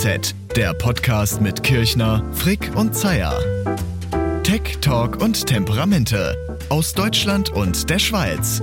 [0.00, 3.38] KFZ, der Podcast mit Kirchner, Frick und Zeier.
[4.42, 6.34] Tech, Talk und Temperamente
[6.70, 8.62] aus Deutschland und der Schweiz.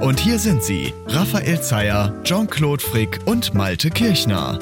[0.00, 4.60] Und hier sind sie, Raphael Zeyer, Jean-Claude Frick und Malte Kirchner.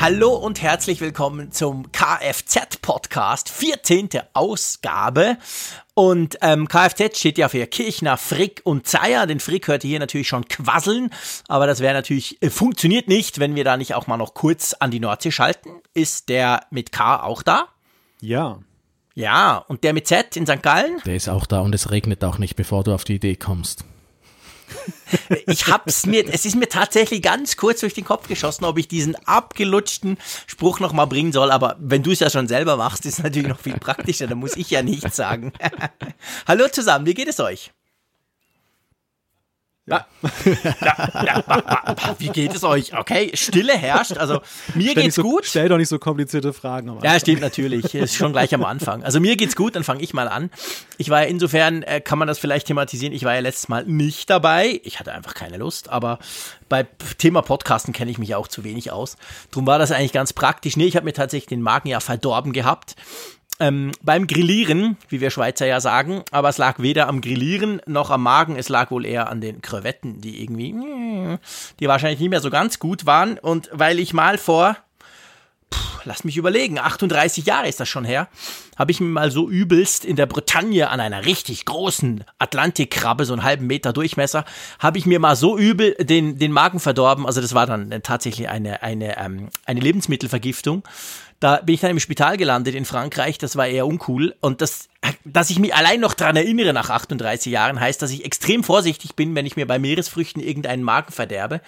[0.00, 4.10] Hallo und herzlich willkommen zum Kfz-Podcast, 14.
[4.32, 5.38] Ausgabe.
[5.94, 9.26] Und ähm, Kfz steht ja für Kirchner, Frick und Zeier.
[9.26, 11.10] Den Frick hört ihr hier natürlich schon quasseln,
[11.48, 14.72] aber das wäre natürlich, äh, funktioniert nicht, wenn wir da nicht auch mal noch kurz
[14.74, 15.70] an die Nordsee schalten.
[15.94, 17.66] Ist der mit K auch da?
[18.20, 18.60] Ja.
[19.16, 20.62] Ja, und der mit Z in St.
[20.62, 21.02] Gallen?
[21.06, 23.84] Der ist auch da und es regnet auch nicht, bevor du auf die Idee kommst.
[25.46, 28.88] Ich hab's mir, es ist mir tatsächlich ganz kurz durch den Kopf geschossen, ob ich
[28.88, 33.18] diesen abgelutschten Spruch nochmal bringen soll, aber wenn du es ja schon selber machst, ist
[33.18, 35.52] es natürlich noch viel praktischer, da muss ich ja nichts sagen.
[36.46, 37.72] Hallo zusammen, wie geht es euch?
[39.88, 40.06] Ja.
[40.82, 42.96] ja, ja, wie geht es euch?
[42.96, 44.18] Okay, Stille herrscht.
[44.18, 44.40] Also
[44.74, 45.46] mir Stell geht's so, gut.
[45.46, 46.98] Stell doch nicht so komplizierte Fragen.
[47.02, 47.94] Ja, stimmt natürlich.
[47.94, 49.02] Ist schon gleich am Anfang.
[49.02, 50.50] Also mir geht's gut, dann fange ich mal an.
[50.98, 53.84] Ich war ja insofern, äh, kann man das vielleicht thematisieren, ich war ja letztes Mal
[53.84, 54.80] nicht dabei.
[54.84, 56.18] Ich hatte einfach keine Lust, aber
[56.68, 56.86] bei
[57.16, 59.16] Thema Podcasten kenne ich mich auch zu wenig aus.
[59.50, 60.76] Drum war das eigentlich ganz praktisch.
[60.76, 62.94] Nee, ich habe mir tatsächlich den Magen ja verdorben gehabt.
[63.60, 68.10] Ähm, beim Grillieren, wie wir Schweizer ja sagen, aber es lag weder am Grillieren noch
[68.10, 70.74] am Magen, es lag wohl eher an den Krevetten, die irgendwie,
[71.80, 73.36] die wahrscheinlich nicht mehr so ganz gut waren.
[73.36, 74.76] Und weil ich mal vor
[76.04, 78.28] lass mich überlegen, 38 Jahre ist das schon her,
[78.76, 83.34] habe ich mir mal so übelst in der Bretagne an einer richtig großen Atlantikkrabbe, so
[83.34, 84.44] einen halben Meter Durchmesser,
[84.78, 87.26] habe ich mir mal so übel den, den Magen verdorben.
[87.26, 90.82] Also das war dann tatsächlich eine, eine, ähm, eine Lebensmittelvergiftung.
[91.40, 94.34] Da bin ich dann im Spital gelandet in Frankreich, das war eher uncool.
[94.40, 94.88] Und das,
[95.24, 99.14] dass ich mich allein noch dran erinnere nach 38 Jahren, heißt, dass ich extrem vorsichtig
[99.14, 101.60] bin, wenn ich mir bei Meeresfrüchten irgendeinen Magen verderbe.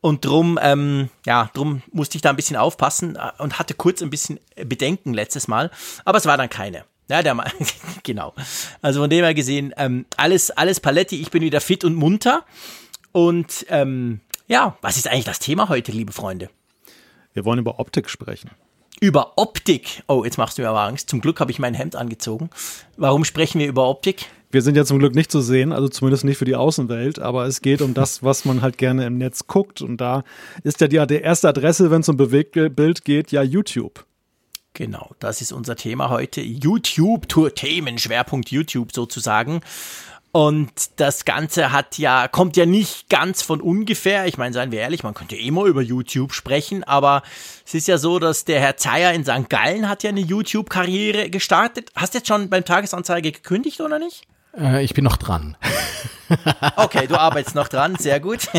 [0.00, 4.02] Und drum, ähm, ja, drum musste ich da ein bisschen aufpassen äh, und hatte kurz
[4.02, 5.70] ein bisschen Bedenken letztes Mal.
[6.04, 6.84] Aber es war dann keine.
[7.08, 7.44] Ja, der Ma
[8.04, 8.34] genau.
[8.82, 12.44] Also von dem her gesehen, ähm, alles, alles Paletti, ich bin wieder fit und munter.
[13.12, 16.50] Und ähm, ja, was ist eigentlich das Thema heute, liebe Freunde?
[17.32, 18.50] Wir wollen über Optik sprechen.
[19.00, 20.02] Über Optik.
[20.08, 21.08] Oh, jetzt machst du mir aber Angst.
[21.08, 22.50] Zum Glück habe ich mein Hemd angezogen.
[22.96, 24.26] Warum sprechen wir über Optik?
[24.50, 27.46] Wir sind ja zum Glück nicht zu sehen, also zumindest nicht für die Außenwelt, aber
[27.46, 29.82] es geht um das, was man halt gerne im Netz guckt.
[29.82, 30.24] Und da
[30.64, 34.04] ist ja die, die erste Adresse, wenn es um Bewegtbild geht, ja YouTube.
[34.74, 36.40] Genau, das ist unser Thema heute.
[36.40, 39.60] YouTube, Tour Themen, Schwerpunkt YouTube sozusagen.
[40.30, 44.26] Und das Ganze hat ja, kommt ja nicht ganz von ungefähr.
[44.26, 47.22] Ich meine, seien wir ehrlich, man könnte immer über YouTube sprechen, aber
[47.66, 49.48] es ist ja so, dass der Herr Zeyer in St.
[49.48, 51.90] Gallen hat ja eine YouTube-Karriere gestartet.
[51.94, 54.26] Hast du jetzt schon beim Tagesanzeiger gekündigt oder nicht?
[54.56, 55.56] Äh, ich bin noch dran.
[56.76, 58.48] Okay, du arbeitest noch dran, sehr gut.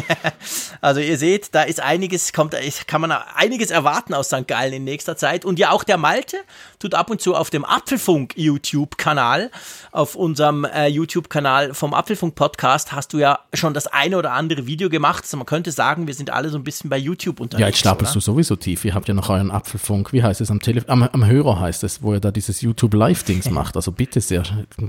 [0.81, 2.55] Also ihr seht, da ist einiges, kommt,
[2.87, 4.47] kann man einiges erwarten aus St.
[4.47, 5.43] Gallen in nächster Zeit.
[5.43, 6.37] Und ja, auch der Malte
[6.79, 9.51] tut ab und zu auf dem Apfelfunk YouTube-Kanal,
[9.91, 14.67] auf unserem äh, YouTube-Kanal vom Apfelfunk Podcast hast du ja schon das eine oder andere
[14.67, 15.23] Video gemacht.
[15.23, 17.61] Also man könnte sagen, wir sind alle so ein bisschen bei YouTube unterwegs.
[17.61, 18.21] Ja, jetzt stapelst oder?
[18.21, 18.85] du sowieso tief.
[18.85, 21.83] Ihr habt ja noch euren Apfelfunk, wie heißt es, am, Tele am, am Hörer heißt
[21.83, 23.75] es, wo er da dieses YouTube-Live-Dings macht.
[23.75, 24.43] Also bitte sehr,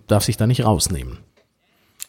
[0.06, 1.18] darf sich da nicht rausnehmen.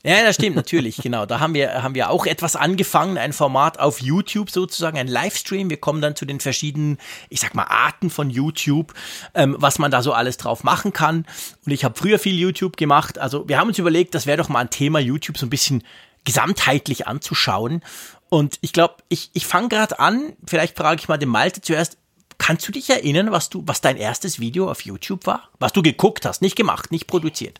[0.03, 1.27] Ja, das stimmt, natürlich, genau.
[1.27, 5.69] Da haben wir, haben wir auch etwas angefangen, ein Format auf YouTube sozusagen, ein Livestream.
[5.69, 6.97] Wir kommen dann zu den verschiedenen,
[7.29, 8.93] ich sag mal, Arten von YouTube,
[9.35, 11.25] ähm, was man da so alles drauf machen kann.
[11.65, 13.19] Und ich habe früher viel YouTube gemacht.
[13.19, 15.83] Also wir haben uns überlegt, das wäre doch mal ein Thema, YouTube so ein bisschen
[16.23, 17.83] gesamtheitlich anzuschauen.
[18.29, 21.97] Und ich glaube, ich, ich fange gerade an, vielleicht frage ich mal den Malte zuerst,
[22.41, 25.49] Kannst du dich erinnern, was du, was dein erstes Video auf YouTube war?
[25.59, 27.59] Was du geguckt hast, nicht gemacht, nicht produziert.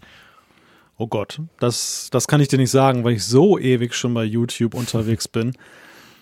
[1.01, 4.23] Oh Gott, das, das kann ich dir nicht sagen, weil ich so ewig schon bei
[4.23, 5.57] YouTube unterwegs bin.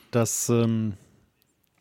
[0.09, 0.93] Das, ähm,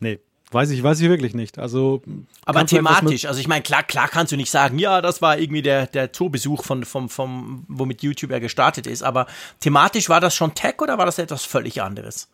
[0.00, 0.18] nee,
[0.50, 1.60] weiß ich, weiß ich wirklich nicht.
[1.60, 2.02] Also,
[2.44, 5.62] Aber thematisch, also ich meine, klar, klar kannst du nicht sagen, ja, das war irgendwie
[5.62, 9.28] der, der Zoobesuch von, vom, vom, womit YouTube ja gestartet ist, aber
[9.60, 12.26] thematisch war das schon Tech oder war das etwas völlig anderes?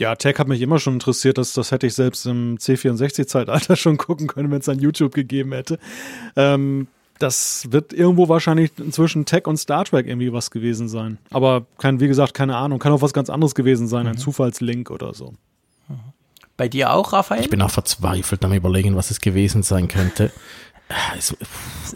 [0.00, 3.96] Ja, Tech hat mich immer schon interessiert, das, das hätte ich selbst im C64-Zeitalter schon
[3.96, 5.78] gucken können, wenn es an YouTube gegeben hätte.
[6.34, 6.88] Ähm,
[7.20, 11.18] das wird irgendwo wahrscheinlich zwischen Tech und Star Trek irgendwie was gewesen sein.
[11.30, 12.78] Aber kein, wie gesagt, keine Ahnung.
[12.80, 15.34] Kann auch was ganz anderes gewesen sein, ein Zufallslink oder so.
[16.56, 17.40] Bei dir auch, Raphael?
[17.42, 20.30] Ich bin auch verzweifelt am überlegen, was es gewesen sein könnte.
[21.16, 21.34] Es,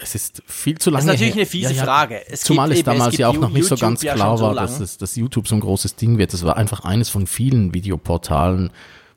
[0.01, 1.41] es ist viel zu lange Das ist natürlich her.
[1.43, 2.29] eine fiese Frage.
[2.29, 4.15] Es Zumal es eben- es damals gibt ja auch noch nicht so YouTube ganz ja
[4.15, 6.33] klar schon so war, dass, es, dass YouTube so ein großes Ding wird.
[6.33, 8.71] Es war einfach eines von vielen Videoportalen,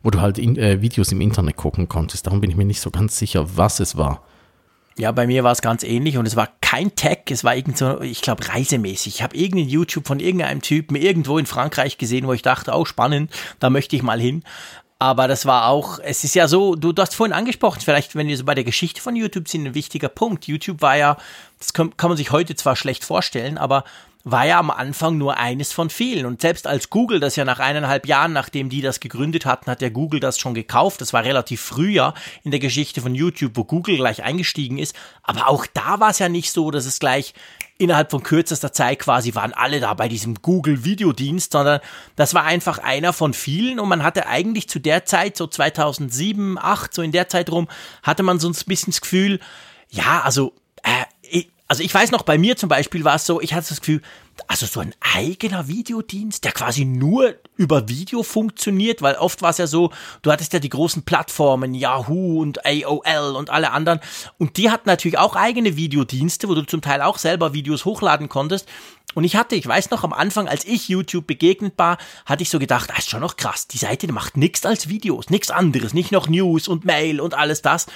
[0.04, 2.26] wo du halt in, äh, Videos im Internet gucken konntest.
[2.26, 4.24] Darum bin ich mir nicht so ganz sicher, was es war.
[4.98, 7.78] Ja, bei mir war es ganz ähnlich und es war kein Tech, es war irgend
[7.78, 9.16] so, ich glaube, reisemäßig.
[9.16, 12.84] Ich habe irgendein YouTube von irgendeinem Typen irgendwo in Frankreich gesehen, wo ich dachte, oh,
[12.84, 14.44] spannend, da möchte ich mal hin.
[15.00, 18.28] Aber das war auch, es ist ja so, du, du hast vorhin angesprochen, vielleicht, wenn
[18.28, 20.48] wir so bei der Geschichte von YouTube sind, ein wichtiger Punkt.
[20.48, 21.18] YouTube war ja,
[21.60, 23.84] das kann, kann man sich heute zwar schlecht vorstellen, aber
[24.32, 26.26] war ja am Anfang nur eines von vielen.
[26.26, 29.82] Und selbst als Google das ja nach eineinhalb Jahren, nachdem die das gegründet hatten, hat
[29.82, 31.00] ja Google das schon gekauft.
[31.00, 32.14] Das war relativ früher
[32.44, 34.96] in der Geschichte von YouTube, wo Google gleich eingestiegen ist.
[35.24, 37.34] Aber auch da war es ja nicht so, dass es gleich
[37.78, 41.80] innerhalb von kürzester Zeit quasi waren alle da bei diesem Google Videodienst, sondern
[42.16, 46.56] das war einfach einer von vielen und man hatte eigentlich zu der Zeit, so 2007,
[46.56, 47.68] 2008, so in der Zeit rum,
[48.02, 49.40] hatte man so ein bisschen das Gefühl,
[49.90, 53.54] ja, also äh, also ich weiß noch, bei mir zum Beispiel war es so, ich
[53.54, 54.02] hatte das Gefühl,
[54.48, 59.58] also so ein eigener Videodienst, der quasi nur über Video funktioniert, weil oft war es
[59.58, 59.92] ja so,
[60.22, 64.00] du hattest ja die großen Plattformen, Yahoo und AOL und alle anderen,
[64.38, 68.30] und die hatten natürlich auch eigene Videodienste, wo du zum Teil auch selber Videos hochladen
[68.30, 68.68] konntest.
[69.14, 72.52] Und ich hatte, ich weiß noch, am Anfang, als ich YouTube begegnet war, hatte ich
[72.52, 75.94] so gedacht, das ist schon noch krass, die Seite macht nichts als Videos, nichts anderes,
[75.94, 77.88] nicht noch News und Mail und alles das.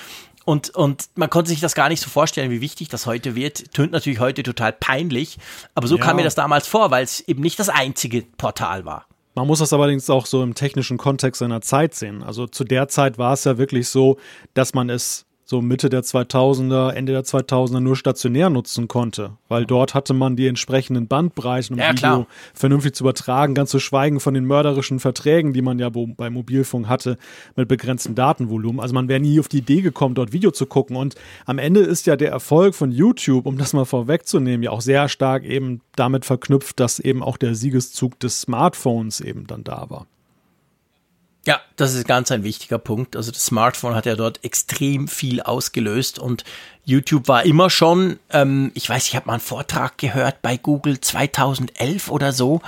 [0.46, 3.74] Und, und man konnte sich das gar nicht so vorstellen, wie wichtig das heute wird.
[3.74, 5.38] Tönt natürlich heute total peinlich,
[5.76, 6.04] aber so ja.
[6.04, 9.06] kam mir das damals vor, weil es eben nicht das einzige Portal war.
[9.36, 12.22] Man muss das allerdings auch so im technischen Kontext seiner Zeit sehen.
[12.22, 14.18] Also zu der Zeit war es ja wirklich so,
[14.54, 19.66] dass man es so Mitte der 2000er, Ende der 2000er nur stationär nutzen konnte, weil
[19.66, 22.28] dort hatte man die entsprechenden Bandbreiten, um ja, Video klar.
[22.54, 26.88] vernünftig zu übertragen, ganz zu schweigen von den mörderischen Verträgen, die man ja bei Mobilfunk
[26.88, 27.18] hatte
[27.58, 28.80] mit begrenztem Datenvolumen.
[28.80, 31.16] Also man wäre nie auf die Idee gekommen, dort Video zu gucken und
[31.46, 35.10] am Ende ist ja der Erfolg von YouTube, um das mal vorwegzunehmen, ja auch sehr
[35.10, 40.08] stark eben damit verknüpft, dass eben auch der Siegeszug des Smartphones eben dann da war.
[41.46, 43.16] Ja, das ist ganz ein wichtiger Punkt.
[43.16, 46.44] Also das Smartphone hat ja dort extrem viel ausgelöst und
[46.86, 51.00] YouTube war immer schon, ähm, ich weiß, ich habe mal einen Vortrag gehört bei Google
[51.00, 52.62] 2011 oder so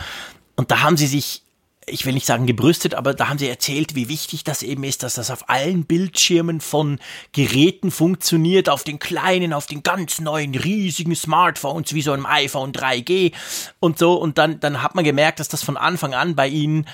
[0.56, 1.44] und da haben sie sich,
[1.86, 5.04] ich will nicht sagen gebrüstet, aber da haben sie erzählt, wie wichtig das eben ist,
[5.04, 7.00] dass das auf allen Bildschirmen von
[7.32, 12.72] Geräten funktioniert, auf den kleinen, auf den ganz neuen, riesigen Smartphones wie so einem iPhone
[12.72, 13.34] 3G
[13.80, 16.88] und so und dann, dann hat man gemerkt, dass das von Anfang an bei ihnen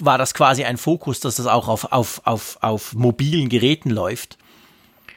[0.00, 4.38] war das quasi ein Fokus, dass das auch auf, auf, auf, auf mobilen Geräten läuft.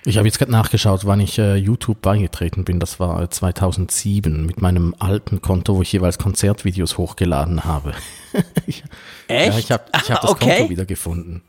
[0.06, 2.80] Ich habe jetzt gerade nachgeschaut, wann ich äh, YouTube beigetreten bin.
[2.80, 7.94] Das war 2007 mit meinem alten Konto, wo ich jeweils Konzertvideos hochgeladen habe.
[8.66, 8.84] ich,
[9.28, 9.54] Echt?
[9.54, 10.58] Ja, ich habe hab das okay.
[10.60, 11.42] Konto wieder gefunden.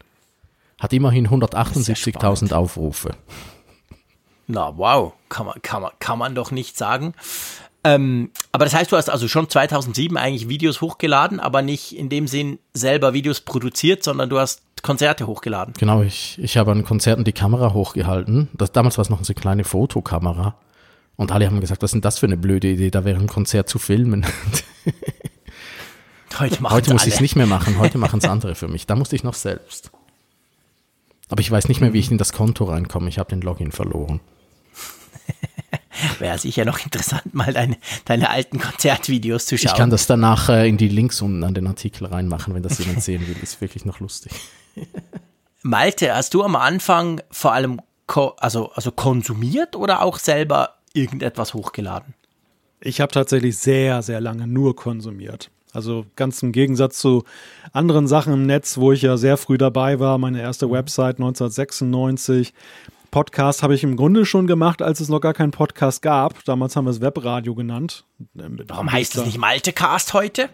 [0.79, 3.15] Hat immerhin 178.000 Aufrufe.
[4.49, 7.15] Na wow, kann man, kann, man, kann man doch nicht sagen.
[7.85, 12.09] Ähm, aber das heißt, du hast also schon 2007 eigentlich Videos hochgeladen, aber nicht in
[12.09, 15.75] dem Sinn selber Videos produziert, sondern du hast Konzerte hochgeladen.
[15.79, 18.49] Genau, ich, ich habe an Konzerten die Kamera hochgehalten.
[18.53, 20.57] Das, damals war es noch eine kleine Fotokamera.
[21.17, 23.27] Und alle haben gesagt, was ist denn das für eine blöde Idee, da wäre ein
[23.27, 24.25] Konzert zu filmen.
[26.39, 28.87] Heute, Heute muss ich es nicht mehr machen, heute machen es andere für mich.
[28.87, 29.91] Da musste ich noch selbst.
[31.29, 33.09] Aber ich weiß nicht mehr, wie ich in das Konto reinkomme.
[33.09, 34.21] Ich habe den Login verloren.
[36.19, 39.73] Wäre sicher noch interessant, mal deine, deine alten Konzertvideos zu schauen.
[39.73, 42.79] Ich kann das danach äh, in die Links unten an den Artikel reinmachen, wenn das
[42.85, 43.37] jemand sehen will.
[43.43, 44.33] Ist wirklich noch lustig.
[45.63, 51.53] Malte, hast du am Anfang vor allem ko also, also konsumiert oder auch selber irgendetwas
[51.53, 52.15] hochgeladen?
[52.81, 55.51] Ich habe tatsächlich sehr, sehr lange nur konsumiert.
[55.73, 57.25] Also ganz im Gegensatz zu
[57.73, 60.17] anderen Sachen im Netz, wo ich ja sehr früh dabei war.
[60.19, 60.73] Meine erste mhm.
[60.73, 62.55] Website 1996
[63.11, 66.45] Podcast habe ich im Grunde schon gemacht, als es noch gar keinen Podcast gab.
[66.45, 68.05] Damals haben wir es Webradio genannt.
[68.35, 70.51] Warum heißt es nicht Maltecast heute?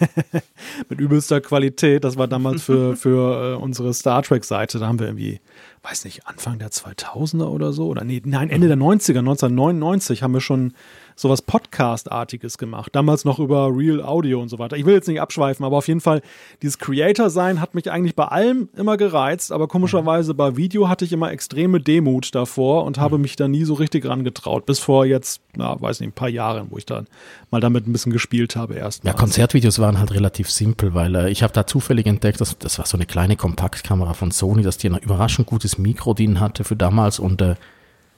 [0.88, 2.04] mit übelster Qualität.
[2.04, 4.78] Das war damals für, für äh, unsere Star Trek-Seite.
[4.78, 5.40] Da haben wir irgendwie,
[5.82, 7.86] weiß nicht, Anfang der 2000er oder so.
[7.88, 10.74] Oder nee, nein, Ende der 90er, 1999 haben wir schon
[11.16, 12.94] sowas Podcast-artiges gemacht.
[12.94, 14.76] Damals noch über Real Audio und so weiter.
[14.76, 16.20] Ich will jetzt nicht abschweifen, aber auf jeden Fall,
[16.62, 21.12] dieses Creator-Sein hat mich eigentlich bei allem immer gereizt, aber komischerweise bei Video hatte ich
[21.12, 24.66] immer extreme Demut davor und habe mich da nie so richtig rangetraut.
[24.66, 27.06] Bis vor jetzt, na, weiß nicht, ein paar Jahren, wo ich dann
[27.50, 29.04] mal damit ein bisschen gespielt habe erst.
[29.04, 32.78] Ja, Konzertvideos waren halt relativ simpel, weil äh, ich habe da zufällig entdeckt, dass, das
[32.78, 36.64] war so eine kleine Kompaktkamera von Sony, dass die ein überraschend gutes Mikro drin hatte
[36.64, 37.54] für damals und äh,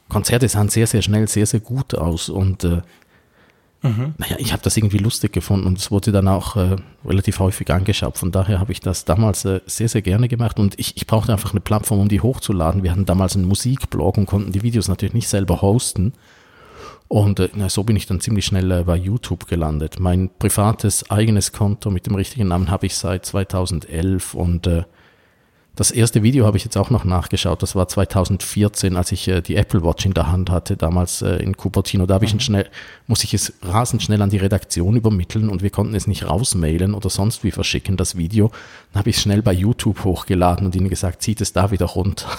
[0.08, 2.80] Konzerte sahen sehr, sehr schnell, sehr, sehr gut aus und äh,
[3.82, 4.14] mhm.
[4.16, 7.70] naja, ich habe das irgendwie lustig gefunden und es wurde dann auch äh, relativ häufig
[7.70, 8.16] angeschaut.
[8.16, 11.32] Von daher habe ich das damals äh, sehr, sehr gerne gemacht und ich, ich brauchte
[11.32, 12.82] einfach eine Plattform, um die hochzuladen.
[12.82, 16.14] Wir hatten damals einen Musikblog und konnten die Videos natürlich nicht selber hosten.
[17.08, 19.98] Und äh, na, so bin ich dann ziemlich schnell äh, bei YouTube gelandet.
[19.98, 24.84] Mein privates eigenes Konto mit dem richtigen Namen habe ich seit 2011 und äh,
[25.78, 27.62] Das erste Video habe ich jetzt auch noch nachgeschaut.
[27.62, 31.36] Das war 2014, als ich äh, die Apple Watch in der Hand hatte, damals äh,
[31.36, 32.04] in Cupertino.
[32.04, 32.40] Da habe ich mhm.
[32.40, 32.68] schnell,
[33.06, 36.94] muss ich es rasend schnell an die Redaktion übermitteln und wir konnten es nicht rausmailen
[36.94, 38.50] oder sonst wie verschicken, das Video.
[38.92, 41.86] Dann habe ich es schnell bei YouTube hochgeladen und ihnen gesagt, zieht es da wieder
[41.86, 42.26] runter.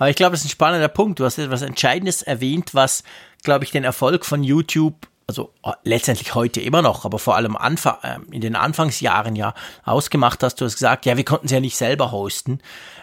[0.00, 1.20] Aber ich glaube, das ist ein spannender Punkt.
[1.20, 3.04] Du hast etwas Entscheidendes erwähnt, was,
[3.44, 7.56] glaube ich, den Erfolg von YouTube also äh, letztendlich heute immer noch, aber vor allem
[7.56, 10.56] Anfang, äh, in den Anfangsjahren ja ausgemacht hast.
[10.56, 12.58] Du hast gesagt, ja, wir konnten es ja nicht selber hosten.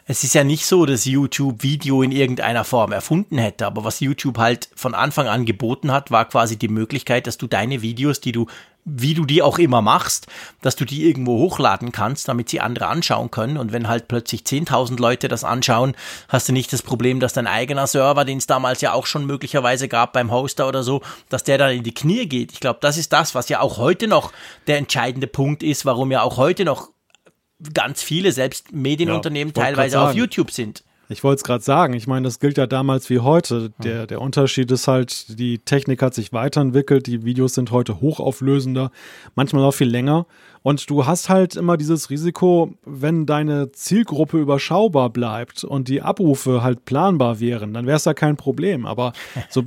[0.05, 4.01] Es ist ja nicht so, dass YouTube Video in irgendeiner Form erfunden hätte, aber was
[4.01, 8.19] YouTube halt von Anfang an geboten hat, war quasi die Möglichkeit, dass du deine Videos,
[8.19, 8.47] die du
[8.89, 10.27] wie du die auch immer machst,
[10.61, 13.57] dass du die irgendwo hochladen kannst, damit sie andere anschauen können.
[13.57, 15.93] Und wenn halt plötzlich 10.000 Leute das anschauen,
[16.29, 19.25] hast du nicht das Problem, dass dein eigener Server, den es damals ja auch schon
[19.25, 22.53] möglicherweise gab beim Hoster oder so, dass der dann in die Knie geht.
[22.53, 24.31] Ich glaube, das ist das, was ja auch heute noch
[24.67, 26.89] der entscheidende Punkt ist, warum ja auch heute noch
[27.73, 30.83] ganz viele, selbst Medienunternehmen ja, teilweise auf YouTube sind.
[31.09, 31.93] Ich wollte es gerade sagen.
[31.93, 33.71] Ich meine, das gilt ja damals wie heute.
[33.83, 37.07] Der, der Unterschied ist halt, die Technik hat sich weiterentwickelt.
[37.07, 38.91] Die Videos sind heute hochauflösender,
[39.35, 40.25] manchmal auch viel länger.
[40.67, 46.61] Und du hast halt immer dieses Risiko, wenn deine Zielgruppe überschaubar bleibt und die Abrufe
[46.61, 48.85] halt planbar wären, dann wäre es ja kein Problem.
[48.85, 49.13] Aber
[49.49, 49.63] so,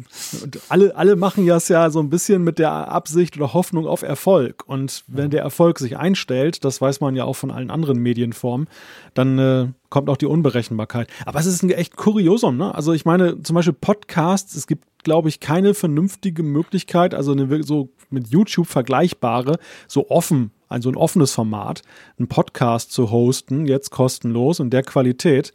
[0.69, 4.03] alle, alle machen ja es ja so ein bisschen mit der Absicht oder Hoffnung auf
[4.03, 4.65] Erfolg.
[4.67, 8.69] Und wenn der Erfolg sich einstellt, das weiß man ja auch von allen anderen Medienformen,
[9.15, 11.09] dann äh, kommt auch die Unberechenbarkeit.
[11.25, 12.75] Aber es ist ein echt Kuriosum, ne?
[12.75, 17.63] Also ich meine, zum Beispiel Podcasts, es gibt, glaube ich, keine vernünftige Möglichkeit, also eine
[17.63, 21.83] so mit YouTube vergleichbare, so offen ein so ein offenes Format,
[22.19, 25.53] einen Podcast zu hosten, jetzt kostenlos und der Qualität,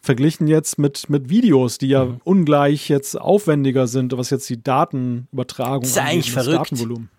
[0.00, 2.20] verglichen jetzt mit, mit Videos, die ja mhm.
[2.24, 6.72] ungleich jetzt aufwendiger sind, was jetzt die Datenübertragung das ist angeht, eigentlich verrückt.
[6.72, 7.10] Datenvolumen.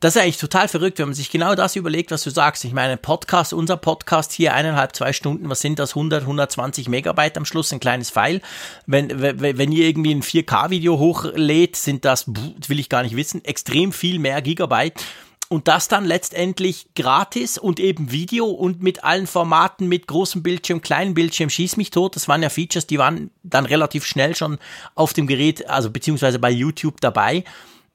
[0.00, 2.64] Das ist eigentlich total verrückt, wenn man sich genau das überlegt, was du sagst.
[2.64, 5.90] Ich meine, Podcast, unser Podcast hier eineinhalb, zwei Stunden, was sind das?
[5.90, 8.40] 100, 120 Megabyte am Schluss, ein kleines File.
[8.86, 13.44] Wenn, wenn, wenn ihr irgendwie ein 4K-Video hochlädt, sind das, will ich gar nicht wissen,
[13.44, 15.04] extrem viel mehr Gigabyte
[15.52, 20.80] und das dann letztendlich gratis und eben Video und mit allen Formaten, mit großem Bildschirm,
[20.80, 22.14] kleinen Bildschirm, schieß mich tot.
[22.14, 24.58] Das waren ja Features, die waren dann relativ schnell schon
[24.94, 27.42] auf dem Gerät, also beziehungsweise bei YouTube dabei.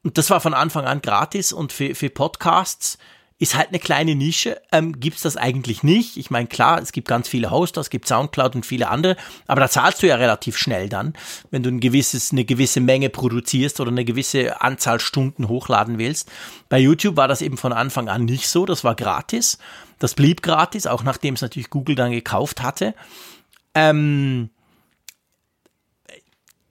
[0.04, 2.98] Und das war von Anfang an gratis und für, für Podcasts
[3.38, 4.62] ist halt eine kleine Nische.
[4.72, 6.16] Ähm, gibt es das eigentlich nicht?
[6.16, 9.60] Ich meine, klar, es gibt ganz viele Hoster, es gibt Soundcloud und viele andere, aber
[9.60, 11.14] da zahlst du ja relativ schnell dann,
[11.52, 16.32] wenn du ein gewisses, eine gewisse Menge produzierst oder eine gewisse Anzahl Stunden hochladen willst.
[16.70, 19.58] Bei YouTube war das eben von Anfang an nicht so, das war gratis.
[20.00, 22.96] Das blieb gratis, auch nachdem es natürlich Google dann gekauft hatte.
[23.74, 24.50] Ähm,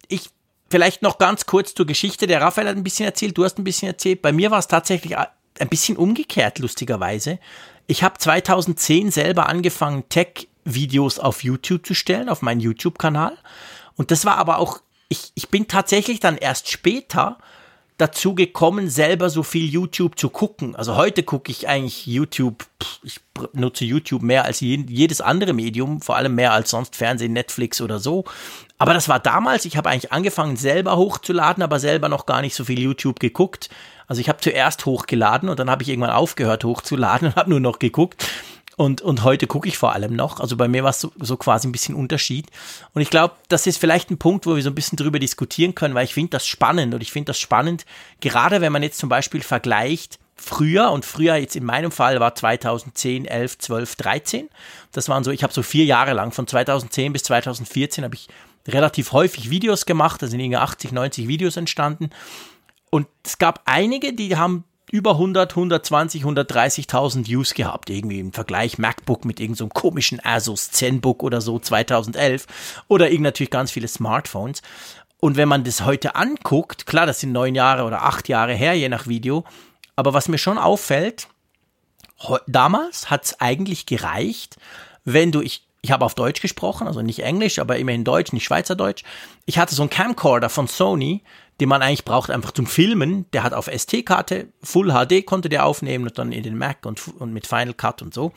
[0.09, 0.31] ich
[0.71, 2.27] vielleicht noch ganz kurz zur Geschichte.
[2.27, 4.23] Der Raphael hat ein bisschen erzählt, du hast ein bisschen erzählt.
[4.23, 5.17] Bei mir war es tatsächlich
[5.59, 7.39] ein bisschen umgekehrt, lustigerweise.
[7.87, 13.37] Ich habe 2010 selber angefangen, Tech-Videos auf YouTube zu stellen, auf meinen YouTube-Kanal.
[13.97, 17.39] Und das war aber auch, ich, ich bin tatsächlich dann erst später
[17.97, 20.75] dazu gekommen, selber so viel YouTube zu gucken.
[20.75, 22.67] Also heute gucke ich eigentlich YouTube,
[23.05, 23.21] ich
[23.53, 28.01] nutze YouTube mehr als jedes andere Medium, vor allem mehr als sonst Fernsehen, Netflix oder
[28.01, 28.25] so.
[28.79, 32.57] Aber das war damals, ich habe eigentlich angefangen selber hochzuladen, aber selber noch gar nicht
[32.57, 33.71] so viel YouTube geguckt.
[34.07, 37.61] Also ich habe zuerst hochgeladen und dann habe ich irgendwann aufgehört hochzuladen und habe nur
[37.61, 38.27] noch geguckt.
[38.77, 40.41] Und, und heute gucke ich vor allem noch.
[40.41, 42.49] Also bei mir war es so, so quasi ein bisschen Unterschied.
[42.93, 45.77] Und ich glaube, das ist vielleicht ein Punkt, wo wir so ein bisschen drüber diskutieren
[45.77, 46.93] können, weil ich finde das spannend.
[46.93, 47.87] Und ich finde das spannend,
[48.21, 52.35] gerade wenn man jetzt zum Beispiel vergleicht, früher und früher jetzt in meinem Fall war
[52.35, 54.49] 2010, 11, 12, 13.
[54.93, 58.29] Das waren so, ich habe so vier Jahre lang, von 2010 bis 2014 habe ich
[58.67, 62.11] relativ häufig Videos gemacht, da sind irgendwie 80, 90 Videos entstanden.
[62.95, 68.79] Und es gab einige, die haben über 100, 120, 130.000 Views gehabt, irgendwie im Vergleich
[68.79, 72.47] MacBook mit irgendeinem so komischen Asus ZenBook oder so 2011
[72.87, 74.63] oder irgendwie natürlich ganz viele Smartphones.
[75.19, 78.75] Und wenn man das heute anguckt, klar, das sind neun Jahre oder acht Jahre her,
[78.75, 79.43] je nach Video,
[79.97, 81.27] aber was mir schon auffällt,
[82.47, 84.57] damals hat es eigentlich gereicht,
[85.05, 88.45] wenn du, ich, ich habe auf Deutsch gesprochen, also nicht Englisch, aber immerhin Deutsch, nicht
[88.45, 89.05] Schweizerdeutsch.
[89.45, 91.23] Ich hatte so einen Camcorder von Sony,
[91.61, 93.27] den man eigentlich braucht einfach zum Filmen.
[93.35, 97.07] Der hat auf ST-Karte, Full HD konnte der aufnehmen und dann in den Mac und,
[97.19, 98.33] und mit Final Cut und so.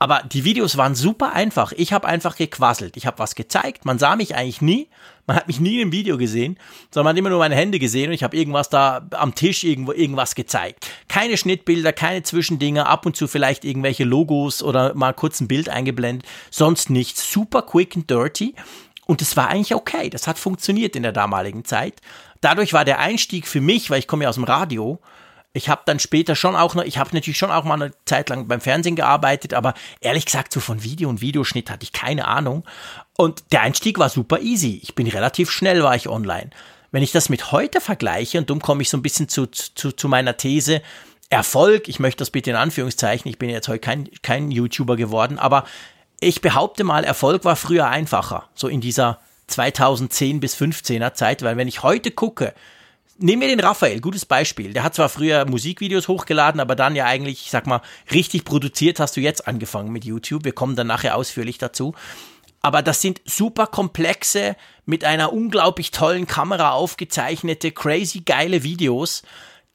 [0.00, 1.70] Aber die Videos waren super einfach.
[1.70, 2.96] Ich habe einfach gequasselt.
[2.96, 3.84] Ich habe was gezeigt.
[3.84, 4.88] Man sah mich eigentlich nie.
[5.28, 6.58] Man hat mich nie im Video gesehen,
[6.90, 9.62] sondern man hat immer nur meine Hände gesehen und ich habe irgendwas da am Tisch
[9.62, 10.90] irgendwo irgendwas gezeigt.
[11.06, 15.68] Keine Schnittbilder, keine Zwischendinger, ab und zu vielleicht irgendwelche Logos oder mal kurz ein Bild
[15.68, 16.26] eingeblendet.
[16.50, 17.30] Sonst nichts.
[17.30, 18.54] Super quick and dirty.
[19.04, 20.08] Und es war eigentlich okay.
[20.08, 22.00] Das hat funktioniert in der damaligen Zeit.
[22.40, 24.98] Dadurch war der Einstieg für mich, weil ich komme ja aus dem Radio,
[25.54, 28.28] Ich habe dann später schon auch noch, ich habe natürlich schon auch mal eine Zeit
[28.28, 32.28] lang beim Fernsehen gearbeitet, aber ehrlich gesagt, so von Video und Videoschnitt hatte ich keine
[32.28, 32.64] Ahnung.
[33.20, 34.78] Und der Einstieg war super easy.
[34.80, 36.50] Ich bin relativ schnell, war ich online.
[36.92, 39.90] Wenn ich das mit heute vergleiche, und darum komme ich so ein bisschen zu, zu,
[39.90, 40.82] zu meiner These,
[41.28, 45.36] Erfolg, ich möchte das bitte in Anführungszeichen, ich bin jetzt heute kein, kein YouTuber geworden,
[45.36, 45.64] aber
[46.20, 51.56] ich behaupte mal, Erfolg war früher einfacher, so in dieser 2010 bis 15er Zeit, weil
[51.56, 52.54] wenn ich heute gucke,
[53.18, 54.72] nehmen wir den Raphael, gutes Beispiel.
[54.72, 57.82] Der hat zwar früher Musikvideos hochgeladen, aber dann ja eigentlich, ich sag mal,
[58.12, 60.44] richtig produziert hast du jetzt angefangen mit YouTube.
[60.44, 61.94] Wir kommen dann nachher ausführlich dazu.
[62.60, 69.22] Aber das sind super komplexe, mit einer unglaublich tollen Kamera aufgezeichnete, crazy geile Videos,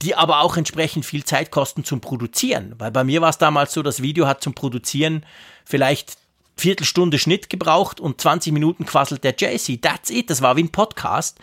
[0.01, 2.73] die aber auch entsprechend viel Zeit kosten zum Produzieren.
[2.79, 5.25] Weil bei mir war es damals so, das Video hat zum Produzieren
[5.65, 6.17] vielleicht
[6.57, 9.81] Viertelstunde Schnitt gebraucht und 20 Minuten quasselt der JC.
[9.81, 10.29] That's it.
[10.29, 11.39] Das war wie ein Podcast.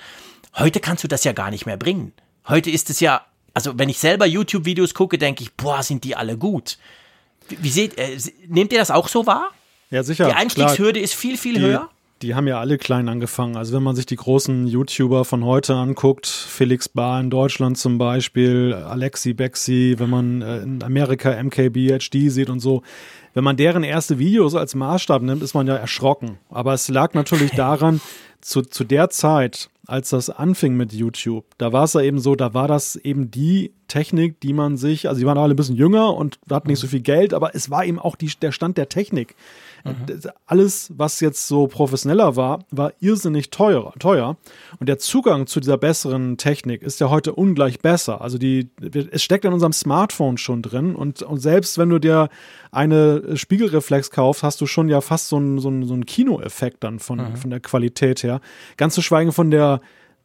[0.57, 2.13] Heute kannst du das ja gar nicht mehr bringen.
[2.49, 6.17] Heute ist es ja, also wenn ich selber YouTube-Videos gucke, denke ich, boah, sind die
[6.17, 6.79] alle gut.
[7.49, 9.51] Wie, seht, äh, nehmt ihr das auch so wahr?
[9.91, 10.27] Ja, sicher.
[10.27, 11.05] Die Einstiegshürde klar.
[11.05, 11.91] ist viel, viel die, höher.
[12.23, 13.57] Die haben ja alle klein angefangen.
[13.57, 17.99] Also wenn man sich die großen YouTuber von heute anguckt, Felix Bar in Deutschland zum
[17.99, 22.83] Beispiel, Alexi Bexi, wenn man äh, in Amerika MKBHD sieht und so,
[23.33, 26.39] wenn man deren erste Videos als Maßstab nimmt, ist man ja erschrocken.
[26.51, 28.01] Aber es lag natürlich daran,
[28.41, 32.37] zu, zu der Zeit, als das anfing mit YouTube, da war es ja eben so,
[32.37, 35.77] da war das eben die Technik, die man sich, also die waren alle ein bisschen
[35.77, 38.79] jünger und hatten nicht so viel Geld, aber es war eben auch die, der Stand
[38.79, 39.35] der Technik.
[39.85, 40.21] Mhm.
[40.47, 44.37] Alles, was jetzt so professioneller war, war irrsinnig teuer, teuer.
[44.79, 48.21] Und der Zugang zu dieser besseren Technik ist ja heute ungleich besser.
[48.21, 48.71] Also die,
[49.11, 50.95] es steckt in unserem Smartphone schon drin.
[50.95, 52.29] Und, und selbst wenn du dir
[52.73, 56.85] eine Spiegelreflex kaufst, hast du schon ja fast so einen, so einen, so einen Kinoeffekt
[56.85, 57.37] dann von, mhm.
[57.37, 58.41] von der Qualität her.
[58.77, 59.81] Ganz zu schweigen von der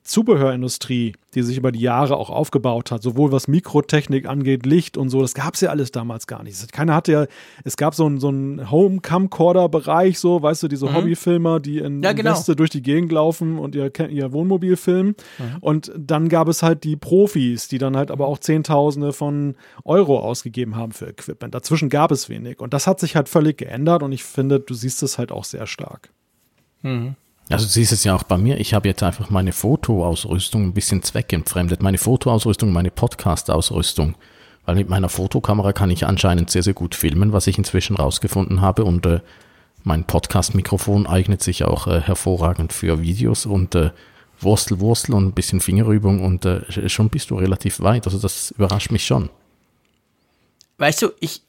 [0.06, 5.10] Zubehörindustrie, die sich über die Jahre auch aufgebaut hat, sowohl was Mikrotechnik angeht, Licht und
[5.10, 6.72] so, das gab es ja alles damals gar nicht.
[6.72, 7.26] Keiner hatte ja,
[7.64, 10.94] es gab so einen so Home-Camcorder-Bereich, so, weißt du, diese mhm.
[10.94, 12.32] Hobbyfilmer, die in ja, genau.
[12.32, 15.16] Weste durch die Gegend laufen und ihr, ihr Wohnmobil filmen.
[15.40, 15.58] Mhm.
[15.60, 20.20] Und dann gab es halt die Profis, die dann halt aber auch Zehntausende von Euro
[20.20, 21.56] ausgegeben haben für Equipment.
[21.56, 22.60] Dazwischen gab es wenig.
[22.60, 25.46] Und das hat sich halt völlig geändert und ich finde, du siehst es halt auch
[25.46, 26.12] sehr stark.
[26.84, 27.16] Mhm.
[27.50, 30.74] Also du siehst es ja auch bei mir, ich habe jetzt einfach meine Fotoausrüstung ein
[30.74, 31.84] bisschen zweckentfremdet.
[31.84, 34.16] Meine Fotoausrüstung, meine Podcast-Ausrüstung.
[34.66, 38.62] Weil mit meiner Fotokamera kann ich anscheinend sehr, sehr gut filmen, was ich inzwischen rausgefunden
[38.62, 38.84] habe.
[38.84, 39.20] Und äh,
[39.84, 43.92] mein Podcast-Mikrofon eignet sich auch äh, hervorragend für Videos und äh,
[44.42, 48.06] Wurstel, Wurstel und ein bisschen Fingerübung und äh, schon bist du relativ weit.
[48.06, 49.30] Also das überrascht mich schon.
[50.78, 51.42] Weißt du, ich,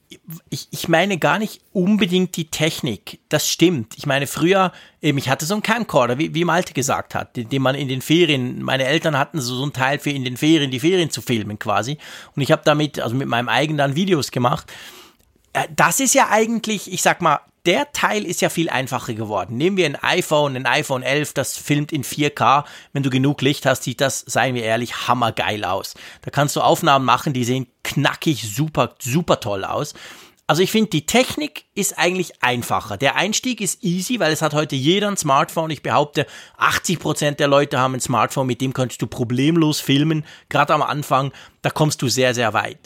[0.51, 3.19] ich, ich meine gar nicht unbedingt die Technik.
[3.29, 3.95] Das stimmt.
[3.97, 7.49] Ich meine, früher, eben, ich hatte so einen Camcorder, wie, wie Malte gesagt hat, den,
[7.49, 10.37] den man in den Ferien, meine Eltern hatten so, so einen Teil für in den
[10.37, 11.99] Ferien, die Ferien zu filmen quasi.
[12.35, 14.73] Und ich habe damit, also mit meinem eigenen dann Videos gemacht.
[15.53, 19.57] Äh, das ist ja eigentlich, ich sag mal, der Teil ist ja viel einfacher geworden.
[19.57, 22.65] Nehmen wir ein iPhone, ein iPhone 11, das filmt in 4K.
[22.93, 25.95] Wenn du genug Licht hast, sieht das, seien wir ehrlich, hammergeil aus.
[26.23, 29.95] Da kannst du Aufnahmen machen, die sehen knackig, super, super toll aus.
[30.49, 32.97] Also ich finde, die Technik ist eigentlich einfacher.
[32.97, 35.71] Der Einstieg ist easy, weil es hat heute jeder ein Smartphone.
[35.71, 36.25] Ich behaupte,
[36.59, 40.25] 80 Prozent der Leute haben ein Smartphone, mit dem kannst du problemlos filmen.
[40.49, 42.79] Gerade am Anfang, da kommst du sehr, sehr weit.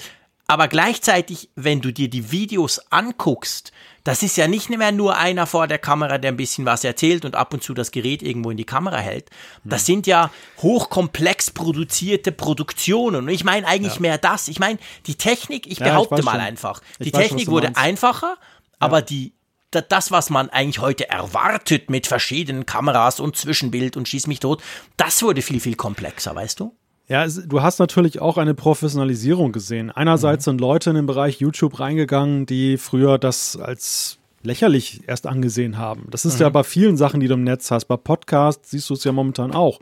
[0.46, 3.72] Aber gleichzeitig, wenn du dir die Videos anguckst,
[4.04, 7.24] das ist ja nicht mehr nur einer vor der Kamera, der ein bisschen was erzählt
[7.24, 9.30] und ab und zu das Gerät irgendwo in die Kamera hält.
[9.64, 10.30] Das sind ja
[10.62, 13.24] hochkomplex produzierte Produktionen.
[13.24, 14.00] Und ich meine eigentlich ja.
[14.00, 14.48] mehr das.
[14.48, 16.40] Ich meine, die Technik, ich behaupte ich mal schon.
[16.40, 18.36] einfach, die ich Technik weiß, wurde einfacher,
[18.78, 19.02] aber ja.
[19.02, 19.32] die
[19.70, 24.62] das, was man eigentlich heute erwartet mit verschiedenen Kameras und Zwischenbild und schieß mich tot,
[24.96, 26.74] das wurde viel, viel komplexer, weißt du?
[27.10, 29.90] Ja, du hast natürlich auch eine Professionalisierung gesehen.
[29.90, 30.52] Einerseits mhm.
[30.52, 36.06] sind Leute in den Bereich YouTube reingegangen, die früher das als lächerlich erst angesehen haben.
[36.12, 36.42] Das ist mhm.
[36.42, 37.86] ja bei vielen Sachen, die du im Netz hast.
[37.86, 39.80] Bei Podcasts siehst du es ja momentan auch.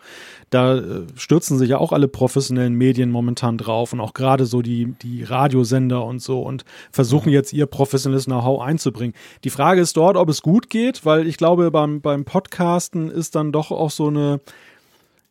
[0.48, 4.62] Da äh, stürzen sich ja auch alle professionellen Medien momentan drauf und auch gerade so
[4.62, 7.34] die, die Radiosender und so und versuchen mhm.
[7.34, 9.14] jetzt ihr professionelles Know-how einzubringen.
[9.44, 13.34] Die Frage ist dort, ob es gut geht, weil ich glaube, beim, beim Podcasten ist
[13.34, 14.40] dann doch auch so eine,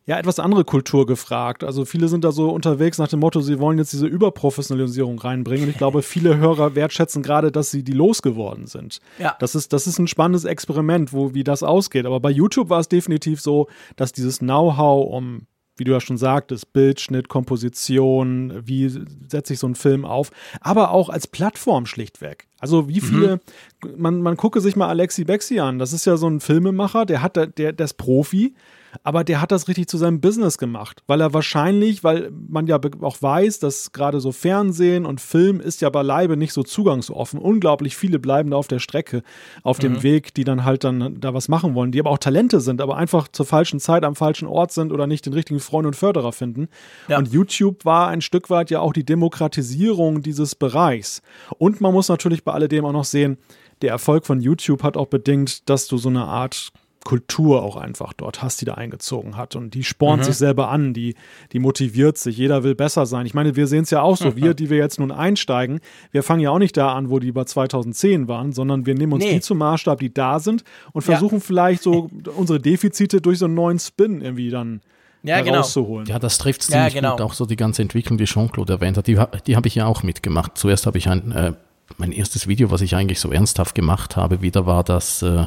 [0.08, 1.62] ja, etwas andere Kultur gefragt.
[1.62, 5.64] Also viele sind da so unterwegs nach dem Motto, sie wollen jetzt diese Überprofessionalisierung reinbringen.
[5.64, 9.00] Und ich glaube, viele Hörer wertschätzen gerade, dass sie die losgeworden sind.
[9.18, 9.36] Ja.
[9.38, 12.06] Das ist, das ist ein spannendes Experiment, wo, wie das ausgeht.
[12.06, 15.42] Aber bei YouTube war es definitiv so, dass dieses Know-how um
[15.76, 20.90] wie du ja schon sagtest, Bildschnitt, Komposition, wie setze ich so einen Film auf, aber
[20.90, 22.48] auch als Plattform schlichtweg.
[22.58, 23.36] Also wie viele,
[23.84, 23.90] mhm.
[23.96, 27.22] man, man gucke sich mal Alexi Bexi an, das ist ja so ein Filmemacher, der
[27.22, 28.56] hat, der, der ist Profi,
[29.02, 32.80] aber der hat das richtig zu seinem Business gemacht, weil er wahrscheinlich, weil man ja
[33.00, 37.38] auch weiß, dass gerade so Fernsehen und Film ist ja beileibe nicht so zugangsoffen.
[37.38, 39.22] Unglaublich viele bleiben da auf der Strecke,
[39.62, 39.82] auf mhm.
[39.82, 42.80] dem Weg, die dann halt dann da was machen wollen, die aber auch Talente sind,
[42.80, 45.96] aber einfach zur falschen Zeit am falschen Ort sind oder nicht den richtigen Freund und
[45.96, 46.68] Förderer finden.
[47.08, 47.18] Ja.
[47.18, 51.22] Und YouTube war ein Stück weit ja auch die Demokratisierung dieses Bereichs.
[51.58, 53.38] Und man muss natürlich bei alledem auch noch sehen,
[53.82, 56.72] der Erfolg von YouTube hat auch bedingt, dass du so eine Art
[57.04, 59.56] Kultur auch einfach dort hast, die da eingezogen hat.
[59.56, 60.26] Und die spornt mhm.
[60.26, 61.14] sich selber an, die,
[61.52, 62.36] die motiviert sich.
[62.36, 63.24] Jeder will besser sein.
[63.24, 64.30] Ich meine, wir sehen es ja auch so.
[64.30, 64.36] Mhm.
[64.36, 65.80] Wir, die wir jetzt nun einsteigen,
[66.10, 69.14] wir fangen ja auch nicht da an, wo die bei 2010 waren, sondern wir nehmen
[69.14, 69.34] uns nee.
[69.34, 71.44] die zum Maßstab, die da sind und versuchen ja.
[71.44, 74.80] vielleicht so unsere Defizite durch so einen neuen Spin irgendwie dann
[75.22, 75.58] ja, genau.
[75.58, 76.06] rauszuholen.
[76.06, 77.16] Ja, das trifft ziemlich ja, genau.
[77.16, 77.22] gut.
[77.22, 80.02] Auch so die ganze Entwicklung, die Jean-Claude erwähnt hat, die, die habe ich ja auch
[80.02, 80.56] mitgemacht.
[80.56, 81.52] Zuerst habe ich ein, äh,
[81.96, 85.46] mein erstes Video, was ich eigentlich so ernsthaft gemacht habe, wieder war das äh,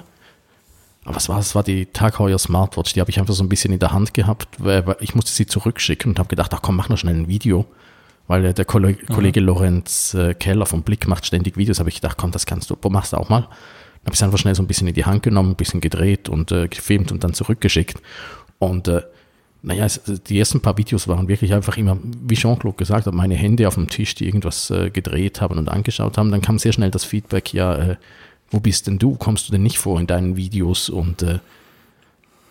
[1.04, 1.56] aber was war es?
[1.56, 2.94] war die Tag Heuer Smartwatch.
[2.94, 5.48] Die habe ich einfach so ein bisschen in der Hand gehabt, weil ich musste sie
[5.48, 7.66] zurückschicken und habe gedacht, ach komm, mach noch schnell ein Video.
[8.28, 9.14] Weil der Kollege, mhm.
[9.14, 11.80] Kollege Lorenz äh, Keller vom Blick macht ständig Videos.
[11.80, 13.42] Habe ich gedacht, komm, das kannst du, machst du auch mal.
[13.42, 13.50] Dann
[14.06, 16.30] habe ich es einfach schnell so ein bisschen in die Hand genommen, ein bisschen gedreht
[16.30, 18.02] und äh, gefilmt und dann zurückgeschickt.
[18.60, 19.02] Und äh,
[19.64, 23.36] naja, es, die ersten paar Videos waren wirklich einfach immer, wie Jean-Claude gesagt hat, meine
[23.36, 26.32] Hände auf dem Tisch, die irgendwas äh, gedreht haben und angeschaut haben.
[26.32, 27.96] Dann kam sehr schnell das Feedback, ja, äh,
[28.52, 29.16] wo bist denn du?
[29.16, 30.90] Kommst du denn nicht vor in deinen Videos?
[30.90, 31.40] Und äh,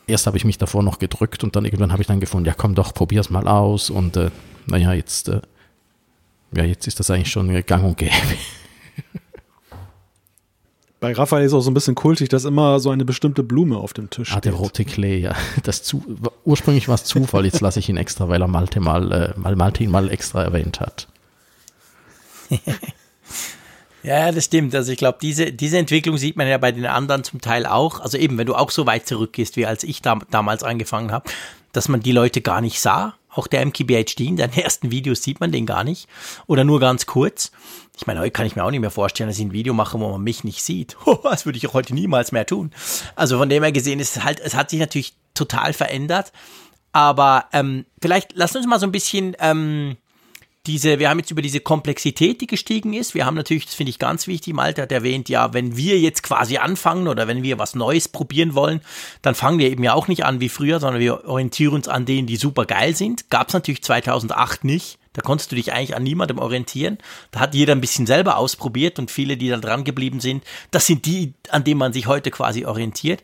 [0.07, 2.55] erst habe ich mich davor noch gedrückt und dann irgendwann habe ich dann gefunden, ja
[2.55, 3.91] komm doch, probier's mal aus.
[3.91, 4.31] Und äh,
[4.67, 5.41] naja, jetzt, äh,
[6.55, 8.13] ja, jetzt ist das eigentlich schon gang und gäbe.
[11.01, 13.95] Bei Raphael ist auch so ein bisschen kultig, dass immer so eine bestimmte Blume auf
[13.95, 14.37] dem Tisch steht.
[14.37, 15.35] Ah, der rote Klee, ja.
[15.63, 16.05] Das zu,
[16.45, 19.57] ursprünglich war es Zufall, jetzt lasse ich ihn extra, weil er Malte mal, äh, mal
[19.57, 21.09] Malte ihn mal extra erwähnt hat.
[24.03, 24.75] Ja, das stimmt.
[24.75, 28.01] Also ich glaube, diese, diese Entwicklung sieht man ja bei den anderen zum Teil auch.
[28.01, 31.31] Also eben, wenn du auch so weit zurückgehst, wie als ich da, damals angefangen habe,
[31.73, 33.15] dass man die Leute gar nicht sah.
[33.33, 36.09] Auch der MKBHD, in deinen ersten Videos sieht man den gar nicht.
[36.47, 37.53] Oder nur ganz kurz.
[37.97, 40.01] Ich meine, heute kann ich mir auch nicht mehr vorstellen, dass ich ein Video mache,
[40.01, 40.97] wo man mich nicht sieht.
[41.23, 42.73] das würde ich auch heute niemals mehr tun.
[43.17, 46.33] Also von dem her gesehen ist halt, es hat sich natürlich total verändert.
[46.93, 49.97] Aber ähm, vielleicht lass uns mal so ein bisschen ähm,
[50.67, 53.15] diese, wir haben jetzt über diese Komplexität, die gestiegen ist.
[53.15, 56.23] Wir haben natürlich, das finde ich ganz wichtig, Malte hat erwähnt, ja, wenn wir jetzt
[56.23, 58.83] quasi anfangen oder wenn wir was Neues probieren wollen,
[59.23, 62.05] dann fangen wir eben ja auch nicht an wie früher, sondern wir orientieren uns an
[62.05, 63.31] denen, die super geil sind.
[63.31, 64.99] Gab es natürlich 2008 nicht.
[65.15, 66.99] Da konntest du dich eigentlich an niemandem orientieren.
[67.31, 70.87] Da hat jeder ein bisschen selber ausprobiert und viele, die da dran geblieben sind, das
[70.87, 73.23] sind die, an denen man sich heute quasi orientiert.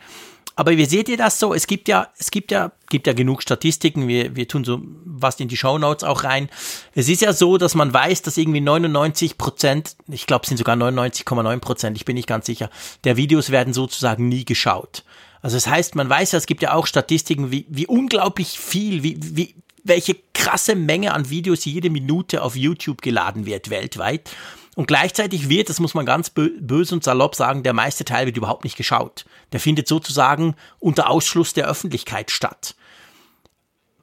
[0.58, 1.52] Aber wie seht ihr das so?
[1.52, 4.08] Es gibt ja, es gibt ja, gibt ja genug Statistiken.
[4.08, 6.48] Wir, wir tun so was in die Show Notes auch rein.
[6.94, 10.56] Es ist ja so, dass man weiß, dass irgendwie 99 Prozent, ich glaube, es sind
[10.56, 12.70] sogar 99,9 Prozent, ich bin nicht ganz sicher,
[13.04, 15.04] der Videos werden sozusagen nie geschaut.
[15.42, 19.02] Also das heißt, man weiß ja, es gibt ja auch Statistiken, wie, wie unglaublich viel,
[19.02, 24.30] wie, wie, welche krasse Menge an Videos jede Minute auf YouTube geladen wird weltweit.
[24.76, 28.36] Und gleichzeitig wird, das muss man ganz böse und salopp sagen, der meiste Teil wird
[28.36, 29.24] überhaupt nicht geschaut.
[29.52, 32.76] Der findet sozusagen unter Ausschluss der Öffentlichkeit statt.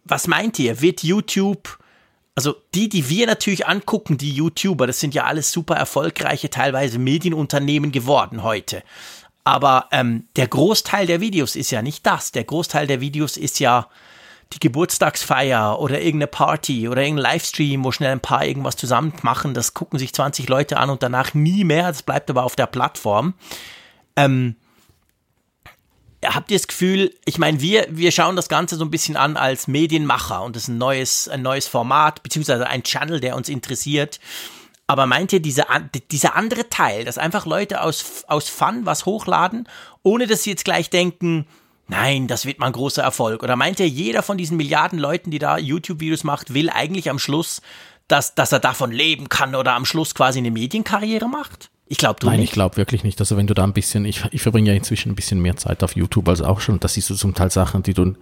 [0.03, 0.81] Was meint ihr?
[0.81, 1.77] Wird YouTube,
[2.33, 6.97] also die, die wir natürlich angucken, die YouTuber, das sind ja alles super erfolgreiche, teilweise
[6.97, 8.81] Medienunternehmen geworden heute.
[9.43, 12.31] Aber ähm, der Großteil der Videos ist ja nicht das.
[12.31, 13.89] Der Großteil der Videos ist ja
[14.53, 19.53] die Geburtstagsfeier oder irgendeine Party oder irgendein Livestream, wo schnell ein paar irgendwas zusammen machen,
[19.53, 22.67] das gucken sich 20 Leute an und danach nie mehr, das bleibt aber auf der
[22.67, 23.33] Plattform.
[24.15, 24.55] Ähm,
[26.23, 29.37] habt ihr das Gefühl, ich meine, wir, wir schauen das Ganze so ein bisschen an
[29.37, 33.49] als Medienmacher und das ist ein neues, ein neues Format, beziehungsweise ein Channel, der uns
[33.49, 34.19] interessiert.
[34.85, 35.65] Aber meint ihr, dieser,
[36.11, 39.67] dieser andere Teil, dass einfach Leute aus, aus Fun was hochladen,
[40.03, 41.47] ohne dass sie jetzt gleich denken,
[41.93, 43.43] nein, das wird mal ein großer Erfolg?
[43.43, 47.19] Oder meint ihr, jeder von diesen Milliarden Leuten, die da YouTube-Videos macht, will eigentlich am
[47.19, 47.61] Schluss,
[48.07, 51.69] dass, dass er davon leben kann oder am Schluss quasi eine Medienkarriere macht?
[51.87, 52.49] Ich glaube du Nein, nicht.
[52.49, 53.19] ich glaube wirklich nicht.
[53.19, 55.83] Also wenn du da ein bisschen, ich, ich verbringe ja inzwischen ein bisschen mehr Zeit
[55.83, 56.79] auf YouTube als auch schon.
[56.79, 58.15] Das siehst du zum Teil Sachen, die du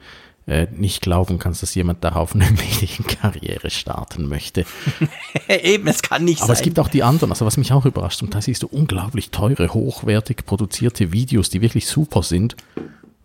[0.47, 4.65] äh, nicht glauben kannst, dass jemand darauf eine Medienkarriere starten möchte.
[5.47, 6.51] Eben, es kann nicht Aber sein.
[6.51, 8.67] Aber es gibt auch die anderen, also was mich auch überrascht, und da siehst du
[8.67, 12.57] unglaublich teure, hochwertig produzierte Videos, die wirklich super sind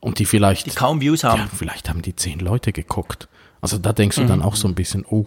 [0.06, 0.66] und die vielleicht.
[0.66, 1.40] Die kaum Views haben.
[1.40, 3.28] Ja, vielleicht haben die zehn Leute geguckt.
[3.60, 4.28] Also da denkst du mhm.
[4.28, 5.26] dann auch so ein bisschen, oh.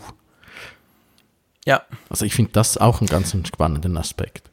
[1.65, 1.83] Ja.
[2.09, 4.49] Also ich finde das auch einen ganz spannenden Aspekt.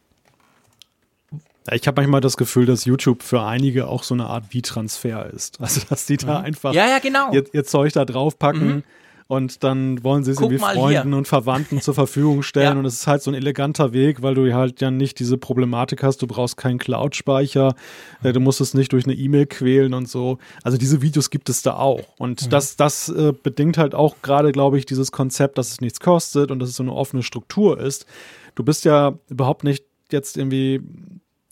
[1.70, 5.60] Ich habe manchmal das Gefühl, dass YouTube für einige auch so eine Art Wie-Transfer ist.
[5.60, 6.44] Also, dass die da mhm.
[6.46, 7.32] einfach ja, ja, genau.
[7.32, 8.68] ihr, ihr, Zeug da draufpacken.
[8.68, 8.82] Mhm.
[9.28, 11.16] Und dann wollen sie es irgendwie Freunden hier.
[11.16, 12.78] und Verwandten zur Verfügung stellen ja.
[12.78, 16.02] und es ist halt so ein eleganter Weg, weil du halt ja nicht diese Problematik
[16.02, 17.74] hast, du brauchst keinen Cloud-Speicher,
[18.22, 20.38] äh, du musst es nicht durch eine E-Mail quälen und so.
[20.62, 22.50] Also diese Videos gibt es da auch und mhm.
[22.50, 26.50] das, das äh, bedingt halt auch gerade, glaube ich, dieses Konzept, dass es nichts kostet
[26.50, 28.06] und dass es so eine offene Struktur ist.
[28.54, 30.80] Du bist ja überhaupt nicht jetzt irgendwie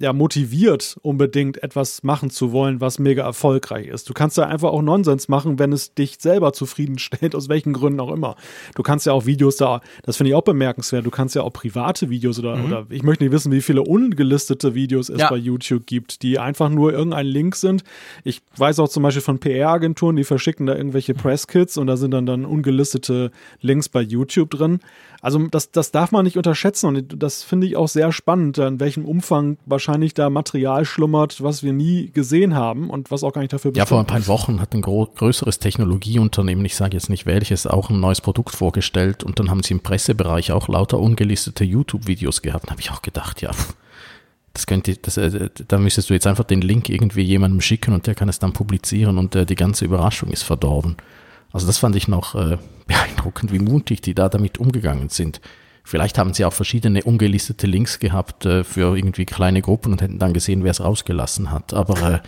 [0.00, 4.08] ja, motiviert, unbedingt etwas machen zu wollen, was mega erfolgreich ist.
[4.08, 8.00] Du kannst ja einfach auch Nonsens machen, wenn es dich selber zufriedenstellt, aus welchen Gründen
[8.00, 8.34] auch immer.
[8.74, 11.52] Du kannst ja auch Videos da, das finde ich auch bemerkenswert, du kannst ja auch
[11.52, 12.64] private Videos oder, mhm.
[12.64, 15.30] oder ich möchte nicht wissen, wie viele ungelistete Videos es ja.
[15.30, 17.84] bei YouTube gibt, die einfach nur irgendein Link sind.
[18.24, 22.10] Ich weiß auch zum Beispiel von PR-Agenturen, die verschicken da irgendwelche Presskits und da sind
[22.10, 23.30] dann, dann ungelistete
[23.60, 24.80] Links bei YouTube drin.
[25.24, 28.78] Also das, das darf man nicht unterschätzen und das finde ich auch sehr spannend, in
[28.78, 33.40] welchem Umfang wahrscheinlich da Material schlummert, was wir nie gesehen haben und was auch gar
[33.40, 37.24] nicht dafür Ja, vor ein paar Wochen hat ein größeres Technologieunternehmen, ich sage jetzt nicht
[37.24, 41.64] welches, auch ein neues Produkt vorgestellt und dann haben sie im Pressebereich auch lauter ungelistete
[41.64, 42.66] YouTube-Videos gehabt.
[42.66, 43.50] Da habe ich auch gedacht, ja,
[44.52, 48.06] das könnte, das, äh, da müsstest du jetzt einfach den Link irgendwie jemandem schicken und
[48.06, 50.98] der kann es dann publizieren und äh, die ganze Überraschung ist verdorben.
[51.54, 55.40] Also das fand ich noch äh, beeindruckend, wie mutig die da damit umgegangen sind.
[55.84, 60.18] Vielleicht haben sie auch verschiedene ungelistete Links gehabt äh, für irgendwie kleine Gruppen und hätten
[60.18, 61.72] dann gesehen, wer es rausgelassen hat.
[61.72, 62.18] Aber äh,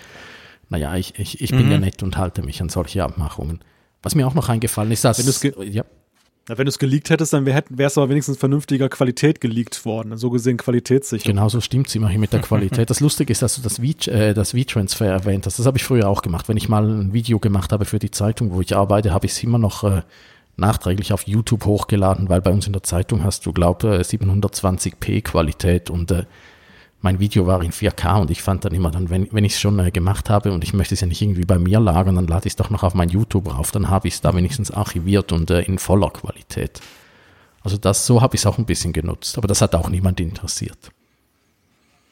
[0.68, 1.72] naja, ich, ich, ich bin mhm.
[1.72, 3.60] ja nett und halte mich an solche Abmachungen.
[4.02, 5.18] Was mir auch noch eingefallen ist, dass...
[5.64, 5.84] ja.
[6.48, 10.16] Na, wenn du es geleakt hättest, dann wäre es aber wenigstens vernünftiger Qualität geleakt worden.
[10.16, 11.24] So gesehen qualitätssicher.
[11.24, 12.88] Genau so stimmt es immerhin mit der Qualität.
[12.88, 15.58] das Lustige ist, dass du das, v, äh, das V-Transfer erwähnt hast.
[15.58, 16.48] Das habe ich früher auch gemacht.
[16.48, 19.32] Wenn ich mal ein Video gemacht habe für die Zeitung, wo ich arbeite, habe ich
[19.32, 20.02] es immer noch äh,
[20.56, 25.22] nachträglich auf YouTube hochgeladen, weil bei uns in der Zeitung hast du, glaube ich, 720p
[25.22, 26.24] Qualität und äh,
[27.00, 29.60] mein Video war in 4K und ich fand dann immer dann, wenn, wenn ich es
[29.60, 32.26] schon äh, gemacht habe und ich möchte es ja nicht irgendwie bei mir lagern, dann
[32.26, 34.70] lade ich es doch noch auf mein YouTube rauf, dann habe ich es da wenigstens
[34.70, 36.80] archiviert und äh, in voller Qualität.
[37.62, 40.20] Also das, so habe ich es auch ein bisschen genutzt, aber das hat auch niemand
[40.20, 40.90] interessiert.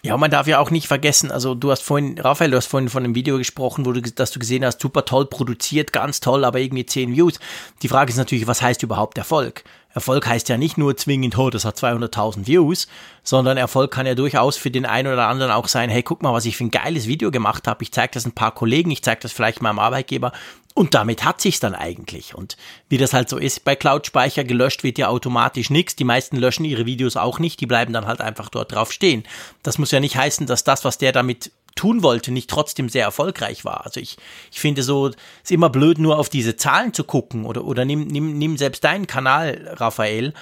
[0.05, 2.91] Ja, man darf ja auch nicht vergessen, also du hast vorhin, Raphael, du hast vorhin
[2.91, 6.45] von einem Video gesprochen, wo du, dass du gesehen hast, super toll produziert, ganz toll,
[6.45, 7.41] aber irgendwie 10 Views.
[7.81, 9.65] Die Frage ist natürlich, was heißt überhaupt Erfolg?
[9.95, 12.89] Erfolg heißt ja nicht nur zwingend, oh, das hat 200.000 Views,
[13.23, 16.33] sondern Erfolg kann ja durchaus für den einen oder anderen auch sein, hey, guck mal,
[16.33, 17.83] was ich für ein geiles Video gemacht habe.
[17.85, 20.33] Ich zeige das ein paar Kollegen, ich zeige das vielleicht meinem Arbeitgeber
[20.75, 22.35] und damit hat sich's dann eigentlich.
[22.35, 22.57] Und
[22.89, 25.95] wie das halt so ist, bei Cloud-Speicher gelöscht wird ja automatisch nichts.
[25.95, 29.23] Die meisten löschen ihre Videos auch nicht, die bleiben dann halt einfach dort drauf stehen.
[29.63, 33.05] Das muss ja nicht heißen, dass das, was der damit tun wollte, nicht trotzdem sehr
[33.05, 33.85] erfolgreich war.
[33.85, 34.17] Also ich,
[34.53, 37.85] ich finde so, es ist immer blöd, nur auf diese Zahlen zu gucken oder, oder
[37.85, 40.35] nimm, nimm, nimm selbst deinen Kanal, Raphael.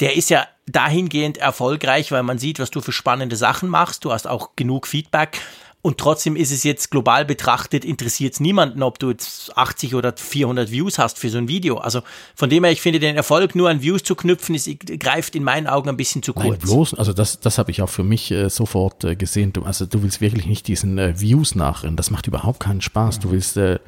[0.00, 4.04] Der ist ja dahingehend erfolgreich, weil man sieht, was du für spannende Sachen machst.
[4.04, 5.40] Du hast auch genug Feedback.
[5.84, 10.14] Und trotzdem ist es jetzt global betrachtet, interessiert es niemanden, ob du jetzt 80 oder
[10.16, 11.76] 400 Views hast für so ein Video.
[11.76, 12.00] Also
[12.34, 14.66] von dem her, ich finde, den Erfolg nur an Views zu knüpfen, ist,
[14.98, 16.46] greift in meinen Augen ein bisschen zu kurz.
[16.46, 19.52] Nein, bloß, also das, das habe ich auch für mich äh, sofort äh, gesehen.
[19.52, 21.98] Du, also du willst wirklich nicht diesen äh, Views nachrennen.
[21.98, 23.20] Das macht überhaupt keinen Spaß.
[23.20, 23.78] Du willst, äh,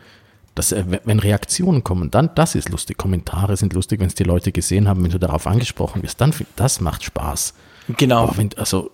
[0.55, 2.99] dass, äh, wenn Reaktionen kommen, dann, das ist lustig.
[2.99, 6.35] Kommentare sind lustig, wenn es die Leute gesehen haben, wenn du darauf angesprochen wirst, dann,
[6.57, 7.55] das macht Spaß.
[7.97, 8.33] Genau.
[8.37, 8.91] Wenn, also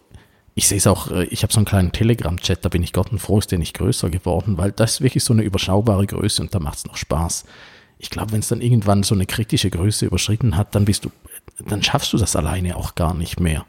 [0.54, 3.10] ich sehe es auch, äh, ich habe so einen kleinen Telegram-Chat, da bin ich Gott
[3.12, 6.42] und froh, ist der nicht größer geworden, weil das ist wirklich so eine überschaubare Größe
[6.42, 7.44] und da macht es noch Spaß.
[7.98, 11.10] Ich glaube, wenn es dann irgendwann so eine kritische Größe überschritten hat, dann bist du,
[11.66, 13.64] dann schaffst du das alleine auch gar nicht mehr.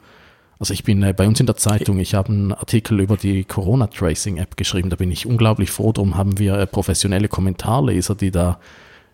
[0.59, 3.43] Also ich bin äh, bei uns in der Zeitung, ich habe einen Artikel über die
[3.43, 8.59] Corona-Tracing-App geschrieben, da bin ich unglaublich froh, darum haben wir äh, professionelle Kommentarleser, die da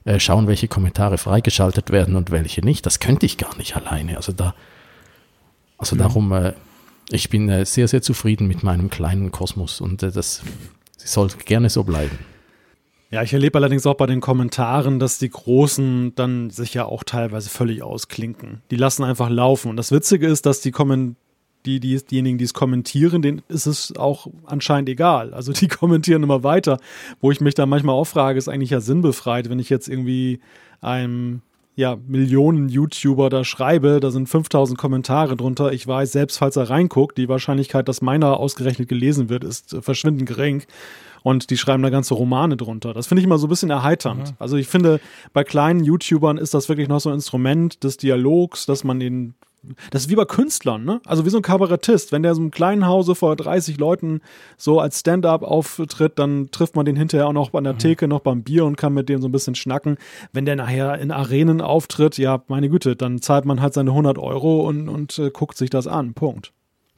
[0.06, 2.86] äh, schauen, welche Kommentare freigeschaltet werden und welche nicht.
[2.86, 4.18] Das könnte ich gar nicht alleine.
[4.18, 4.56] Also da,
[5.78, 6.00] also mhm.
[6.00, 6.54] darum
[7.12, 10.42] ich bin äh, sehr, sehr zufrieden mit meinem kleinen Kosmos und äh, das
[10.98, 12.18] soll gerne so bleiben.
[13.12, 17.04] Ja, ich erlebe allerdings auch bei den Kommentaren, dass die Großen dann sich ja auch
[17.04, 18.62] teilweise völlig ausklinken.
[18.70, 19.70] Die lassen einfach laufen.
[19.70, 21.16] Und das Witzige ist, dass die Kommentare
[21.66, 25.34] die, die, diejenigen, die es kommentieren, denen ist es auch anscheinend egal.
[25.34, 26.80] Also die kommentieren immer weiter.
[27.20, 30.40] Wo ich mich dann manchmal auch frage, ist eigentlich ja sinnbefreit, wenn ich jetzt irgendwie
[30.82, 31.42] einem
[31.80, 35.72] ja, Millionen YouTuber da schreibe, da sind 5000 Kommentare drunter.
[35.72, 40.28] Ich weiß, selbst falls er reinguckt, die Wahrscheinlichkeit, dass meiner ausgerechnet gelesen wird, ist verschwindend
[40.28, 40.64] gering.
[41.24, 42.94] Und die schreiben da ganze Romane drunter.
[42.94, 44.32] Das finde ich immer so ein bisschen erheiternd.
[44.32, 44.36] Mhm.
[44.40, 45.00] Also ich finde,
[45.32, 49.36] bei kleinen YouTubern ist das wirklich noch so ein Instrument des Dialogs, dass man den
[49.92, 51.02] das ist wie bei Künstlern, ne?
[51.06, 52.12] Also wie so ein Kabarettist.
[52.12, 54.22] Wenn der so einem kleinen Hause vor 30 Leuten
[54.58, 57.80] so als Stand-up auftritt, dann trifft man den hinterher auch noch an der mhm.
[57.80, 59.98] Theke, noch beim Bier und kann mit dem so ein bisschen schnacken.
[60.32, 64.18] Wenn der nachher in Arenen auftritt, ja, meine Güte, dann zahlt man halt seine 100
[64.18, 66.14] Euro und, und äh, guckt sich das an.
[66.14, 66.54] Punkt.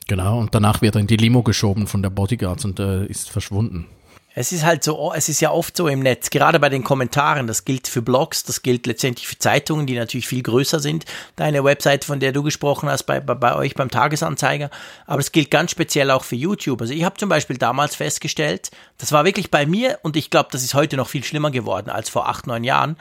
[0.07, 3.29] Genau, und danach wird er in die Limo geschoben von der Bodyguards und äh, ist
[3.29, 3.87] verschwunden.
[4.33, 7.47] Es ist halt so, es ist ja oft so im Netz, gerade bei den Kommentaren,
[7.47, 11.03] das gilt für Blogs, das gilt letztendlich für Zeitungen, die natürlich viel größer sind.
[11.35, 14.69] Deine Website, von der du gesprochen hast, bei, bei, bei euch beim Tagesanzeiger,
[15.05, 16.79] aber es gilt ganz speziell auch für YouTube.
[16.79, 20.47] Also ich habe zum Beispiel damals festgestellt, das war wirklich bei mir und ich glaube,
[20.53, 22.95] das ist heute noch viel schlimmer geworden als vor acht, neun Jahren.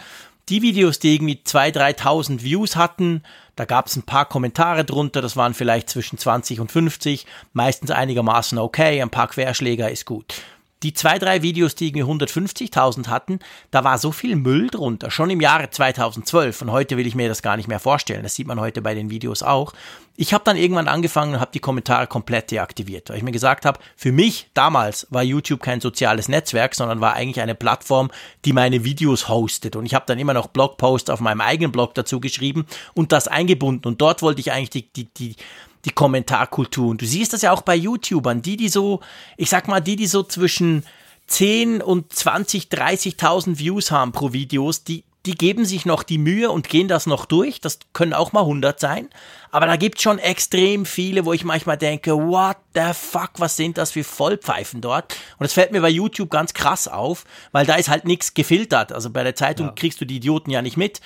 [0.48, 3.22] Die Videos, die irgendwie 2.000, 3.000 Views hatten,
[3.54, 7.92] da gab es ein paar Kommentare drunter, das waren vielleicht zwischen 20 und 50, meistens
[7.92, 10.34] einigermaßen okay, ein paar Querschläger ist gut
[10.82, 13.38] die zwei, drei Videos, die irgendwie 150.000 hatten,
[13.70, 16.62] da war so viel Müll drunter, schon im Jahre 2012.
[16.62, 18.22] Und heute will ich mir das gar nicht mehr vorstellen.
[18.22, 19.74] Das sieht man heute bei den Videos auch.
[20.16, 23.64] Ich habe dann irgendwann angefangen und habe die Kommentare komplett deaktiviert, weil ich mir gesagt
[23.64, 28.10] habe, für mich damals war YouTube kein soziales Netzwerk, sondern war eigentlich eine Plattform,
[28.44, 29.76] die meine Videos hostet.
[29.76, 33.28] Und ich habe dann immer noch Blogposts auf meinem eigenen Blog dazu geschrieben und das
[33.28, 33.86] eingebunden.
[33.86, 35.36] Und dort wollte ich eigentlich die, die, die
[35.84, 36.88] die Kommentarkultur.
[36.88, 39.00] Und du siehst das ja auch bei YouTubern, die, die so,
[39.36, 40.84] ich sag mal, die, die so zwischen
[41.26, 46.50] 10 und 20, 30.000 Views haben pro Videos, die, die geben sich noch die Mühe
[46.50, 47.60] und gehen das noch durch.
[47.60, 49.08] Das können auch mal 100 sein.
[49.50, 53.56] Aber da gibt es schon extrem viele, wo ich manchmal denke, what the fuck, was
[53.56, 55.14] sind das für Vollpfeifen dort?
[55.38, 58.92] Und das fällt mir bei YouTube ganz krass auf, weil da ist halt nichts gefiltert.
[58.92, 59.72] Also bei der Zeitung ja.
[59.72, 61.00] kriegst du die Idioten ja nicht mit.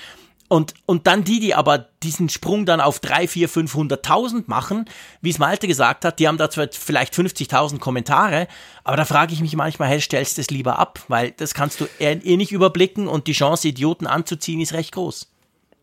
[0.49, 4.85] Und, und dann die, die aber diesen Sprung dann auf 3, 4, 500.000 machen,
[5.23, 8.47] wie es Malte gesagt hat, die haben da vielleicht 50.000 Kommentare,
[8.85, 11.81] aber da frage ich mich manchmal, hey, stellst du es lieber ab, weil das kannst
[11.81, 15.29] du eh, eh nicht überblicken und die Chance, Idioten anzuziehen, ist recht groß.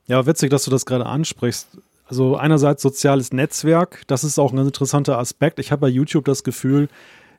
[0.08, 1.67] Ja, witzig, dass du das gerade ansprichst.
[2.06, 5.60] Also einerseits soziales Netzwerk, das ist auch ein interessanter Aspekt.
[5.60, 6.89] Ich habe bei YouTube das Gefühl,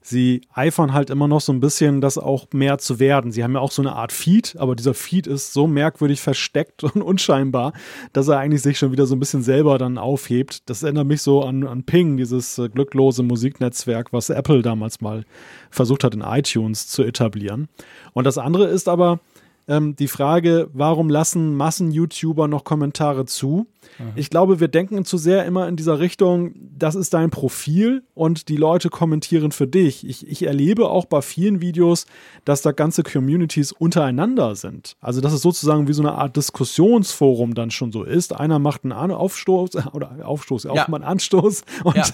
[0.02, 3.32] sie eifern halt immer noch so ein bisschen, das auch mehr zu werden.
[3.32, 6.84] Sie haben ja auch so eine Art Feed, aber dieser Feed ist so merkwürdig versteckt
[6.84, 7.72] und unscheinbar,
[8.12, 10.68] dass er eigentlich sich schon wieder so ein bisschen selber dann aufhebt.
[10.68, 15.24] Das erinnert mich so an, an Ping, dieses äh, glücklose Musiknetzwerk, was Apple damals mal
[15.70, 17.68] versucht hat in iTunes zu etablieren.
[18.12, 19.20] Und das andere ist aber,
[19.68, 23.66] ähm, die Frage, warum lassen Massen-YouTuber noch Kommentare zu?
[23.98, 24.12] Mhm.
[24.16, 28.48] Ich glaube, wir denken zu sehr immer in dieser Richtung, das ist dein Profil und
[28.48, 30.06] die Leute kommentieren für dich.
[30.06, 32.06] Ich, ich erlebe auch bei vielen Videos,
[32.44, 34.96] dass da ganze Communities untereinander sind.
[35.00, 38.34] Also, dass es sozusagen wie so eine Art Diskussionsforum dann schon so ist.
[38.34, 40.86] Einer macht einen Aufstoß oder Aufstoß, auch ja.
[40.88, 42.04] mal einen Anstoß und ja.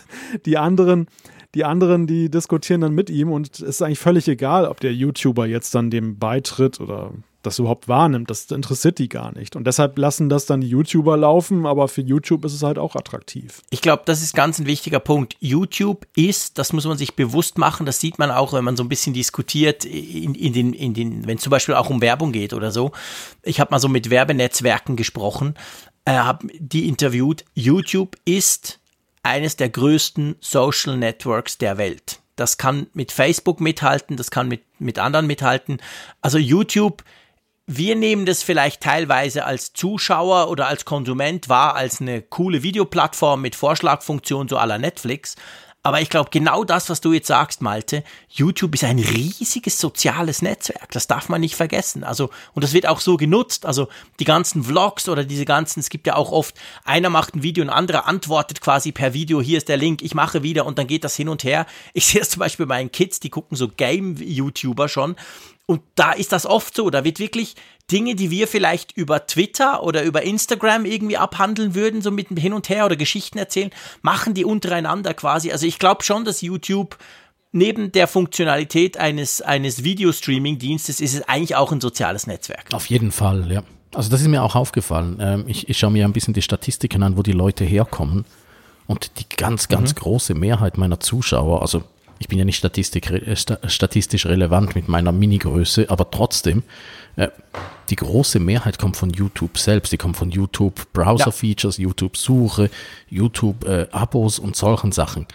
[0.44, 1.06] die anderen
[1.54, 4.92] die anderen, die diskutieren dann mit ihm und es ist eigentlich völlig egal, ob der
[4.92, 8.31] YouTuber jetzt dann dem beitritt oder das überhaupt wahrnimmt.
[8.31, 9.57] Das interessiert die gar nicht.
[9.57, 12.96] Und deshalb lassen das dann die YouTuber laufen, aber für YouTube ist es halt auch
[12.96, 13.62] attraktiv.
[13.70, 15.37] Ich glaube, das ist ganz ein wichtiger Punkt.
[15.40, 18.83] YouTube ist, das muss man sich bewusst machen, das sieht man auch, wenn man so
[18.83, 22.33] ein bisschen diskutiert, in, in den, in den, wenn es zum Beispiel auch um Werbung
[22.33, 22.92] geht oder so.
[23.42, 25.55] Ich habe mal so mit Werbenetzwerken gesprochen,
[26.05, 27.44] äh, habe die interviewt.
[27.55, 28.81] YouTube ist
[29.22, 32.20] eines der größten Social Networks der Welt.
[32.35, 35.79] Das kann mit Facebook mithalten, das kann mit, mit anderen mithalten.
[36.20, 37.03] Also YouTube
[37.70, 43.42] wir nehmen das vielleicht teilweise als Zuschauer oder als Konsument wahr, als eine coole Videoplattform
[43.42, 45.37] mit Vorschlagfunktion so la Netflix.
[45.83, 50.40] Aber ich glaube, genau das, was du jetzt sagst, Malte, YouTube ist ein riesiges soziales
[50.40, 50.90] Netzwerk.
[50.92, 52.04] Das darf man nicht vergessen.
[52.04, 53.66] Also, und das wird auch so genutzt.
[53.66, 56.54] Also, die ganzen Vlogs oder diese ganzen, es gibt ja auch oft,
[56.85, 60.02] einer macht ein Video und ein anderer antwortet quasi per Video, hier ist der Link,
[60.02, 61.66] ich mache wieder und dann geht das hin und her.
[61.92, 65.16] Ich sehe es zum Beispiel bei meinen Kids, die gucken so Game-YouTuber schon
[65.68, 66.88] und da ist das oft so.
[66.88, 67.54] Da wird wirklich
[67.92, 72.54] Dinge, die wir vielleicht über Twitter oder über Instagram irgendwie abhandeln würden, so mit hin
[72.54, 75.52] und her oder Geschichten erzählen, machen die untereinander quasi.
[75.52, 76.96] Also ich glaube schon, dass YouTube
[77.52, 82.72] neben der Funktionalität eines, eines Videostreaming-Dienstes ist es eigentlich auch ein soziales Netzwerk.
[82.72, 83.62] Auf jeden Fall, ja.
[83.94, 85.18] Also das ist mir auch aufgefallen.
[85.20, 88.24] Ähm, ich, ich schaue mir ein bisschen die Statistiken an, wo die Leute herkommen.
[88.87, 89.98] Und die ganz, ganz mhm.
[89.98, 91.83] große Mehrheit meiner Zuschauer, also
[92.18, 96.62] ich bin ja nicht äh, statistisch relevant mit meiner Mini-Größe, aber trotzdem,
[97.16, 97.28] äh,
[97.90, 99.92] die große Mehrheit kommt von YouTube selbst.
[99.92, 101.85] Die kommt von YouTube Browser-Features, ja.
[101.85, 102.70] YouTube-Suche,
[103.09, 105.26] YouTube-Abos äh, und solchen Sachen.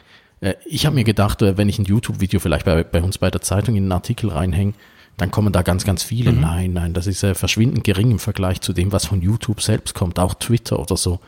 [0.41, 3.41] Äh, ich habe mir gedacht, wenn ich ein YouTube-Video vielleicht bei, bei uns bei der
[3.41, 4.73] Zeitung in einen Artikel reinhänge,
[5.17, 6.31] dann kommen da ganz, ganz viele.
[6.31, 6.41] Mhm.
[6.41, 10.19] Nein, nein, das ist verschwindend gering im Vergleich zu dem, was von YouTube selbst kommt,
[10.19, 11.19] auch Twitter oder so.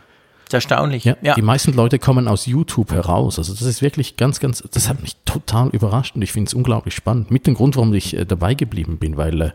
[0.50, 1.04] Das ist erstaunlich.
[1.04, 3.40] Ja, ja, Die meisten Leute kommen aus YouTube heraus.
[3.40, 6.54] Also das ist wirklich ganz, ganz, das hat mich total überrascht und ich finde es
[6.54, 7.32] unglaublich spannend.
[7.32, 9.52] Mit dem Grund, warum ich äh, dabei geblieben bin, weil äh,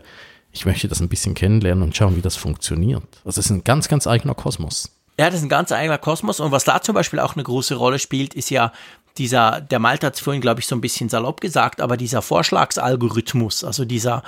[0.51, 3.03] ich möchte das ein bisschen kennenlernen und schauen, wie das funktioniert.
[3.25, 4.91] Also es ist ein ganz, ganz eigener Kosmos.
[5.17, 6.39] Ja, das ist ein ganz eigener Kosmos.
[6.39, 8.71] Und was da zum Beispiel auch eine große Rolle spielt, ist ja
[9.17, 12.21] dieser, der Malte hat es vorhin, glaube ich, so ein bisschen salopp gesagt, aber dieser
[12.21, 14.23] Vorschlagsalgorithmus, also dieser,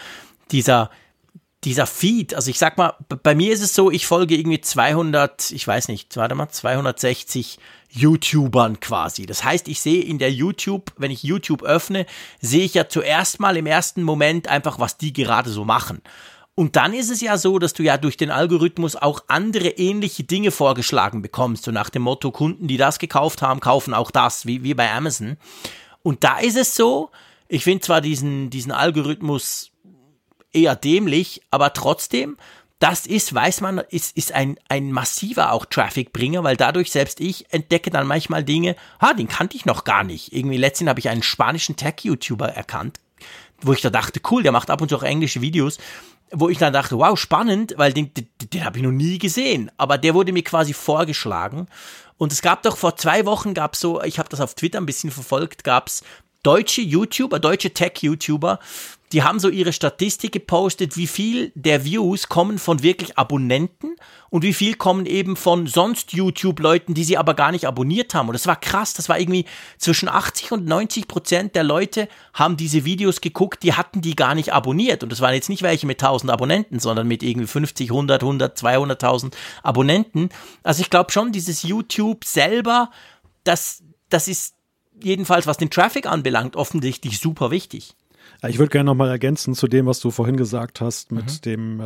[0.51, 0.89] dieser
[1.66, 2.93] dieser Feed, also ich sag mal,
[3.24, 7.59] bei mir ist es so, ich folge irgendwie 200, ich weiß nicht, warte mal, 260
[7.89, 9.26] YouTubern quasi.
[9.26, 12.05] Das heißt, ich sehe in der YouTube, wenn ich YouTube öffne,
[12.41, 16.01] sehe ich ja zuerst mal im ersten Moment einfach, was die gerade so machen.
[16.55, 20.24] Und dann ist es ja so, dass du ja durch den Algorithmus auch andere ähnliche
[20.24, 21.64] Dinge vorgeschlagen bekommst.
[21.64, 24.91] So nach dem Motto, Kunden, die das gekauft haben, kaufen auch das, wie, wie bei
[24.91, 25.38] Amazon.
[26.03, 27.09] Und da ist es so,
[27.47, 29.72] ich finde zwar diesen, diesen Algorithmus
[30.54, 32.38] eher dämlich, aber trotzdem,
[32.80, 37.51] das ist, weiß man, ist, ist ein, ein massiver auch Traffic-Bringer, weil dadurch selbst ich
[37.54, 40.34] entdecke dann manchmal Dinge, ha, den kannte ich noch gar nicht.
[40.34, 42.99] Irgendwie letztens habe ich einen spanischen Tech-YouTuber erkannt,
[43.62, 45.78] wo ich da dachte, cool, der macht ab und zu auch englische Videos,
[46.32, 49.72] wo ich dann dachte, wow, spannend, weil den, den, den habe ich noch nie gesehen.
[49.78, 51.68] Aber der wurde mir quasi vorgeschlagen.
[52.18, 54.86] Und es gab doch vor zwei Wochen, gab so, ich habe das auf Twitter ein
[54.86, 56.04] bisschen verfolgt, gab es
[56.41, 58.60] deutsche YouTuber, deutsche Tech-YouTuber,
[59.14, 63.95] die haben so ihre Statistik gepostet, wie viel der Views kommen von wirklich Abonnenten
[64.32, 68.30] und wie viel kommen eben von sonst YouTube-Leuten, die sie aber gar nicht abonniert haben.
[68.30, 69.45] Und das war krass, das war irgendwie
[69.78, 74.34] zwischen 80 und 90 Prozent der Leute haben diese Videos geguckt, die hatten die gar
[74.34, 75.03] nicht abonniert.
[75.03, 78.57] Und das waren jetzt nicht welche mit 1000 Abonnenten, sondern mit irgendwie 50, 100, 100,
[78.57, 80.30] 200.000 Abonnenten.
[80.64, 82.89] Also ich glaube schon, dieses YouTube selber,
[83.43, 84.55] das, das ist
[84.99, 87.95] jedenfalls, was den Traffic anbelangt, offensichtlich super wichtig.
[88.47, 91.41] Ich würde gerne nochmal ergänzen zu dem, was du vorhin gesagt hast, mit mhm.
[91.41, 91.83] dem äh,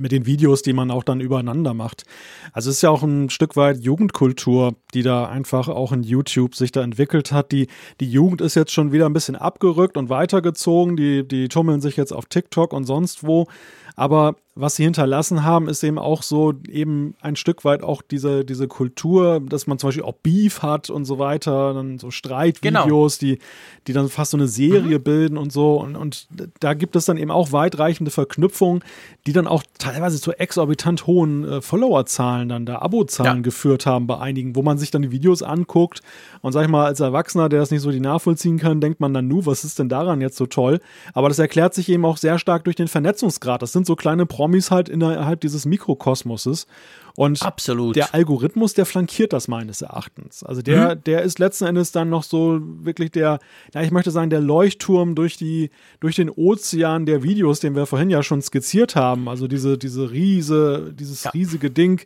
[0.00, 2.04] mit den Videos, die man auch dann übereinander macht.
[2.52, 6.54] Also es ist ja auch ein Stück weit Jugendkultur, die da einfach auch in YouTube
[6.54, 7.52] sich da entwickelt hat.
[7.52, 7.68] Die,
[8.00, 10.96] die Jugend ist jetzt schon wieder ein bisschen abgerückt und weitergezogen.
[10.96, 13.46] Die, die tummeln sich jetzt auf TikTok und sonst wo.
[13.94, 18.42] Aber was sie hinterlassen haben, ist eben auch so eben ein Stück weit auch diese,
[18.42, 23.18] diese Kultur, dass man zum Beispiel auch Beef hat und so weiter, dann so Streitvideos,
[23.18, 23.34] genau.
[23.34, 23.38] die,
[23.86, 25.02] die dann fast so eine Serie mhm.
[25.02, 25.76] bilden und so.
[25.76, 26.26] Und, und
[26.60, 28.82] da gibt es dann eben auch weitreichende Verknüpfungen,
[29.26, 33.42] die dann auch teilweise zu exorbitant hohen äh, Followerzahlen, dann da Abozahlen ja.
[33.42, 36.00] geführt haben bei einigen, wo man sich dann die Videos anguckt
[36.40, 39.12] und sag ich mal, als Erwachsener, der das nicht so die nachvollziehen kann, denkt man
[39.12, 40.80] dann, nu, was ist denn daran jetzt so toll?
[41.12, 43.60] Aber das erklärt sich eben auch sehr stark durch den Vernetzungsgrad.
[43.60, 46.68] Das sind so kleine Promis halt innerhalb dieses Mikrokosmoses.
[47.16, 47.96] Und Absolut.
[47.96, 50.44] der Algorithmus, der flankiert das meines Erachtens.
[50.44, 51.04] Also der, mhm.
[51.04, 53.40] der ist letzten Endes dann noch so wirklich der,
[53.74, 57.86] ja, ich möchte sagen, der Leuchtturm durch die, durch den Ozean der Videos, den wir
[57.86, 59.28] vorhin ja schon skizziert haben.
[59.28, 61.30] Also diese, diese riese, dieses ja.
[61.30, 62.02] riesige Ding,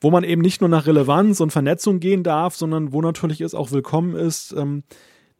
[0.00, 3.54] wo man eben nicht nur nach Relevanz und Vernetzung gehen darf, sondern wo natürlich es
[3.54, 4.52] auch willkommen ist.
[4.52, 4.82] Ähm,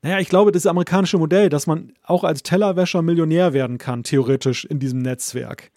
[0.02, 4.64] naja, ich glaube, das amerikanische Modell, dass man auch als Tellerwäscher Millionär werden kann, theoretisch
[4.64, 5.72] in diesem Netzwerk.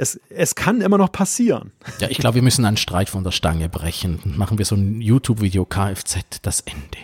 [0.00, 1.72] Es, es kann immer noch passieren.
[1.98, 4.20] Ja, ich glaube, wir müssen einen Streit von der Stange brechen.
[4.36, 6.98] Machen wir so ein YouTube-Video Kfz, das Ende.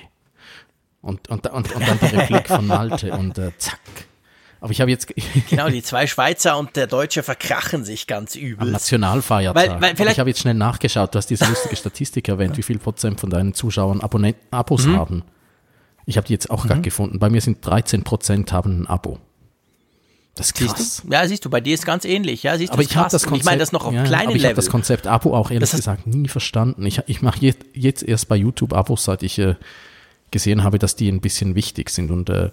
[1.03, 3.81] Und, und, und, und dann die Replik von Malte und äh, zack.
[4.61, 5.13] Aber ich habe jetzt.
[5.51, 8.69] genau, die zwei Schweizer und der Deutsche verkrachen sich ganz übel.
[8.69, 9.57] Am Nationalfeiertag.
[9.57, 12.63] Weil, weil vielleicht ich habe jetzt schnell nachgeschaut, du hast diese lustige Statistik erwähnt, wie
[12.63, 14.97] viel Prozent von deinen Zuschauern Abonnenten, Abos mhm.
[14.97, 15.23] haben.
[16.07, 16.69] Ich habe die jetzt auch mhm.
[16.69, 17.19] gerade gefunden.
[17.19, 19.19] Bei mir sind 13 Prozent haben ein Abo.
[20.35, 20.77] Das ist krass.
[20.77, 21.13] Siehst du?
[21.13, 22.43] Ja, siehst du, bei dir ist ganz ähnlich.
[22.43, 24.37] Ja, siehst aber ich habe das Konzept, ich meine das noch auf ja, kleinen aber
[24.37, 26.85] ich habe das Konzept Abo auch ehrlich gesagt nie verstanden.
[26.87, 29.55] Ich, ich mache jetzt, jetzt erst bei YouTube Abos, seit ich äh,
[30.33, 32.51] gesehen habe, dass die ein bisschen wichtig sind und äh,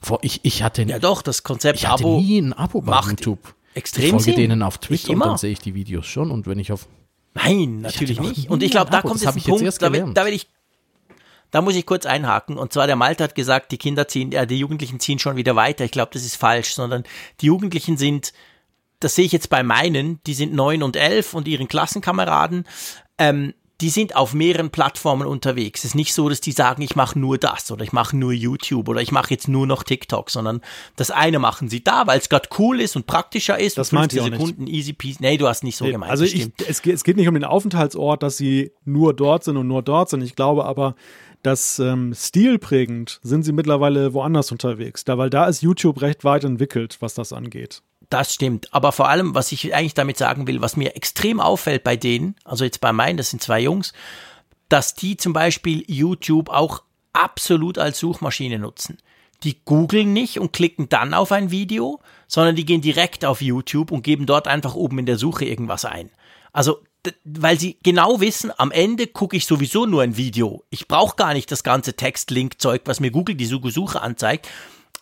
[0.00, 2.98] vor, ich, ich hatte ja doch das Konzept ich hatte Abo nie ein Abo bei
[3.00, 3.54] YouTube.
[3.74, 4.36] Extrem ich folge Sinn.
[4.36, 6.86] denen auf Twitter und dann sehe ich die Videos schon und wenn ich auf
[7.34, 8.50] Nein, natürlich nicht.
[8.50, 10.48] Und ich glaube, da kommt jetzt ein Punkt, da will, da will ich
[11.50, 12.58] da muss ich kurz einhaken.
[12.58, 15.56] Und zwar der Malte hat gesagt, die Kinder ziehen, äh, die Jugendlichen ziehen schon wieder
[15.56, 15.84] weiter.
[15.84, 17.04] Ich glaube, das ist falsch, sondern
[17.40, 18.32] die Jugendlichen sind,
[19.00, 22.64] das sehe ich jetzt bei meinen, die sind neun und elf und ihren Klassenkameraden.
[23.18, 25.80] Ähm, die sind auf mehreren Plattformen unterwegs.
[25.80, 28.32] Es ist nicht so, dass die sagen, ich mache nur das oder ich mache nur
[28.32, 30.62] YouTube oder ich mache jetzt nur noch TikTok, sondern
[30.96, 33.78] das eine machen sie da, weil es gerade cool ist und praktischer ist.
[33.78, 34.74] Das meint ihr Sekunden nicht.
[34.74, 35.18] easy peasy.
[35.20, 36.10] Nee, du hast nicht so nee, gemeint.
[36.10, 39.68] Also ich, es, es geht nicht um den Aufenthaltsort, dass sie nur dort sind und
[39.68, 40.22] nur dort sind.
[40.22, 40.96] Ich glaube aber,
[41.42, 45.04] dass ähm, stilprägend sind sie mittlerweile woanders unterwegs.
[45.04, 47.82] Da, weil da ist YouTube recht weit entwickelt, was das angeht.
[48.10, 48.72] Das stimmt.
[48.72, 52.34] Aber vor allem, was ich eigentlich damit sagen will, was mir extrem auffällt bei denen,
[52.44, 53.92] also jetzt bei meinen, das sind zwei Jungs,
[54.68, 56.82] dass die zum Beispiel YouTube auch
[57.12, 58.98] absolut als Suchmaschine nutzen.
[59.44, 63.92] Die googeln nicht und klicken dann auf ein Video, sondern die gehen direkt auf YouTube
[63.92, 66.10] und geben dort einfach oben in der Suche irgendwas ein.
[66.52, 66.80] Also
[67.24, 70.64] weil sie genau wissen, am Ende gucke ich sowieso nur ein Video.
[70.70, 74.48] Ich brauche gar nicht das ganze Text-Link-Zeug, was mir Google die Suche anzeigt.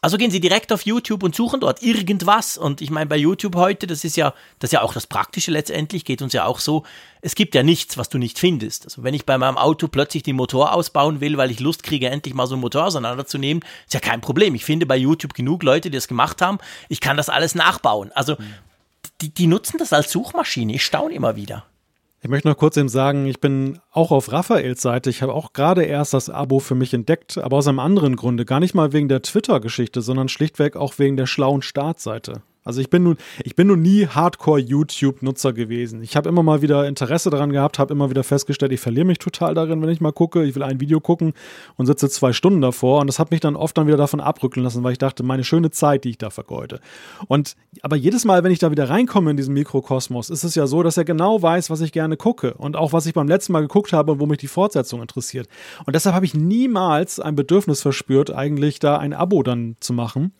[0.02, 2.58] Also gehen Sie direkt auf YouTube und suchen dort irgendwas.
[2.58, 5.50] Und ich meine, bei YouTube heute, das ist ja, das ist ja auch das Praktische
[5.50, 6.84] letztendlich, geht uns ja auch so.
[7.22, 8.84] Es gibt ja nichts, was du nicht findest.
[8.84, 12.08] Also wenn ich bei meinem Auto plötzlich den Motor ausbauen will, weil ich Lust kriege,
[12.08, 14.54] endlich mal so einen Motor auseinanderzunehmen, ist ja kein Problem.
[14.54, 16.58] Ich finde bei YouTube genug Leute, die das gemacht haben.
[16.88, 18.12] Ich kann das alles nachbauen.
[18.12, 18.36] Also
[19.22, 20.74] die, die nutzen das als Suchmaschine.
[20.74, 21.64] Ich staune immer wieder.
[22.22, 25.10] Ich möchte noch kurz eben sagen, ich bin auch auf Raphaels Seite.
[25.10, 28.44] Ich habe auch gerade erst das Abo für mich entdeckt, aber aus einem anderen Grunde.
[28.44, 32.42] Gar nicht mal wegen der Twitter-Geschichte, sondern schlichtweg auch wegen der schlauen Startseite.
[32.66, 36.02] Also ich bin nun, ich bin nun nie Hardcore-YouTube-Nutzer gewesen.
[36.02, 39.18] Ich habe immer mal wieder Interesse daran gehabt, habe immer wieder festgestellt, ich verliere mich
[39.18, 40.44] total darin, wenn ich mal gucke.
[40.44, 41.32] Ich will ein Video gucken
[41.76, 43.00] und sitze zwei Stunden davor.
[43.00, 45.44] Und das hat mich dann oft dann wieder davon abrückeln lassen, weil ich dachte, meine
[45.44, 46.80] schöne Zeit, die ich da vergeude.
[47.28, 50.66] Und aber jedes Mal, wenn ich da wieder reinkomme in diesen Mikrokosmos, ist es ja
[50.66, 53.52] so, dass er genau weiß, was ich gerne gucke und auch was ich beim letzten
[53.52, 55.48] Mal geguckt habe und wo mich die Fortsetzung interessiert.
[55.84, 60.32] Und deshalb habe ich niemals ein Bedürfnis verspürt, eigentlich da ein Abo dann zu machen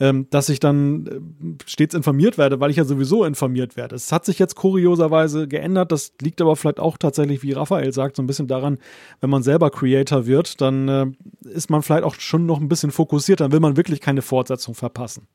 [0.00, 3.94] ähm, dass ich dann äh, stets informiert werde, weil ich ja sowieso informiert werde.
[3.94, 5.92] Es hat sich jetzt kurioserweise geändert.
[5.92, 8.78] Das liegt aber vielleicht auch tatsächlich, wie Raphael sagt, so ein bisschen daran,
[9.20, 11.06] wenn man selber Creator wird, dann äh,
[11.48, 13.40] ist man vielleicht auch schon noch ein bisschen fokussiert.
[13.40, 15.26] Dann will man wirklich keine Fortsetzung verpassen.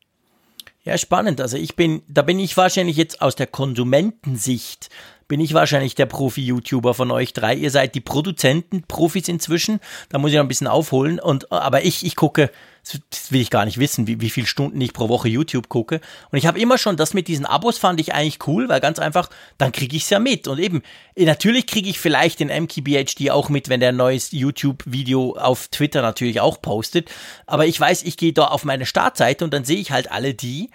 [0.84, 1.42] Ja, spannend.
[1.42, 4.90] Also ich bin, da bin ich wahrscheinlich jetzt aus der Konsumentensicht
[5.32, 7.56] bin ich wahrscheinlich der Profi-YouTuber von euch drei.
[7.56, 9.80] Ihr seid die Produzenten, Profis inzwischen.
[10.10, 11.22] Da muss ich noch ein bisschen aufholen.
[11.22, 12.52] Und, aber ich, ich gucke,
[12.84, 16.02] das will ich gar nicht wissen, wie, wie viele Stunden ich pro Woche YouTube gucke.
[16.32, 19.00] Und ich habe immer schon, das mit diesen Abos fand ich eigentlich cool, weil ganz
[19.00, 20.48] einfach, dann kriege ich es ja mit.
[20.48, 20.82] Und eben,
[21.16, 26.02] natürlich kriege ich vielleicht den MKBHD auch mit, wenn der ein neues YouTube-Video auf Twitter
[26.02, 27.10] natürlich auch postet.
[27.46, 30.34] Aber ich weiß, ich gehe da auf meine Startseite und dann sehe ich halt alle
[30.34, 30.72] die.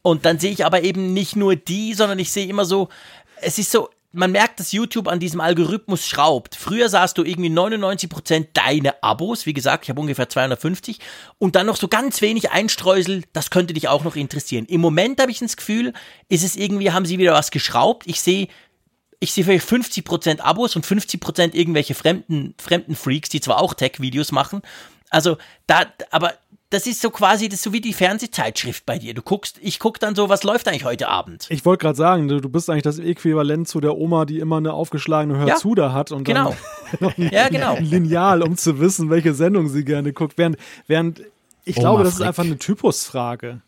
[0.00, 2.88] Und dann sehe ich aber eben nicht nur die, sondern ich sehe immer so,
[3.42, 6.54] es ist so, man merkt, dass YouTube an diesem Algorithmus schraubt.
[6.54, 10.98] Früher sahst du irgendwie 99% deine Abos, wie gesagt, ich habe ungefähr 250
[11.38, 14.66] und dann noch so ganz wenig Einstreusel, das könnte dich auch noch interessieren.
[14.66, 15.92] Im Moment habe ich das Gefühl,
[16.28, 18.06] ist es irgendwie, haben sie wieder was geschraubt.
[18.06, 18.48] Ich sehe
[19.18, 24.32] ich sehe vielleicht 50% Abos und 50% irgendwelche fremden, fremden Freaks, die zwar auch Tech-Videos
[24.32, 24.62] machen.
[25.10, 25.36] Also
[25.68, 26.34] da, aber
[26.72, 29.12] das ist so quasi, das ist so wie die Fernsehzeitschrift bei dir.
[29.12, 31.46] Du guckst, ich gucke dann so, was läuft eigentlich heute Abend?
[31.50, 34.56] Ich wollte gerade sagen, du, du, bist eigentlich das Äquivalent zu der Oma, die immer
[34.56, 36.56] eine aufgeschlagene Hörzu ja, da hat und genau.
[37.00, 37.74] dann ein, ja, genau.
[37.74, 40.38] ein Lineal, um zu wissen, welche Sendung sie gerne guckt.
[40.38, 40.56] Während,
[40.86, 41.22] während
[41.64, 42.22] ich Oma glaube, das Frick.
[42.22, 43.60] ist einfach eine Typusfrage.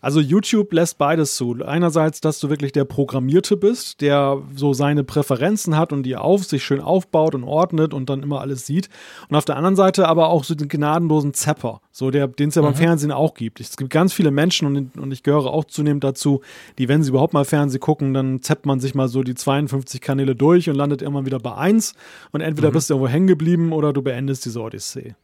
[0.00, 1.56] Also YouTube lässt beides zu.
[1.64, 6.44] Einerseits, dass du wirklich der Programmierte bist, der so seine Präferenzen hat und die auf
[6.44, 8.88] sich schön aufbaut und ordnet und dann immer alles sieht.
[9.28, 12.54] Und auf der anderen Seite aber auch so den gnadenlosen Zapper, so der, den es
[12.54, 12.66] ja mhm.
[12.66, 13.60] beim Fernsehen auch gibt.
[13.60, 16.40] Es gibt ganz viele Menschen und, und ich gehöre auch zunehmend dazu,
[16.78, 20.00] die, wenn sie überhaupt mal Fernsehen gucken, dann zappt man sich mal so die 52
[20.00, 21.94] Kanäle durch und landet immer wieder bei eins
[22.32, 22.74] und entweder mhm.
[22.74, 25.14] bist du irgendwo hängen geblieben oder du beendest diese Odyssee.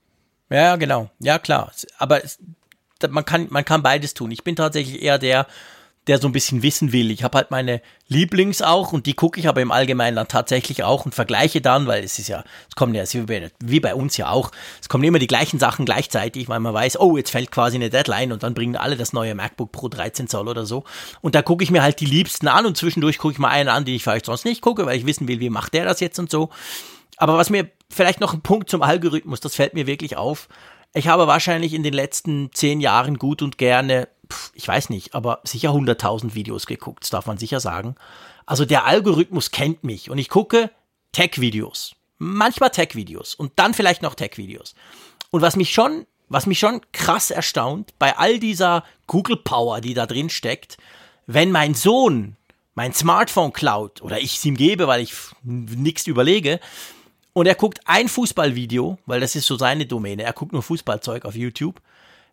[0.51, 1.11] Ja, genau.
[1.19, 1.73] Ja, klar.
[1.99, 2.21] Aber
[3.11, 4.31] man kann, man kann beides tun.
[4.31, 5.47] Ich bin tatsächlich eher der,
[6.07, 7.11] der so ein bisschen wissen will.
[7.11, 10.85] Ich habe halt meine Lieblings auch und die gucke ich aber im Allgemeinen dann tatsächlich
[10.85, 13.03] auch und vergleiche dann, weil es ist ja, es kommen ja,
[13.59, 17.01] wie bei uns ja auch, es kommen immer die gleichen Sachen gleichzeitig, weil man weiß,
[17.01, 20.29] oh, jetzt fällt quasi eine Deadline und dann bringen alle das neue MacBook Pro 13
[20.29, 20.85] Zoll oder so.
[21.23, 23.69] Und da gucke ich mir halt die Liebsten an und zwischendurch gucke ich mal einen
[23.69, 25.99] an, den ich vielleicht sonst nicht gucke, weil ich wissen will, wie macht der das
[25.99, 26.51] jetzt und so.
[27.17, 30.49] Aber was mir vielleicht noch ein Punkt zum Algorithmus, das fällt mir wirklich auf.
[30.97, 34.09] Ich habe wahrscheinlich in den letzten zehn Jahren gut und gerne,
[34.55, 37.97] ich weiß nicht, aber sicher 100.000 Videos geguckt, das darf man sicher sagen.
[38.47, 40.71] Also der Algorithmus kennt mich und ich gucke
[41.13, 41.97] Tech-Videos.
[42.17, 44.75] Manchmal Tech-Videos und dann vielleicht noch Tech-Videos.
[45.31, 49.93] Und was mich schon, was mich schon krass erstaunt, bei all dieser Google Power, die
[49.93, 50.79] da drin steckt,
[51.27, 52.37] wenn mein Sohn
[52.75, 56.59] mein Smartphone klaut oder ich es ihm gebe, weil ich nichts überlege,
[57.37, 60.23] und er guckt ein Fußballvideo, weil das ist so seine Domäne.
[60.23, 61.83] Er guckt nur Fußballzeug auf YouTube.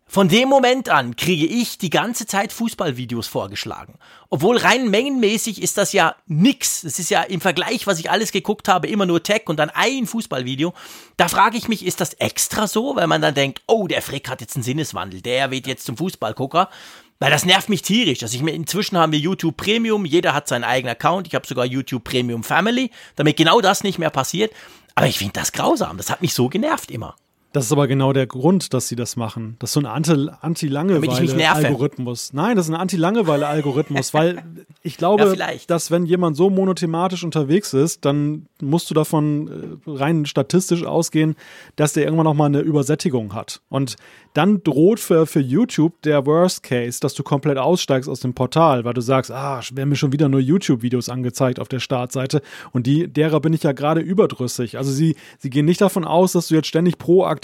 [0.06, 3.98] Von dem Moment an kriege ich die ganze Zeit Fußballvideos vorgeschlagen.
[4.30, 6.80] Obwohl rein mengenmäßig ist das ja nix.
[6.80, 9.68] Das ist ja im Vergleich, was ich alles geguckt habe, immer nur Tech und dann
[9.68, 10.72] ein Fußballvideo.
[11.18, 12.96] Da frage ich mich, ist das extra so?
[12.96, 15.20] Weil man dann denkt, oh, der Frick hat jetzt einen Sinneswandel.
[15.20, 16.70] Der wird jetzt zum Fußballgucker.
[17.18, 18.22] Weil das nervt mich tierisch.
[18.22, 21.26] Also ich, inzwischen haben wir YouTube Premium, jeder hat seinen eigenen Account.
[21.26, 24.52] Ich habe sogar YouTube Premium Family, damit genau das nicht mehr passiert.
[24.94, 25.96] Aber ich finde das grausam.
[25.96, 27.16] Das hat mich so genervt immer.
[27.54, 29.54] Das ist aber genau der Grund, dass sie das machen.
[29.60, 32.32] Das ist so ein Anti-Langeweile-Algorithmus.
[32.32, 34.42] Nein, das ist ein Anti-Langeweile-Algorithmus, weil
[34.82, 39.88] ich glaube, ja, dass wenn jemand so monothematisch unterwegs ist, dann musst du davon äh,
[39.88, 41.36] rein statistisch ausgehen,
[41.76, 43.60] dass der irgendwann noch mal eine Übersättigung hat.
[43.68, 43.94] Und
[44.32, 48.84] dann droht für, für YouTube der Worst Case, dass du komplett aussteigst aus dem Portal,
[48.84, 52.42] weil du sagst, ah, werden mir schon wieder nur YouTube-Videos angezeigt auf der Startseite
[52.72, 54.76] und die, derer bin ich ja gerade überdrüssig.
[54.76, 57.43] Also sie, sie gehen nicht davon aus, dass du jetzt ständig proaktiv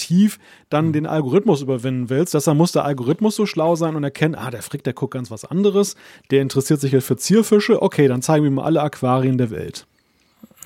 [0.69, 0.93] dann mhm.
[0.93, 2.35] den Algorithmus überwinden willst.
[2.35, 5.31] Deshalb muss der Algorithmus so schlau sein und erkennen, ah, der Frick, der guckt ganz
[5.31, 5.97] was anderes,
[6.31, 9.87] der interessiert sich jetzt für Zierfische, okay, dann zeigen wir ihm alle Aquarien der Welt.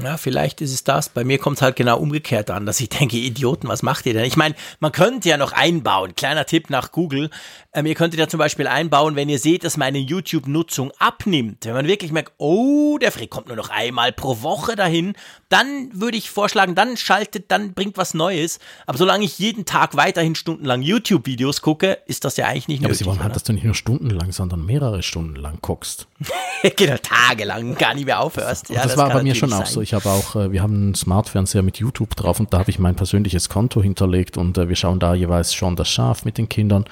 [0.03, 1.09] Ja, vielleicht ist es das.
[1.09, 4.13] Bei mir kommt es halt genau umgekehrt an, dass ich denke, Idioten, was macht ihr
[4.13, 4.25] denn?
[4.25, 7.31] Ich meine, man könnte ja noch einbauen, kleiner Tipp nach Google,
[7.73, 11.75] ähm, ihr könntet ja zum Beispiel einbauen, wenn ihr seht, dass meine YouTube-Nutzung abnimmt, wenn
[11.75, 15.15] man wirklich merkt, oh, der Frick kommt nur noch einmal pro Woche dahin,
[15.49, 18.59] dann würde ich vorschlagen, dann schaltet, dann bringt was Neues.
[18.87, 22.89] Aber solange ich jeden Tag weiterhin stundenlang YouTube-Videos gucke, ist das ja eigentlich nicht ja,
[22.89, 23.07] nötig.
[23.07, 26.09] Aber Simon, hat, dass du nicht nur stundenlang, sondern mehrere Stunden lang guckst.
[26.77, 28.71] genau, tagelang gar nicht mehr aufhörst.
[28.71, 29.63] Ja, das, das war bei mir schon sein.
[29.63, 29.84] auch so.
[29.85, 32.79] Ich habe auch, äh, wir haben einen Smartfernseher mit YouTube drauf und da habe ich
[32.79, 36.49] mein persönliches Konto hinterlegt und äh, wir schauen da jeweils schon das Schaf mit den
[36.49, 36.87] Kindern.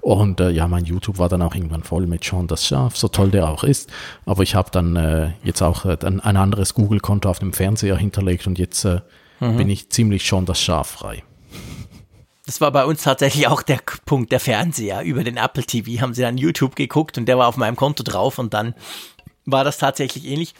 [0.00, 3.06] Und äh, ja, mein YouTube war dann auch irgendwann voll mit Sean das Schaf, so
[3.06, 3.90] toll der auch ist.
[4.26, 8.58] Aber ich habe dann jetzt auch ein, ein anderes Google-Konto auf dem Fernseher hinterlegt und
[8.58, 9.56] jetzt mhm.
[9.56, 11.22] bin ich ziemlich Sean das Schaf frei.
[12.44, 15.02] Das war bei uns tatsächlich auch der Punkt, der Fernseher.
[15.02, 18.02] Über den Apple TV haben sie dann YouTube geguckt und der war auf meinem Konto
[18.02, 18.74] drauf und dann
[19.44, 20.54] war das tatsächlich ähnlich.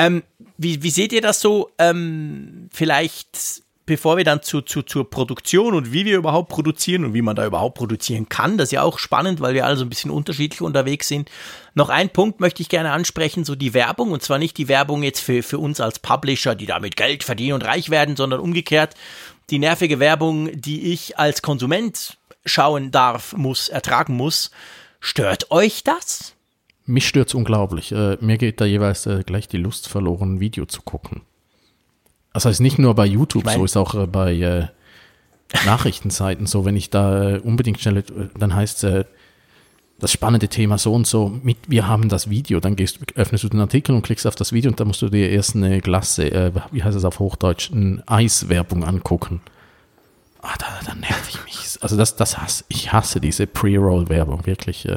[0.00, 0.22] Ähm,
[0.56, 1.70] wie, wie seht ihr das so?
[1.78, 7.12] Ähm, vielleicht, bevor wir dann zu, zu, zur Produktion und wie wir überhaupt produzieren und
[7.12, 9.84] wie man da überhaupt produzieren kann, das ist ja auch spannend, weil wir alle so
[9.84, 11.30] ein bisschen unterschiedlich unterwegs sind.
[11.74, 15.02] Noch ein Punkt möchte ich gerne ansprechen, so die Werbung, und zwar nicht die Werbung
[15.02, 18.94] jetzt für, für uns als Publisher, die damit Geld verdienen und reich werden, sondern umgekehrt
[19.50, 24.50] die nervige Werbung, die ich als Konsument schauen darf, muss, ertragen muss.
[25.00, 26.34] Stört euch das?
[26.90, 27.92] Mich stört es unglaublich.
[27.92, 31.22] Äh, mir geht da jeweils äh, gleich die Lust verloren, ein Video zu gucken.
[32.32, 34.66] Das heißt nicht nur bei YouTube, so ist auch äh, bei äh,
[35.66, 36.64] Nachrichtenseiten so.
[36.64, 38.04] Wenn ich da äh, unbedingt schnell, äh,
[38.38, 39.06] dann heißt es
[39.98, 43.50] das spannende Thema so und so, mit, wir haben das Video, dann gehst, öffnest du
[43.50, 46.52] den Artikel und klickst auf das Video und dann musst du dir erst eine Glasse,
[46.72, 49.42] wie heißt es auf Hochdeutsch, eine Eiswerbung angucken.
[50.40, 51.78] Ah, da, da nervt ich mich.
[51.82, 54.88] Also das, das hasse, ich hasse diese Pre-Roll-Werbung, wirklich.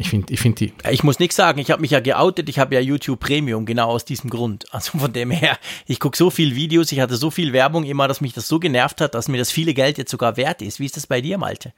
[0.00, 0.72] Ich finde ich find die.
[0.90, 3.90] Ich muss nichts sagen, ich habe mich ja geoutet, ich habe ja YouTube Premium, genau
[3.90, 4.64] aus diesem Grund.
[4.72, 8.08] Also von dem her, ich gucke so viel Videos, ich hatte so viel Werbung immer,
[8.08, 10.80] dass mich das so genervt hat, dass mir das viele Geld jetzt sogar wert ist.
[10.80, 11.74] Wie ist das bei dir, Malte?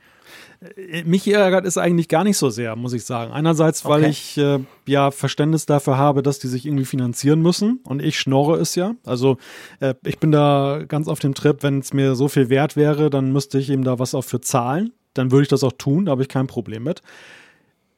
[0.61, 3.33] Äh, mich ärgert es eigentlich gar nicht so sehr, muss ich sagen.
[3.33, 4.11] Einerseits, weil okay.
[4.11, 8.57] ich äh, ja Verständnis dafür habe, dass die sich irgendwie finanzieren müssen und ich schnorre
[8.61, 8.95] es ja.
[9.05, 9.37] Also
[9.81, 13.11] äh, ich bin da ganz auf dem Trip, wenn es mir so viel wert wäre,
[13.11, 14.93] dann müsste ich eben da was auch für zahlen.
[15.12, 17.03] Dann würde ich das auch tun, da habe ich kein Problem mit.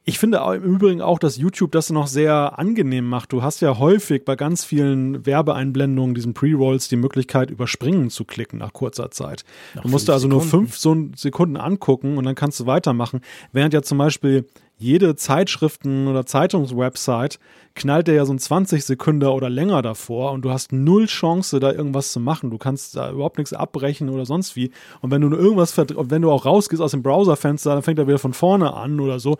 [0.07, 3.33] Ich finde im Übrigen auch, dass YouTube das noch sehr angenehm macht.
[3.33, 8.59] Du hast ja häufig bei ganz vielen Werbeeinblendungen, diesen Pre-Rolls, die Möglichkeit, überspringen zu klicken
[8.59, 9.43] nach kurzer Zeit.
[9.73, 10.43] Nach du musst also Sekunden.
[10.43, 13.21] nur fünf so Sekunden angucken und dann kannst du weitermachen.
[13.51, 14.45] Während ja zum Beispiel
[14.77, 17.37] jede Zeitschriften- oder Zeitungswebsite
[17.75, 21.59] knallt der ja so ein 20 Sekunden oder länger davor und du hast null Chance,
[21.59, 22.49] da irgendwas zu machen.
[22.49, 24.71] Du kannst da überhaupt nichts abbrechen oder sonst wie.
[25.01, 28.07] Und wenn du nur irgendwas, wenn du auch rausgehst aus dem Browserfenster, dann fängt er
[28.07, 29.37] wieder von vorne an oder so.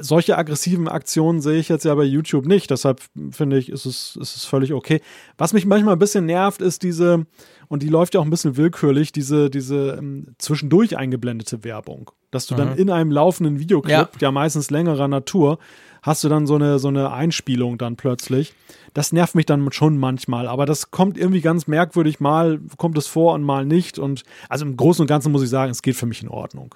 [0.00, 2.70] Solche aggressiven Aktionen sehe ich jetzt ja bei YouTube nicht.
[2.70, 3.00] Deshalb
[3.30, 5.00] finde ich, ist es, ist es völlig okay.
[5.36, 7.26] Was mich manchmal ein bisschen nervt, ist diese,
[7.68, 12.10] und die läuft ja auch ein bisschen willkürlich, diese, diese ähm, zwischendurch eingeblendete Werbung.
[12.30, 12.58] Dass du mhm.
[12.58, 14.08] dann in einem laufenden Videoclip, ja.
[14.20, 15.58] ja meistens längerer Natur,
[16.02, 18.54] hast du dann so eine, so eine Einspielung dann plötzlich.
[18.94, 22.20] Das nervt mich dann schon manchmal, aber das kommt irgendwie ganz merkwürdig.
[22.20, 23.98] Mal kommt es vor und mal nicht.
[23.98, 26.74] Und also im Großen und Ganzen muss ich sagen, es geht für mich in Ordnung.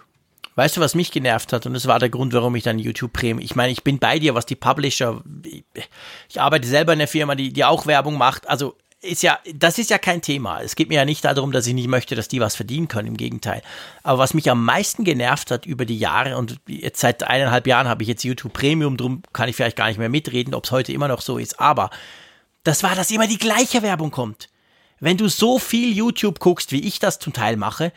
[0.54, 1.64] Weißt du, was mich genervt hat?
[1.64, 3.38] Und das war der Grund, warum ich dann YouTube Premium.
[3.38, 5.22] Ich meine, ich bin bei dir, was die Publisher.
[6.28, 8.46] Ich arbeite selber in einer Firma, die, die auch Werbung macht.
[8.48, 10.62] Also ist ja, das ist ja kein Thema.
[10.62, 13.08] Es geht mir ja nicht darum, dass ich nicht möchte, dass die was verdienen können,
[13.08, 13.62] im Gegenteil.
[14.02, 17.88] Aber was mich am meisten genervt hat über die Jahre und jetzt seit eineinhalb Jahren
[17.88, 20.70] habe ich jetzt YouTube Premium, drum kann ich vielleicht gar nicht mehr mitreden, ob es
[20.70, 21.90] heute immer noch so ist, aber
[22.64, 24.48] das war, dass immer die gleiche Werbung kommt.
[25.00, 27.92] Wenn du so viel YouTube guckst, wie ich das zum Teil mache,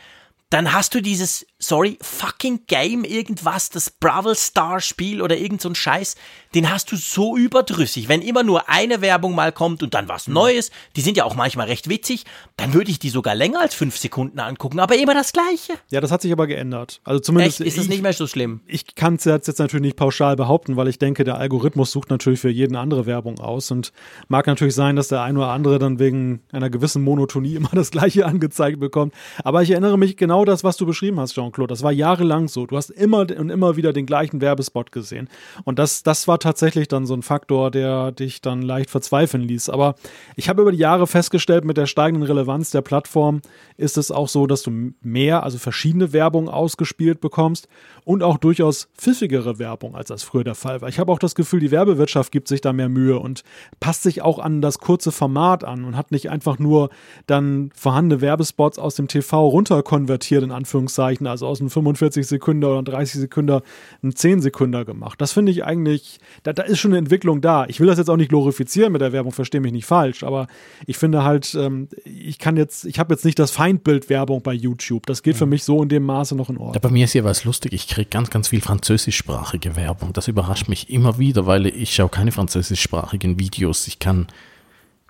[0.49, 5.69] dann hast du dieses, sorry, fucking Game, irgendwas, das Brawl Star Spiel oder irgend so
[5.69, 6.15] ein Scheiß,
[6.53, 8.07] den hast du so überdrüssig.
[8.07, 11.35] Wenn immer nur eine Werbung mal kommt und dann was Neues, die sind ja auch
[11.35, 12.25] manchmal recht witzig,
[12.57, 15.73] dann würde ich die sogar länger als fünf Sekunden angucken, aber immer das Gleiche.
[15.91, 17.01] Ja, das hat sich aber geändert.
[17.03, 17.61] Also zumindest.
[17.61, 17.67] Echt?
[17.67, 18.61] Ist es nicht mehr so schlimm?
[18.67, 22.39] Ich kann es jetzt, natürlich nicht pauschal behaupten, weil ich denke, der Algorithmus sucht natürlich
[22.39, 23.91] für jeden andere Werbung aus und
[24.27, 27.91] mag natürlich sein, dass der ein oder andere dann wegen einer gewissen Monotonie immer das
[27.91, 29.13] Gleiche angezeigt bekommt.
[29.43, 31.71] Aber ich erinnere mich genau das, was du beschrieben hast, Jean-Claude.
[31.71, 32.65] Das war jahrelang so.
[32.65, 35.29] Du hast immer und immer wieder den gleichen Werbespot gesehen.
[35.63, 39.69] Und das, das war tatsächlich dann so ein Faktor, der dich dann leicht verzweifeln ließ.
[39.69, 39.95] Aber
[40.35, 43.41] ich habe über die Jahre festgestellt, mit der steigenden Relevanz der Plattform
[43.77, 47.67] ist es auch so, dass du mehr, also verschiedene Werbung ausgespielt bekommst
[48.03, 50.89] und auch durchaus pfiffigere Werbung, als das früher der Fall war.
[50.89, 53.43] Ich habe auch das Gefühl, die Werbewirtschaft gibt sich da mehr Mühe und
[53.79, 56.89] passt sich auch an das kurze Format an und hat nicht einfach nur
[57.27, 62.81] dann vorhandene Werbespots aus dem TV runterkonvertiert, in Anführungszeichen, Also aus einem 45 Sekunden oder
[62.81, 63.59] 30 Sekunden
[64.01, 65.19] ein 10 Sekunden gemacht.
[65.19, 67.65] Das finde ich eigentlich, da, da ist schon eine Entwicklung da.
[67.67, 70.47] Ich will das jetzt auch nicht glorifizieren mit der Werbung, verstehe mich nicht falsch, aber
[70.85, 74.53] ich finde halt, ähm, ich kann jetzt, ich habe jetzt nicht das Feindbild Werbung bei
[74.53, 75.05] YouTube.
[75.07, 76.75] Das geht für mich so in dem Maße noch in Ordnung.
[76.75, 77.73] Ja, bei mir ist ja was lustig.
[77.73, 80.13] Ich kriege ganz, ganz viel französischsprachige Werbung.
[80.13, 83.87] Das überrascht mich immer wieder, weil ich schaue keine französischsprachigen Videos.
[83.87, 84.27] Ich kann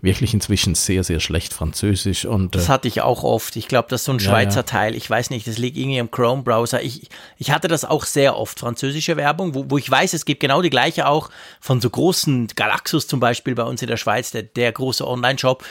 [0.06, 2.26] wirklich inzwischen sehr, sehr schlecht Französisch.
[2.26, 3.56] Und, das äh, hatte ich auch oft.
[3.58, 4.64] Ich glaube, das ist so ein Schweizer ja.
[4.64, 4.96] Teil.
[4.96, 6.82] Ich weiß nicht, das liegt irgendwie im Chrome-Browser.
[6.82, 10.40] Ich, ich hatte das auch sehr oft, französische Werbung, wo, wo ich weiß, es gibt
[10.40, 11.30] genau die gleiche auch
[11.60, 15.64] von so großen Galaxus zum Beispiel bei uns in der Schweiz, der, der große Online-Shop.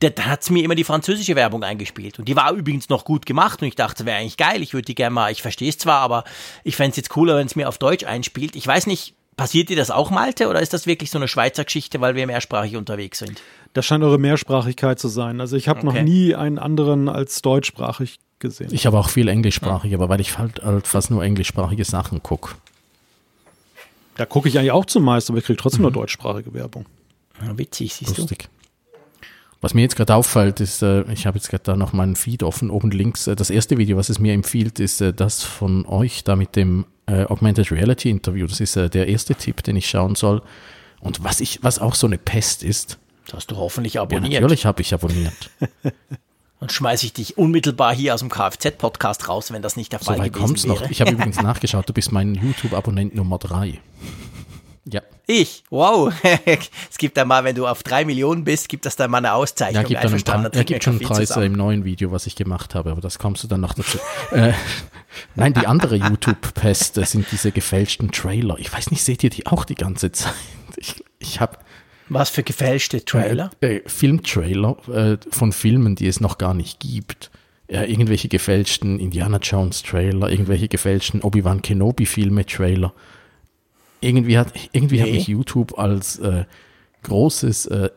[0.00, 2.20] Da da hat es mir immer die französische Werbung eingespielt.
[2.20, 3.62] Und die war übrigens noch gut gemacht.
[3.62, 4.62] Und ich dachte, wäre eigentlich geil.
[4.62, 6.22] Ich würde die gerne mal, ich verstehe es zwar, aber
[6.62, 8.54] ich fände es jetzt cooler, wenn es mir auf Deutsch einspielt.
[8.54, 10.48] Ich weiß nicht, passiert dir das auch, Malte?
[10.48, 13.40] Oder ist das wirklich so eine Schweizer Geschichte, weil wir mehrsprachig unterwegs sind?
[13.72, 15.40] Das scheint eure Mehrsprachigkeit zu sein.
[15.40, 16.02] Also ich habe noch Okay.
[16.02, 18.68] nie einen anderen als deutschsprachig gesehen.
[18.72, 22.54] ich habe auch viel englischsprachig, aber weil ich halt, halt fast nur englischsprachige Sachen gucke.
[24.16, 26.86] da gucke ich eigentlich auch zumeist, aber ich kriege trotzdem nur deutschsprachige Werbung.
[27.44, 28.26] Ja, witzig, siehst du.
[29.60, 32.42] Was mir jetzt gerade auffällt, ist, äh, ich habe jetzt gerade da noch meinen Feed
[32.44, 33.26] offen, oben links.
[33.26, 36.56] Äh, das erste Video, was es mir empfiehlt, ist äh, das von euch da mit
[36.56, 38.46] dem Augmented Reality Interview.
[38.46, 40.42] Das ist der erste Tipp, den ich schauen soll.
[41.00, 44.42] Und was ich, was auch so eine Pest ist, Das hast du hoffentlich ja, abonniert.
[44.42, 45.50] natürlich habe ich abonniert.
[46.60, 50.06] Dann schmeiße ich dich unmittelbar hier aus dem Kfz-Podcast raus, wenn das nicht der So
[50.06, 50.74] Fall weit gewesen kommt's wäre.
[50.82, 50.90] noch.
[50.90, 53.80] Ich habe übrigens nachgeschaut, du bist mein YouTube-Abonnent Nummer drei.
[54.90, 55.64] Ja, Ich?
[55.70, 56.12] Wow.
[56.44, 59.82] es gibt einmal, wenn du auf drei Millionen bist, gibt das dann mal eine Auszeichnung.
[59.82, 62.10] ja gibt, dann einen dann er gibt schon einen Preis Kaffee äh, im neuen Video,
[62.12, 63.98] was ich gemacht habe, aber das kommst du dann noch dazu.
[64.32, 64.52] äh,
[65.34, 68.56] nein, die andere YouTube-Pest äh, sind diese gefälschten Trailer.
[68.58, 70.34] Ich weiß nicht, seht ihr die auch die ganze Zeit?
[70.76, 71.58] Ich, ich habe
[72.08, 72.20] zusammen.
[72.20, 73.50] Was für gefälschte Trailer?
[73.60, 77.30] äh, Filmtrailer äh, von Filmen, die es noch gar nicht gibt.
[77.66, 82.94] Äh, irgendwelche gefälschten Indiana Jones Trailer, irgendwelche gefälschten Obi-Wan Kenobi Filme Trailer.
[84.00, 85.14] Irgendwie hat irgendwie hat Nee.
[85.14, 86.44] mich YouTube als äh,
[87.02, 87.90] großes äh,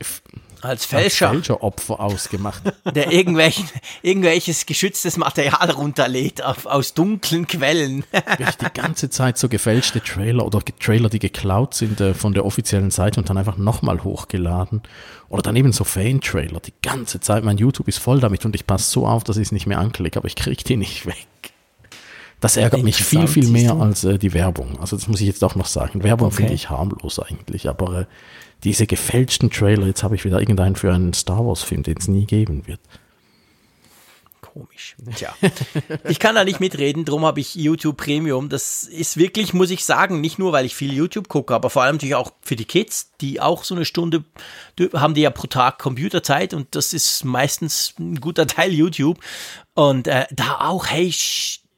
[0.00, 0.22] Als
[0.62, 2.62] als Fälscher, Fälscheropfer ausgemacht.
[2.94, 3.68] der irgendwelchen,
[4.02, 8.04] irgendwelches geschütztes Material runterlädt auf, aus dunklen Quellen.
[8.12, 12.46] Wirklich die ganze Zeit so gefälschte Trailer oder Trailer, die geklaut sind äh, von der
[12.46, 14.82] offiziellen Seite und dann einfach nochmal hochgeladen.
[15.28, 17.44] Oder dann eben so Fan-Trailer, die ganze Zeit.
[17.44, 19.78] Mein YouTube ist voll damit und ich passe so auf, dass ich es nicht mehr
[19.78, 21.26] anklicke, aber ich kriege die nicht weg.
[22.44, 24.78] Das ärgert mich viel, viel mehr als äh, die Werbung.
[24.78, 26.02] Also das muss ich jetzt auch noch sagen.
[26.02, 26.36] Werbung Okay.
[26.36, 28.04] finde ich harmlos eigentlich, aber äh,
[28.64, 32.26] diese gefälschten Trailer, jetzt habe ich wieder irgendeinen für einen Star Wars-Film, den es nie
[32.26, 32.80] geben wird.
[34.42, 34.94] Komisch.
[35.16, 35.34] Tja.
[36.06, 38.50] Ich kann da nicht mitreden, drum habe ich YouTube Premium.
[38.50, 41.82] Das ist wirklich, muss ich sagen, nicht nur, weil ich viel YouTube gucke, aber vor
[41.82, 44.22] allem natürlich auch für die Kids, die auch so eine Stunde
[44.92, 49.18] haben die ja pro Tag Computerzeit und das ist meistens ein guter Teil YouTube.
[49.72, 51.10] Und äh, da auch, hey,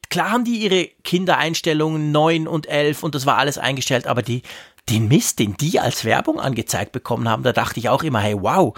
[0.09, 4.43] klar haben die ihre Kindereinstellungen 9 und 11 und das war alles eingestellt, aber die,
[4.89, 8.37] den Mist, den die als Werbung angezeigt bekommen haben, da dachte ich auch immer, hey,
[8.39, 8.75] wow,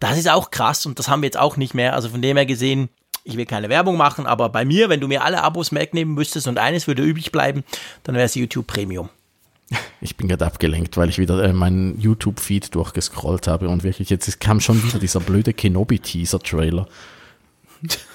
[0.00, 1.94] das ist auch krass und das haben wir jetzt auch nicht mehr.
[1.94, 2.88] Also von dem her gesehen,
[3.24, 6.48] ich will keine Werbung machen, aber bei mir, wenn du mir alle Abos wegnehmen müsstest
[6.48, 7.62] und eines würde übrig bleiben,
[8.02, 9.08] dann wäre es YouTube Premium.
[10.00, 14.40] Ich bin gerade abgelenkt, weil ich wieder äh, meinen YouTube-Feed durchgescrollt habe und wirklich jetzt
[14.40, 16.88] kam schon wieder dieser blöde Kenobi-Teaser-Trailer.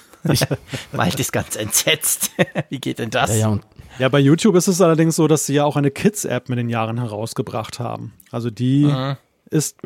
[0.91, 2.31] Malte ist ganz entsetzt.
[2.69, 3.29] Wie geht denn das?
[3.31, 3.59] Ja, ja,
[3.99, 6.69] Ja, bei YouTube ist es allerdings so, dass sie ja auch eine Kids-App mit den
[6.69, 8.13] Jahren herausgebracht haben.
[8.31, 8.93] Also die
[9.49, 9.77] ist,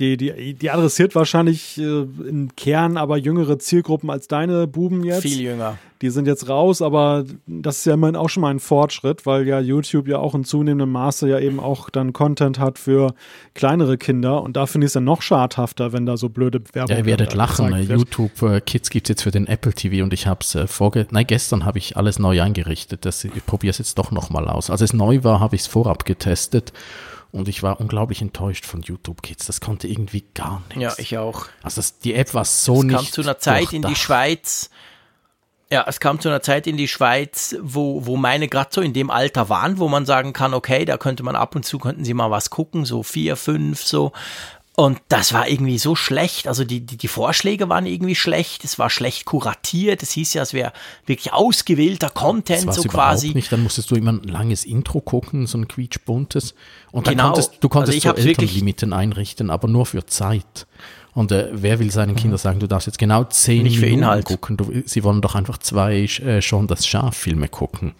[0.00, 5.22] die, die, die adressiert wahrscheinlich äh, im Kern aber jüngere Zielgruppen als deine Buben jetzt.
[5.22, 5.78] Viel jünger.
[6.00, 9.46] Die sind jetzt raus, aber das ist ja immerhin auch schon mal ein Fortschritt, weil
[9.48, 13.14] ja YouTube ja auch in zunehmendem Maße ja eben auch dann Content hat für
[13.54, 16.90] kleinere Kinder und da finde ich es ja noch schadhafter, wenn da so blöde Werbung
[16.90, 17.70] ja, ihr werdet lachen.
[17.70, 17.88] wird.
[17.88, 20.66] YouTube äh, Kids gibt es jetzt für den Apple TV und ich habe es äh,
[20.66, 23.04] vorge nein, gestern habe ich alles neu eingerichtet.
[23.04, 24.70] Das, ich probiere es jetzt doch nochmal aus.
[24.70, 26.72] Als es neu war, habe ich es vorab getestet
[27.30, 29.46] und ich war unglaublich enttäuscht von YouTube Kids.
[29.46, 30.82] Das konnte irgendwie gar nichts.
[30.82, 31.46] Ja, ich auch.
[31.62, 33.96] also das, die App war so Es nicht kam zu einer Zeit in die.
[33.96, 34.70] Schweiz.
[35.70, 38.94] Ja, es kam zu einer Zeit in die Schweiz, wo, wo meine gerade so in
[38.94, 42.04] dem Alter waren, wo man sagen kann, okay, da könnte man ab und zu, könnten
[42.04, 44.12] sie mal was gucken, so vier, fünf, so.
[44.78, 46.46] Und das war irgendwie so schlecht.
[46.46, 48.62] Also die, die, die Vorschläge waren irgendwie schlecht.
[48.62, 50.04] Es war schlecht kuratiert.
[50.04, 50.72] Es hieß ja, es wäre
[51.04, 53.34] wirklich ausgewählter Content, so quasi.
[53.34, 53.50] nicht.
[53.50, 56.54] Dann musstest du immer ein langes Intro gucken, so ein quietschbuntes.
[56.92, 57.24] Und dann Genau.
[57.24, 60.68] konntest du konntest Also so Elternlimiten einrichten, aber nur für Zeit.
[61.18, 63.62] Und äh, wer will seinen Kindern sagen, du darfst jetzt genau zehn Mhm.
[63.64, 64.24] Nicht für Minuten Inhalt.
[64.24, 64.56] gucken?
[64.56, 67.94] Du, sie wollen doch einfach zwei äh, schon das Schaf-Filme gucken.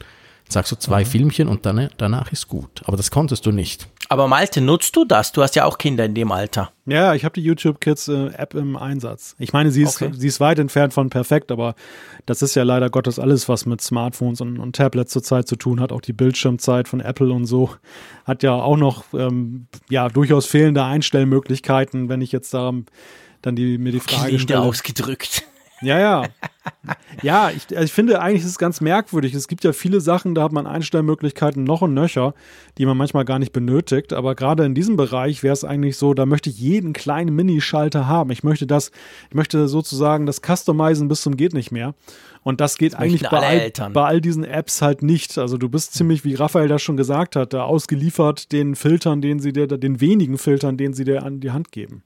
[0.49, 1.07] Sagst du zwei Mhm.
[1.07, 2.83] Filmchen und dann, danach ist gut.
[2.85, 3.89] Aber das konntest du nicht.
[4.11, 5.33] Aber Malte, nutzt du das?
[5.33, 6.73] Du hast ja auch Kinder in dem Alter.
[6.87, 9.37] Ja, ich habe die YouTube Kids äh, App im Einsatz.
[9.39, 10.13] Ich meine, sie ist, okay.
[10.15, 11.75] sie ist weit entfernt von perfekt, aber
[12.25, 15.81] das ist ja leider Gottes alles, was mit Smartphones und, und Tablets zurzeit zu tun
[15.81, 15.93] hat.
[15.93, 17.71] Auch die Bildschirmzeit von Apple und so
[18.25, 22.73] hat ja auch noch ähm, ja durchaus fehlende Einstellmöglichkeiten, wenn ich jetzt da
[23.43, 24.61] dann die, mir die Frage Kinder stelle.
[24.63, 25.45] ausgedrückt.
[25.81, 26.25] Ja, ja.
[27.23, 29.35] Ja, ich, also ich finde eigentlich ist es ganz merkwürdig.
[29.35, 32.35] Es gibt ja viele Sachen, da hat man Einstellmöglichkeiten noch und nöcher,
[32.77, 34.13] die man manchmal gar nicht benötigt.
[34.13, 38.07] Aber gerade in diesem Bereich wäre es eigentlich so, da möchte ich jeden kleinen Minischalter
[38.07, 38.31] haben.
[38.31, 38.91] Ich möchte das,
[39.29, 41.95] ich möchte sozusagen das Customizen bis zum geht nicht mehr.
[42.43, 45.39] Und das geht das eigentlich bei all, bei all, diesen Apps halt nicht.
[45.39, 49.41] Also du bist ziemlich, wie Raphael das schon gesagt hat, da ausgeliefert den Filtern, den
[49.41, 52.05] sie dir, den wenigen Filtern, den sie dir an die Hand geben.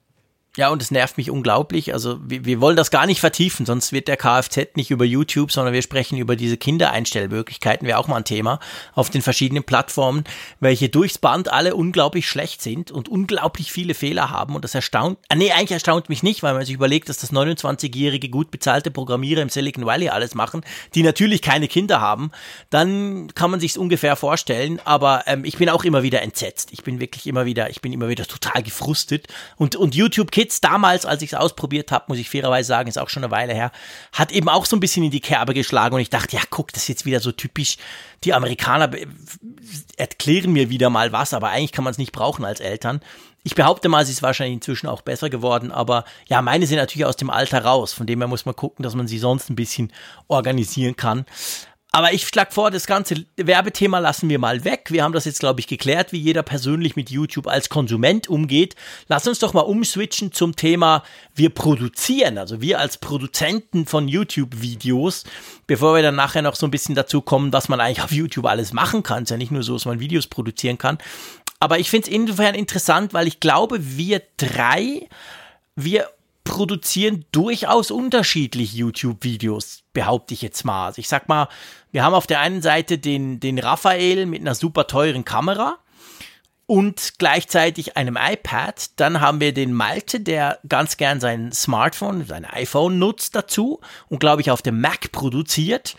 [0.58, 1.94] Ja, und es nervt mich unglaublich.
[1.94, 5.50] Also wir, wir wollen das gar nicht vertiefen, sonst wird der Kfz nicht über YouTube,
[5.50, 8.60] sondern wir sprechen über diese Kindereinstellmöglichkeiten, wäre auch mal ein Thema
[8.94, 10.24] auf den verschiedenen Plattformen,
[10.60, 14.54] welche durchs Band alle unglaublich schlecht sind und unglaublich viele Fehler haben.
[14.54, 17.32] Und das erstaunt, ah, nee, eigentlich erstaunt mich nicht, weil man sich überlegt, dass das
[17.32, 20.60] 29-jährige gut bezahlte Programmierer im Silicon Valley alles machen,
[20.94, 22.30] die natürlich keine Kinder haben.
[22.68, 24.80] Dann kann man sich ungefähr vorstellen.
[24.84, 26.68] Aber ähm, ich bin auch immer wieder entsetzt.
[26.72, 29.28] Ich bin wirklich immer wieder, ich bin immer wieder total gefrustet.
[29.56, 32.98] Und, und YouTube Kids damals, als ich es ausprobiert habe, muss ich fairerweise sagen, ist
[32.98, 33.70] auch schon eine Weile her,
[34.12, 36.72] hat eben auch so ein bisschen in die Kerbe geschlagen und ich dachte, ja, guck,
[36.72, 37.76] das ist jetzt wieder so typisch.
[38.24, 38.90] Die Amerikaner
[39.96, 43.00] erklären mir wieder mal was, aber eigentlich kann man es nicht brauchen als Eltern.
[43.44, 47.06] Ich behaupte mal, sie ist wahrscheinlich inzwischen auch besser geworden, aber ja, meine sind natürlich
[47.06, 47.92] aus dem Alter raus.
[47.92, 49.92] Von dem her muss man gucken, dass man sie sonst ein bisschen
[50.26, 51.24] organisieren kann.
[51.94, 54.86] Aber ich schlage vor, das ganze Werbethema lassen wir mal weg.
[54.88, 58.76] Wir haben das jetzt, glaube ich, geklärt, wie jeder persönlich mit YouTube als Konsument umgeht.
[59.08, 61.02] Lass uns doch mal umswitchen zum Thema,
[61.34, 65.24] wir produzieren, also wir als Produzenten von YouTube-Videos,
[65.66, 68.46] bevor wir dann nachher noch so ein bisschen dazu kommen, was man eigentlich auf YouTube
[68.46, 69.24] alles machen kann.
[69.24, 70.96] Es ist ja nicht nur so, dass man Videos produzieren kann.
[71.60, 75.08] Aber ich finde es insofern interessant, weil ich glaube, wir drei,
[75.76, 76.08] wir
[76.44, 80.86] produzieren durchaus unterschiedlich YouTube-Videos, behaupte ich jetzt mal.
[80.86, 81.48] Also ich sag mal,
[81.90, 85.78] wir haben auf der einen Seite den, den Raphael mit einer super teuren Kamera
[86.66, 88.98] und gleichzeitig einem iPad.
[88.98, 94.20] Dann haben wir den Malte, der ganz gern sein Smartphone, sein iPhone nutzt dazu und
[94.20, 95.96] glaube ich auf dem Mac produziert.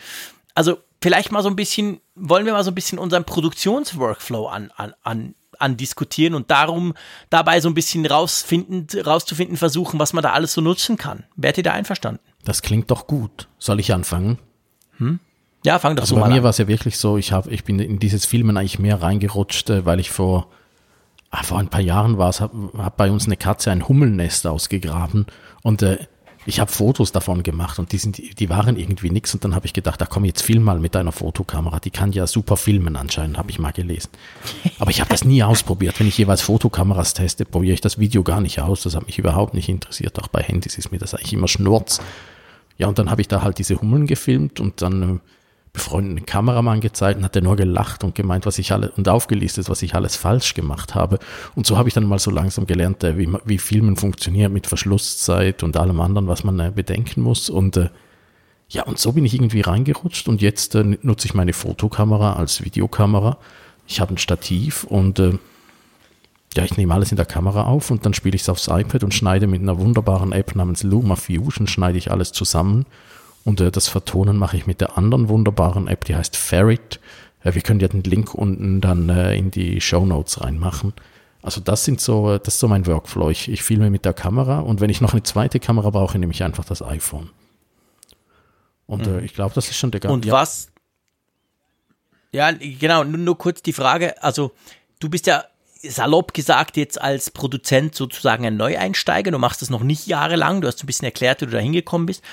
[0.55, 4.71] Also vielleicht mal so ein bisschen, wollen wir mal so ein bisschen unseren Produktionsworkflow an,
[4.75, 6.93] an, an andiskutieren und darum
[7.29, 11.23] dabei so ein bisschen rausfinden, rauszufinden versuchen, was man da alles so nutzen kann.
[11.35, 12.21] Wärt ihr da einverstanden?
[12.43, 13.47] Das klingt doch gut.
[13.57, 14.37] Soll ich anfangen?
[14.97, 15.19] Hm?
[15.65, 16.31] Ja, fang doch also so mal an.
[16.31, 18.79] Bei mir war es ja wirklich so, ich, hab, ich bin in dieses Filmen eigentlich
[18.79, 20.49] mehr reingerutscht, äh, weil ich vor,
[21.31, 24.45] ah, vor ein paar Jahren war es, habe hab bei uns eine Katze ein Hummelnest
[24.45, 25.25] ausgegraben
[25.61, 25.97] und äh,
[26.45, 29.65] ich habe Fotos davon gemacht und die, sind, die waren irgendwie nix und dann habe
[29.65, 32.95] ich gedacht, da komm jetzt film mal mit deiner Fotokamera, die kann ja super filmen
[32.95, 34.09] anscheinend, habe ich mal gelesen.
[34.79, 35.99] Aber ich habe das nie ausprobiert.
[35.99, 38.83] Wenn ich jeweils Fotokameras teste, probiere ich das Video gar nicht aus.
[38.83, 40.19] Das hat mich überhaupt nicht interessiert.
[40.19, 42.01] Auch bei Handys ist mir das eigentlich immer Schnurz.
[42.77, 45.19] Ja, und dann habe ich da halt diese Hummeln gefilmt und dann äh,
[45.73, 49.69] befreundeten Kameramann gezeigt und hat er nur gelacht und gemeint, was ich alle und aufgelistet,
[49.69, 51.17] was ich alles falsch gemacht habe.
[51.55, 54.67] Und so habe ich dann mal so langsam gelernt, äh, wie, wie Filmen funktioniert mit
[54.67, 57.49] Verschlusszeit und allem anderen, was man äh, bedenken muss.
[57.49, 57.89] Und äh,
[58.69, 63.39] ja, und so bin ich irgendwie reingerutscht und jetzt nutze ich meine Fotokamera als Videokamera.
[63.87, 68.15] Ich habe ein Stativ und ja, ich nehme alles in der Kamera auf und dann
[68.15, 71.97] spiele ich es aufs iPad und schneide mit einer wunderbaren App namens Luma Fusion, schneide
[71.99, 72.85] ich alles zusammen
[73.43, 76.99] und äh, das Vertonen mache ich mit der anderen wunderbaren App, die heißt Ferrit.
[77.43, 80.93] Äh, wir können ja den Link unten dann äh, in die Show Notes reinmachen.
[81.41, 83.29] Also das sind so, das ist so mein Workflow.
[83.29, 86.31] Ich, ich filme mit der Kamera und wenn ich noch eine zweite Kamera brauche, nehme
[86.31, 87.29] ich einfach das iPhone.
[88.87, 89.19] Und äh, mhm.
[89.19, 90.13] äh, ich glaube, das ist schon der ganze.
[90.13, 90.33] Und ja.
[90.33, 90.69] was?
[92.31, 94.21] Ja, genau, nur, nur kurz die Frage.
[94.23, 94.53] Also,
[94.99, 95.43] du bist ja
[95.83, 99.31] salopp gesagt jetzt als Produzent sozusagen ein Neueinsteiger.
[99.31, 100.61] Du machst das noch nicht jahrelang.
[100.61, 102.23] Du hast ein bisschen erklärt, wie du da hingekommen bist.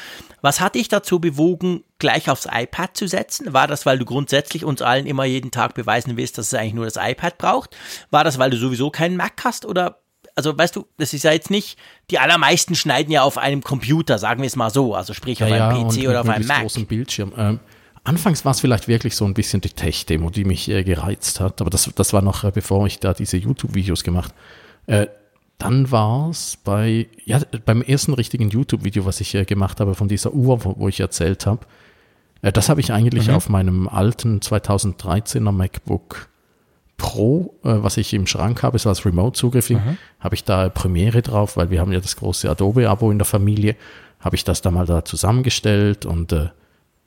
[0.41, 3.53] Was hat dich dazu bewogen, gleich aufs iPad zu setzen?
[3.53, 6.75] War das, weil du grundsätzlich uns allen immer jeden Tag beweisen willst, dass es eigentlich
[6.75, 7.77] nur das iPad braucht?
[8.11, 9.67] War das, weil du sowieso keinen Mac hast?
[9.67, 10.01] Oder,
[10.37, 11.79] also weißt du, das ist ja jetzt nicht,
[12.11, 14.95] die allermeisten schneiden ja auf einem Computer, sagen wir es mal so.
[14.95, 16.63] Also sprich auf ja, einem PC oder auf einem Mac.
[16.63, 17.33] großen Bildschirm.
[17.37, 17.61] Ähm
[18.11, 21.61] Anfangs war es vielleicht wirklich so ein bisschen die Tech-Demo, die mich äh, gereizt hat,
[21.61, 24.35] aber das, das war noch, äh, bevor ich da diese YouTube-Videos gemacht.
[24.87, 25.07] Äh,
[25.59, 30.09] dann war es bei, ja, beim ersten richtigen YouTube-Video, was ich äh, gemacht habe, von
[30.09, 31.65] dieser Uhr, wo, wo ich erzählt habe.
[32.43, 33.35] Äh, das habe ich eigentlich mhm.
[33.35, 36.31] auf meinem alten 2013er MacBook
[36.97, 39.99] Pro, äh, was ich im Schrank habe, so als Remote-Zugriff, mhm.
[40.19, 43.77] habe ich da Premiere drauf, weil wir haben ja das große Adobe-Abo in der Familie,
[44.19, 46.33] habe ich das da mal da zusammengestellt und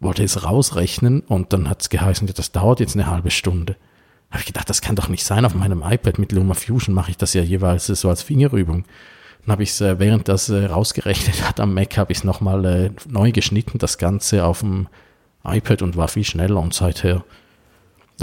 [0.03, 3.75] wollte es rausrechnen und dann hat es geheißen, das dauert jetzt eine halbe Stunde.
[4.29, 5.45] habe ich gedacht, das kann doch nicht sein.
[5.45, 8.85] Auf meinem iPad mit Luma Fusion mache ich das ja jeweils so als Fingerübung.
[9.45, 12.23] Dann habe ich es, äh, während das äh, rausgerechnet hat am Mac, habe ich es
[12.23, 14.87] nochmal äh, neu geschnitten, das Ganze auf dem
[15.43, 17.23] iPad und war viel schneller und seither,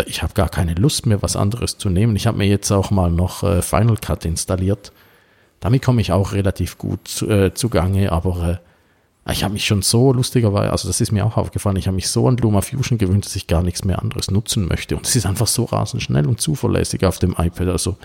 [0.06, 2.16] ich habe gar keine Lust mehr, was anderes zu nehmen.
[2.16, 4.92] Ich habe mir jetzt auch mal noch Final Cut installiert.
[5.58, 8.60] Damit komme ich auch relativ gut äh, zugange, aber
[9.28, 12.08] ich habe mich schon so lustigerweise, also das ist mir auch aufgefallen, ich habe mich
[12.08, 14.96] so an Luma Fusion gewöhnt, dass ich gar nichts mehr anderes nutzen möchte.
[14.96, 17.68] Und es ist einfach so rasend schnell und zuverlässig auf dem iPad.
[17.68, 17.96] Also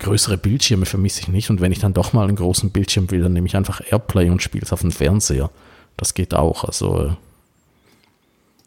[0.00, 1.50] größere Bildschirme vermisse ich nicht.
[1.50, 4.30] Und wenn ich dann doch mal einen großen Bildschirm will, dann nehme ich einfach Airplay
[4.30, 5.50] und spiele es auf dem Fernseher.
[5.96, 6.64] Das geht auch.
[6.64, 7.10] Also, äh,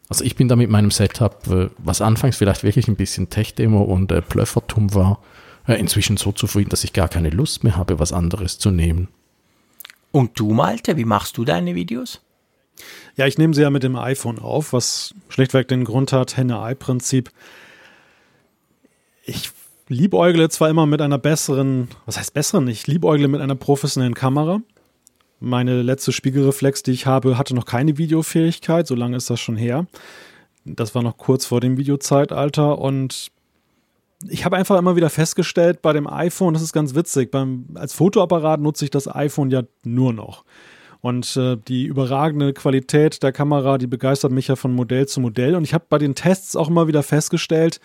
[0.08, 3.82] also ich bin da mit meinem Setup, äh, was anfangs vielleicht wirklich ein bisschen Tech-Demo
[3.82, 5.20] und äh, Plöffertum war,
[5.66, 9.08] äh, inzwischen so zufrieden, dass ich gar keine Lust mehr habe, was anderes zu nehmen.
[10.14, 12.20] Und du, Malte, wie machst du deine Videos?
[13.16, 17.30] Ja, ich nehme sie ja mit dem iPhone auf, was schlichtweg den Grund hat, Henne-Ei-Prinzip.
[19.24, 19.50] Ich
[19.88, 22.68] liebäugle zwar immer mit einer besseren, was heißt besseren?
[22.68, 24.60] Ich liebäugle mit einer professionellen Kamera.
[25.40, 29.56] Meine letzte Spiegelreflex, die ich habe, hatte noch keine Videofähigkeit, so lange ist das schon
[29.56, 29.88] her.
[30.64, 33.32] Das war noch kurz vor dem Videozeitalter und
[34.28, 37.92] ich habe einfach immer wieder festgestellt bei dem iPhone, das ist ganz witzig, beim, als
[37.92, 40.44] Fotoapparat nutze ich das iPhone ja nur noch.
[41.04, 45.54] Und äh, die überragende Qualität der Kamera, die begeistert mich ja von Modell zu Modell.
[45.54, 47.78] Und ich habe bei den Tests auch immer wieder festgestellt,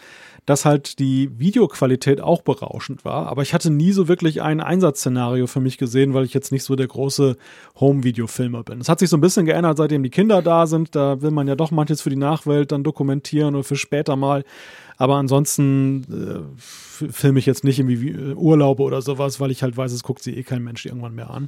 [0.45, 3.27] dass halt die Videoqualität auch berauschend war.
[3.27, 6.63] Aber ich hatte nie so wirklich ein Einsatzszenario für mich gesehen, weil ich jetzt nicht
[6.63, 7.35] so der große
[7.81, 8.79] Home-Video-Filmer bin.
[8.79, 10.95] Es hat sich so ein bisschen geändert, seitdem die Kinder da sind.
[10.95, 14.45] Da will man ja doch manches für die Nachwelt dann dokumentieren oder für später mal.
[14.99, 16.03] Aber ansonsten
[16.59, 20.03] äh, filme ich jetzt nicht irgendwie äh, Urlaube oder sowas, weil ich halt weiß, es
[20.03, 21.47] guckt sie eh kein Mensch irgendwann mehr an.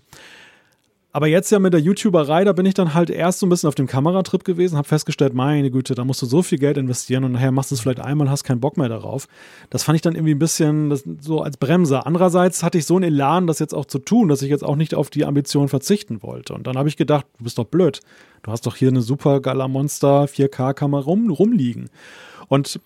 [1.11, 3.67] Aber jetzt ja mit der YouTuberei, da bin ich dann halt erst so ein bisschen
[3.67, 7.25] auf dem Kameratrip gewesen, habe festgestellt, meine Güte, da musst du so viel Geld investieren
[7.25, 9.27] und nachher machst du es vielleicht einmal hast keinen Bock mehr darauf.
[9.69, 12.05] Das fand ich dann irgendwie ein bisschen das, so als Bremse.
[12.05, 14.77] Andererseits hatte ich so einen Elan, das jetzt auch zu tun, dass ich jetzt auch
[14.77, 16.53] nicht auf die Ambition verzichten wollte.
[16.53, 17.99] Und dann habe ich gedacht, du bist doch blöd.
[18.43, 21.89] Du hast doch hier eine super Gala Monster 4K-Kamera rum, rumliegen.
[22.47, 22.79] Und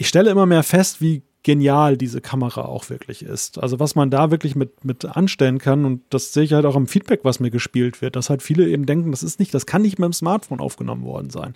[0.00, 3.62] ich stelle immer mehr fest, wie genial diese Kamera auch wirklich ist.
[3.62, 6.74] Also was man da wirklich mit, mit anstellen kann und das sehe ich halt auch
[6.74, 9.66] im Feedback, was mir gespielt wird, dass halt viele eben denken, das ist nicht, das
[9.66, 11.54] kann nicht mit dem Smartphone aufgenommen worden sein.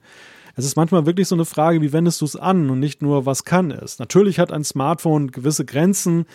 [0.56, 3.24] Es ist manchmal wirklich so eine Frage, wie wendest du es an und nicht nur,
[3.24, 3.98] was kann es.
[3.98, 6.26] Natürlich hat ein Smartphone gewisse Grenzen,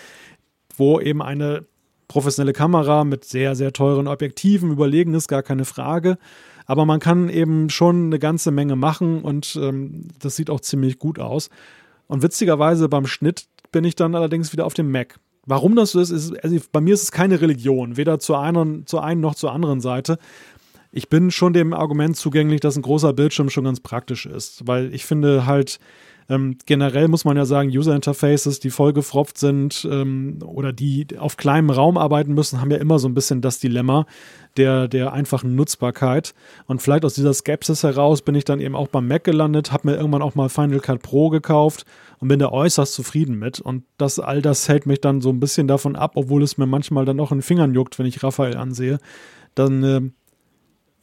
[0.77, 1.65] wo eben eine
[2.07, 6.17] professionelle Kamera mit sehr, sehr teuren Objektiven überlegen ist, gar keine Frage.
[6.65, 10.97] Aber man kann eben schon eine ganze Menge machen und ähm, das sieht auch ziemlich
[10.97, 11.51] gut aus.
[12.09, 15.19] Und witzigerweise beim Schnitt bin ich dann allerdings wieder auf dem Mac.
[15.45, 18.85] Warum das so ist, ist also bei mir ist es keine Religion, weder zur einen,
[18.87, 20.17] zur einen noch zur anderen Seite.
[20.91, 24.93] Ich bin schon dem Argument zugänglich, dass ein großer Bildschirm schon ganz praktisch ist, weil
[24.93, 25.79] ich finde halt,
[26.29, 31.37] ähm, generell muss man ja sagen, User Interfaces, die vollgefropft sind ähm, oder die auf
[31.37, 34.05] kleinem Raum arbeiten müssen, haben ja immer so ein bisschen das Dilemma
[34.55, 36.35] der, der einfachen Nutzbarkeit.
[36.67, 39.89] Und vielleicht aus dieser Skepsis heraus bin ich dann eben auch beim Mac gelandet, habe
[39.89, 41.85] mir irgendwann auch mal Final Cut Pro gekauft
[42.19, 43.59] und bin da äußerst zufrieden mit.
[43.59, 46.67] Und das all das hält mich dann so ein bisschen davon ab, obwohl es mir
[46.67, 48.99] manchmal dann auch in den Fingern juckt, wenn ich Raphael ansehe,
[49.55, 50.01] dann äh,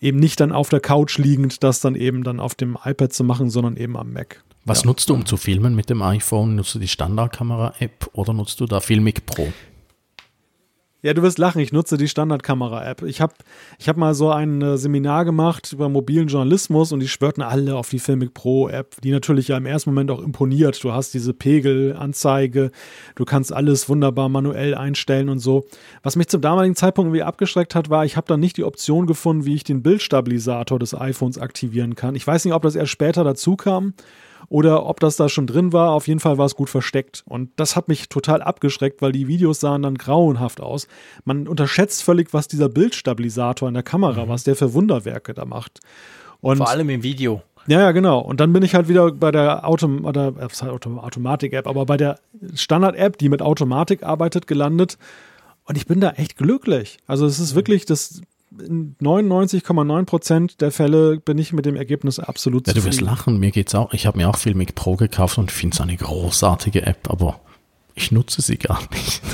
[0.00, 3.24] eben nicht dann auf der Couch liegend, das dann eben dann auf dem iPad zu
[3.24, 4.44] machen, sondern eben am Mac.
[4.66, 4.88] Was ja.
[4.88, 6.56] nutzt du, um zu filmen mit dem iPhone?
[6.56, 9.46] Nutzt du die Standardkamera-App oder nutzt du da Filmic Pro?
[11.02, 13.02] Ja, du wirst lachen, ich nutze die Standardkamera-App.
[13.02, 13.32] Ich habe
[13.78, 17.76] ich hab mal so ein äh, Seminar gemacht über mobilen Journalismus und die schwörten alle
[17.76, 20.82] auf die Filmic Pro-App, die natürlich ja im ersten Moment auch imponiert.
[20.82, 22.72] Du hast diese Pegelanzeige,
[23.14, 25.64] du kannst alles wunderbar manuell einstellen und so.
[26.02, 29.06] Was mich zum damaligen Zeitpunkt irgendwie abgeschreckt hat, war, ich habe da nicht die Option
[29.06, 32.16] gefunden, wie ich den Bildstabilisator des iPhones aktivieren kann.
[32.16, 33.94] Ich weiß nicht, ob das erst später dazu kam
[34.48, 35.92] oder ob das da schon drin war.
[35.92, 37.24] Auf jeden Fall war es gut versteckt.
[37.26, 40.86] Und das hat mich total abgeschreckt, weil die Videos sahen dann grauenhaft aus.
[41.24, 44.28] Man unterschätzt völlig, was dieser Bildstabilisator in der Kamera, mhm.
[44.28, 45.80] was der für Wunderwerke da macht.
[46.40, 47.42] Und Vor allem im Video.
[47.66, 48.20] Ja, ja, genau.
[48.20, 52.20] Und dann bin ich halt wieder bei der Autom oder, äh, Automatik-App, aber bei der
[52.54, 54.98] Standard-App, die mit Automatik arbeitet, gelandet.
[55.64, 56.98] Und ich bin da echt glücklich.
[57.08, 58.22] Also es ist wirklich das
[58.60, 62.90] in 99,9 Prozent der Fälle bin ich mit dem Ergebnis absolut ja, zufrieden.
[62.90, 63.92] Du wirst lachen, mir geht's auch.
[63.92, 67.40] Ich habe mir auch Filmic Pro gekauft und finde es eine großartige App, aber
[67.94, 69.22] ich nutze sie gar nicht.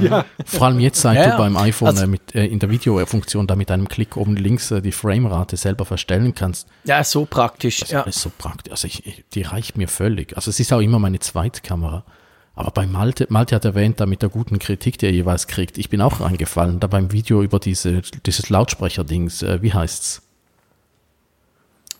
[0.00, 0.24] Ja.
[0.44, 3.46] Vor allem jetzt, seit ja, du beim iPhone also, äh, mit, äh, in der Videofunktion
[3.46, 6.66] da mit einem Klick oben links äh, die Framerate selber verstellen kannst.
[6.84, 7.80] Ja, so praktisch.
[7.80, 8.00] Das ja.
[8.02, 8.70] ist so praktisch.
[8.70, 10.34] Also ich, die reicht mir völlig.
[10.34, 12.04] Also es ist auch immer meine Zweitkamera.
[12.56, 15.76] Aber bei Malte, Malte hat erwähnt, da mit der guten Kritik, die er jeweils kriegt,
[15.76, 20.22] ich bin auch reingefallen, da beim Video über diese, dieses Lautsprecher-Dings, äh, wie heißt's?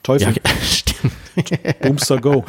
[0.03, 0.35] Teufel.
[0.35, 1.13] Ja, stimmt.
[1.83, 2.45] Boomster Go.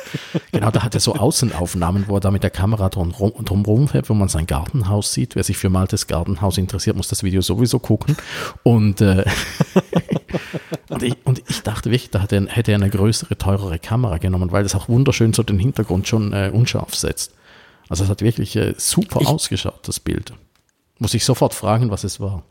[0.52, 3.88] genau, da hat er so Außenaufnahmen, wo er da mit der Kamera drumherum drum, drum
[3.88, 5.36] fährt, wo man sein Gartenhaus sieht.
[5.36, 8.16] Wer sich für Maltes Gartenhaus interessiert, muss das Video sowieso gucken.
[8.62, 9.24] Und, äh,
[10.88, 14.16] und, ich, und ich dachte wirklich, da hätte er, hätte er eine größere, teurere Kamera
[14.16, 17.32] genommen, weil das auch wunderschön so den Hintergrund schon äh, unscharf setzt.
[17.90, 20.32] Also es hat wirklich äh, super ich, ausgeschaut, das Bild.
[21.00, 22.44] Muss ich sofort fragen, was es war.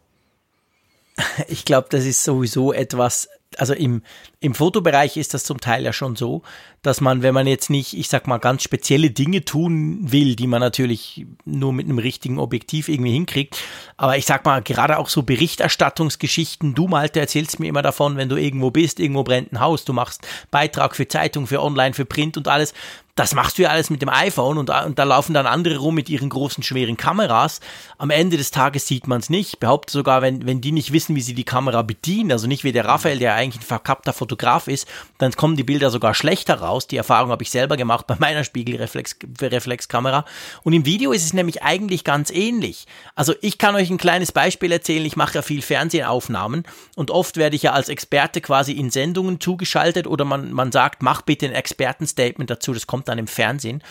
[1.48, 4.04] Ich glaube, das ist sowieso etwas, also im,
[4.40, 6.44] im Fotobereich ist das zum Teil ja schon so,
[6.82, 10.48] dass man, wenn man jetzt nicht, ich sag mal, ganz spezielle Dinge tun will, die
[10.48, 13.58] man natürlich nur mit einem richtigen Objektiv irgendwie hinkriegt,
[13.98, 18.30] aber ich sag mal, gerade auch so Berichterstattungsgeschichten, du Malte erzählst mir immer davon, wenn
[18.30, 22.06] du irgendwo bist, irgendwo brennt ein Haus, du machst Beitrag für Zeitung, für Online, für
[22.06, 22.74] Print und alles,
[23.20, 25.94] das machst du ja alles mit dem iPhone und, und, da laufen dann andere rum
[25.94, 27.60] mit ihren großen, schweren Kameras.
[27.98, 29.56] Am Ende des Tages sieht man es nicht.
[29.56, 32.64] Ich behaupte sogar, wenn, wenn die nicht wissen, wie sie die Kamera bedienen, also nicht
[32.64, 36.62] wie der Raphael, der eigentlich ein verkappter Fotograf ist, dann kommen die Bilder sogar schlechter
[36.62, 36.88] raus.
[36.88, 40.24] Die Erfahrung habe ich selber gemacht bei meiner Spiegelreflexkamera.
[40.64, 42.88] Und im Video ist es nämlich eigentlich ganz ähnlich.
[43.16, 45.04] Also ich kann euch ein kleines Beispiel erzählen.
[45.04, 46.64] Ich mache ja viel Fernsehaufnahmen
[46.96, 51.04] und oft werde ich ja als Experte quasi in Sendungen zugeschaltet oder man, man sagt,
[51.04, 52.74] mach bitte ein Expertenstatement dazu.
[52.74, 53.84] Das kommt dann im Fernsehen.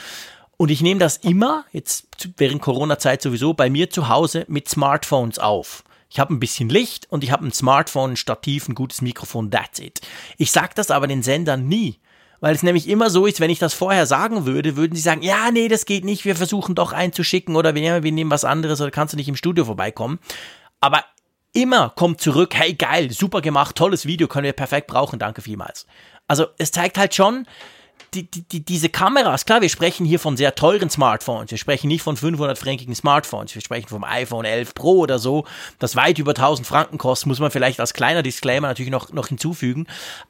[0.56, 5.38] Und ich nehme das immer, jetzt während Corona-Zeit sowieso, bei mir zu Hause mit Smartphones
[5.38, 5.84] auf.
[6.10, 9.50] Ich habe ein bisschen Licht und ich habe ein Smartphone, ein Stativ, ein gutes Mikrofon,
[9.50, 10.00] that's it.
[10.38, 11.98] Ich sage das aber den Sendern nie.
[12.40, 15.22] Weil es nämlich immer so ist, wenn ich das vorher sagen würde, würden sie sagen,
[15.22, 18.44] ja, nee, das geht nicht, wir versuchen doch einzuschicken oder wir nehmen, wir nehmen was
[18.44, 20.20] anderes oder kannst du nicht im Studio vorbeikommen.
[20.80, 21.04] Aber
[21.52, 25.86] immer kommt zurück, hey geil, super gemacht, tolles Video, können wir perfekt brauchen, danke vielmals.
[26.28, 27.46] Also es zeigt halt schon,
[28.14, 31.50] die, die, diese Kameras, klar, wir sprechen hier von sehr teuren Smartphones.
[31.50, 33.54] Wir sprechen nicht von 500-frankigen Smartphones.
[33.54, 35.44] Wir sprechen vom iPhone 11 Pro oder so,
[35.78, 39.28] das weit über 1000 Franken kostet, muss man vielleicht als kleiner Disclaimer natürlich noch, noch
[39.28, 39.86] hinzufügen.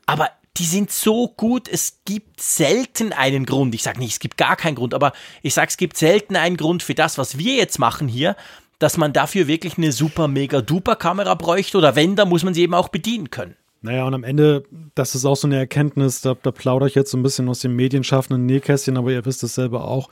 [0.06, 3.74] Aber die sind so gut, es gibt selten einen Grund.
[3.74, 5.12] Ich sage nicht, es gibt gar keinen Grund, aber
[5.42, 8.36] ich sage, es gibt selten einen Grund für das, was wir jetzt machen hier,
[8.80, 12.54] dass man dafür wirklich eine super, mega, duper Kamera bräuchte oder wenn, dann muss man
[12.54, 13.56] sie eben auch bedienen können.
[13.80, 14.64] Naja, und am Ende,
[14.94, 17.60] das ist auch so eine Erkenntnis, da, da plaudere ich jetzt so ein bisschen aus
[17.60, 20.10] dem medienschaffenden Nähkästchen, aber ihr wisst es selber auch.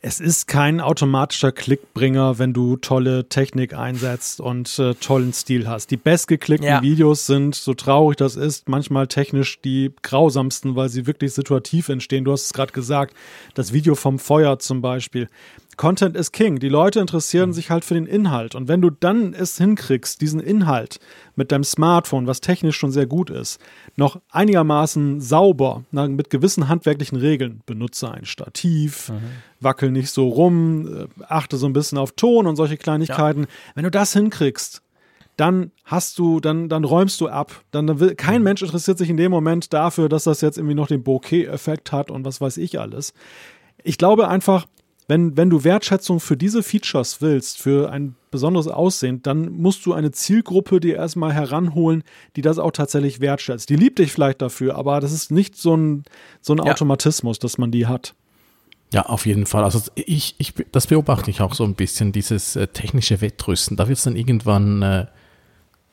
[0.00, 5.90] Es ist kein automatischer Klickbringer, wenn du tolle Technik einsetzt und äh, tollen Stil hast.
[5.90, 6.82] Die bestgeklickten ja.
[6.82, 12.24] Videos sind, so traurig das ist, manchmal technisch die grausamsten, weil sie wirklich situativ entstehen.
[12.24, 13.14] Du hast es gerade gesagt,
[13.54, 15.28] das Video vom Feuer zum Beispiel.
[15.78, 16.58] Content is King.
[16.58, 17.54] Die Leute interessieren mhm.
[17.54, 18.54] sich halt für den Inhalt.
[18.56, 20.98] Und wenn du dann es hinkriegst, diesen Inhalt
[21.36, 23.60] mit deinem Smartphone, was technisch schon sehr gut ist,
[23.96, 29.20] noch einigermaßen sauber, mit gewissen handwerklichen Regeln, benutze ein Stativ, mhm.
[29.60, 33.42] wackel nicht so rum, äh, achte so ein bisschen auf Ton und solche Kleinigkeiten.
[33.42, 33.48] Ja.
[33.76, 34.82] Wenn du das hinkriegst,
[35.36, 37.62] dann hast du, dann, dann räumst du ab.
[37.70, 38.44] Dann, dann will, kein mhm.
[38.44, 42.10] Mensch interessiert sich in dem Moment dafür, dass das jetzt irgendwie noch den Bokeh-Effekt hat
[42.10, 43.14] und was weiß ich alles.
[43.84, 44.66] Ich glaube einfach,
[45.08, 49.94] wenn, wenn du Wertschätzung für diese Features willst, für ein besonderes Aussehen, dann musst du
[49.94, 52.04] eine Zielgruppe dir erstmal heranholen,
[52.36, 53.70] die das auch tatsächlich wertschätzt.
[53.70, 56.04] Die liebt dich vielleicht dafür, aber das ist nicht so ein,
[56.42, 56.70] so ein ja.
[56.70, 58.14] Automatismus, dass man die hat.
[58.92, 59.64] Ja, auf jeden Fall.
[59.64, 63.78] Also ich, ich, das beobachte ich auch so ein bisschen, dieses äh, technische Wettrüsten.
[63.78, 65.06] Da wird es dann irgendwann, äh,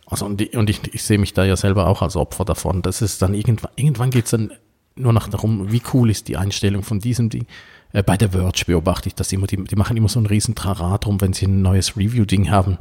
[0.06, 2.82] also und, die, und ich, ich sehe mich da ja selber auch als Opfer davon.
[2.82, 4.52] Das ist dann irgendwann, irgendwann geht es dann
[4.96, 7.48] nur noch darum, wie cool ist die Einstellung von diesem Ding.
[7.96, 9.48] Äh, bei der Verge beobachte ich das immer.
[9.48, 12.78] Die, die machen immer so einen riesen Trara drum, wenn sie ein neues Review-Ding haben.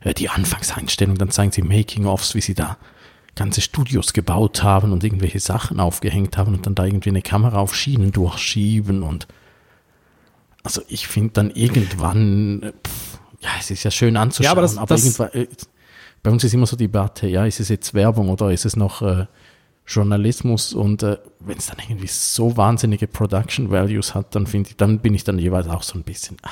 [0.00, 2.78] Äh, die Anfangseinstellung, dann zeigen sie Making-ofs, wie sie da
[3.34, 7.58] ganze Studios gebaut haben und irgendwelche Sachen aufgehängt haben und dann da irgendwie eine Kamera
[7.58, 9.26] auf Schienen durchschieben und
[10.62, 14.62] also ich finde dann irgendwann, äh, pff, ja, es ist ja schön anzuschauen, ja, aber,
[14.62, 15.48] das, aber das irgendwann,
[16.22, 18.76] bei uns ist immer so die Debatte, ja, ist es jetzt Werbung oder ist es
[18.76, 19.26] noch äh,
[19.86, 24.76] Journalismus und äh, wenn es dann irgendwie so wahnsinnige Production Values hat, dann finde ich,
[24.76, 26.36] dann bin ich dann jeweils auch so ein bisschen.
[26.42, 26.50] Ah.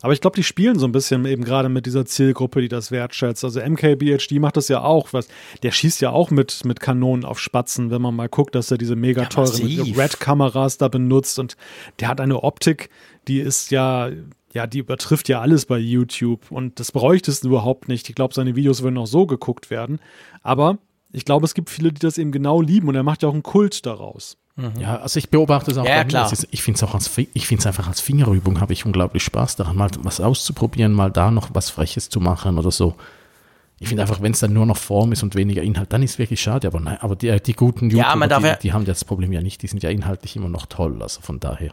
[0.00, 2.92] Aber ich glaube, die spielen so ein bisschen eben gerade mit dieser Zielgruppe, die das
[2.92, 3.44] wertschätzt.
[3.44, 5.12] Also MKBHD macht das ja auch.
[5.12, 5.28] Was,
[5.62, 8.78] der schießt ja auch mit, mit Kanonen auf Spatzen, wenn man mal guckt, dass er
[8.78, 11.38] diese mega ja, teuren Red-Kameras da benutzt.
[11.40, 11.56] Und
[11.98, 12.90] der hat eine Optik,
[13.26, 14.10] die ist ja,
[14.52, 16.52] ja, die übertrifft ja alles bei YouTube.
[16.52, 18.08] Und das bräuchtest du überhaupt nicht.
[18.08, 19.98] Ich glaube, seine Videos würden auch so geguckt werden.
[20.44, 20.78] Aber
[21.12, 23.34] ich glaube, es gibt viele, die das eben genau lieben und er macht ja auch
[23.34, 24.36] einen Kult daraus.
[24.56, 24.72] Mhm.
[24.80, 25.86] Ja, also ich beobachte es auch.
[25.86, 26.30] Ja, klar.
[26.32, 29.22] Ist, ich finde es auch als, ich finde es einfach als Fingerübung habe ich unglaublich
[29.22, 32.94] Spaß daran, mal was auszuprobieren, mal da noch was Freches zu machen oder so.
[33.80, 36.12] Ich finde einfach, wenn es dann nur noch Form ist und weniger Inhalt, dann ist
[36.12, 36.66] es wirklich schade.
[36.66, 39.62] Aber nein, aber die, die guten YouTuber, ja, die, die, haben das Problem ja nicht.
[39.62, 41.00] Die sind ja inhaltlich immer noch toll.
[41.00, 41.72] Also von daher.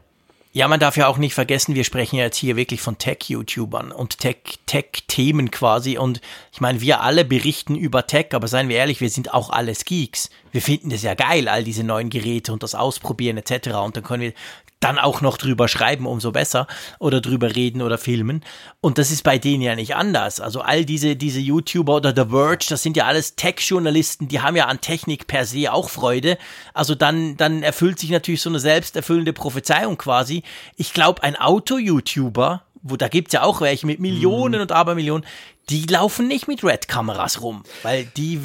[0.56, 3.92] Ja, man darf ja auch nicht vergessen, wir sprechen ja jetzt hier wirklich von Tech-YouTubern
[3.92, 5.98] und Tech-Tech-Themen quasi.
[5.98, 6.22] Und
[6.54, 9.84] ich meine, wir alle berichten über Tech, aber seien wir ehrlich, wir sind auch alles
[9.84, 10.30] Geeks.
[10.54, 13.72] Wir finden das ja geil, all diese neuen Geräte und das Ausprobieren etc.
[13.84, 14.34] Und dann können wir
[14.80, 16.68] dann auch noch drüber schreiben, umso besser,
[17.00, 18.44] oder drüber reden oder filmen.
[18.82, 20.40] Und das ist bei denen ja nicht anders.
[20.40, 24.56] Also all diese, diese YouTuber oder The Verge, das sind ja alles Tech-Journalisten, die haben
[24.56, 26.38] ja an Technik per se auch Freude.
[26.74, 30.44] Also dann, dann erfüllt sich natürlich so eine selbsterfüllende Prophezeiung quasi.
[30.76, 34.62] Ich glaube, ein Auto-YouTuber, wo da gibt's ja auch welche mit Millionen mhm.
[34.62, 35.26] und Abermillionen,
[35.70, 38.40] die laufen nicht mit Red-Kameras rum, weil die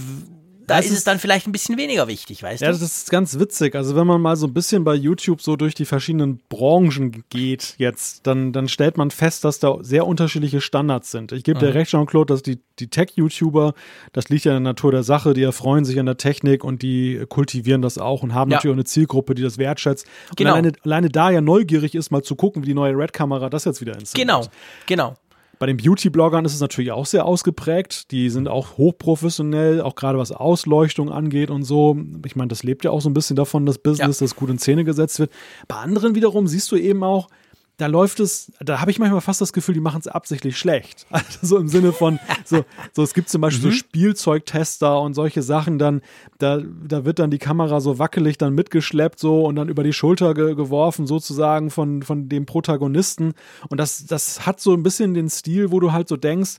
[0.71, 2.75] da ist, ist es dann vielleicht ein bisschen weniger wichtig, weißt ja, du?
[2.75, 3.75] Ja, das ist ganz witzig.
[3.75, 7.75] Also wenn man mal so ein bisschen bei YouTube so durch die verschiedenen Branchen geht
[7.79, 11.33] jetzt, dann, dann stellt man fest, dass da sehr unterschiedliche Standards sind.
[11.33, 11.65] Ich gebe mhm.
[11.65, 13.75] dir recht, Jean-Claude, dass die, die Tech-YouTuber,
[14.13, 16.83] das liegt ja in der Natur der Sache, die erfreuen sich an der Technik und
[16.83, 18.57] die kultivieren das auch und haben ja.
[18.57, 20.07] natürlich auch eine Zielgruppe, die das wertschätzt.
[20.37, 20.51] Genau.
[20.51, 23.65] Und alleine, alleine da ja neugierig ist, mal zu gucken, wie die neue Red-Kamera das
[23.65, 24.29] jetzt wieder inszeniert.
[24.29, 24.47] Genau,
[24.87, 25.17] genau.
[25.61, 28.11] Bei den Beauty-Bloggern ist es natürlich auch sehr ausgeprägt.
[28.13, 31.99] Die sind auch hochprofessionell, auch gerade was Ausleuchtung angeht und so.
[32.25, 34.25] Ich meine, das lebt ja auch so ein bisschen davon, das Business, ja.
[34.25, 35.31] das gut in Szene gesetzt wird.
[35.69, 37.29] Bei anderen wiederum siehst du eben auch,
[37.81, 41.07] da läuft es, da habe ich manchmal fast das Gefühl, die machen es absichtlich schlecht.
[41.21, 43.73] Also so im Sinne von, so, so es gibt zum Beispiel mhm.
[43.73, 46.03] so Spielzeugtester und solche Sachen, dann,
[46.39, 49.93] da, da wird dann die Kamera so wackelig dann mitgeschleppt so und dann über die
[49.93, 53.35] Schulter ge geworfen, sozusagen von, von dem Protagonisten.
[53.69, 56.57] Und das, das hat so ein bisschen den Stil, wo du halt so denkst,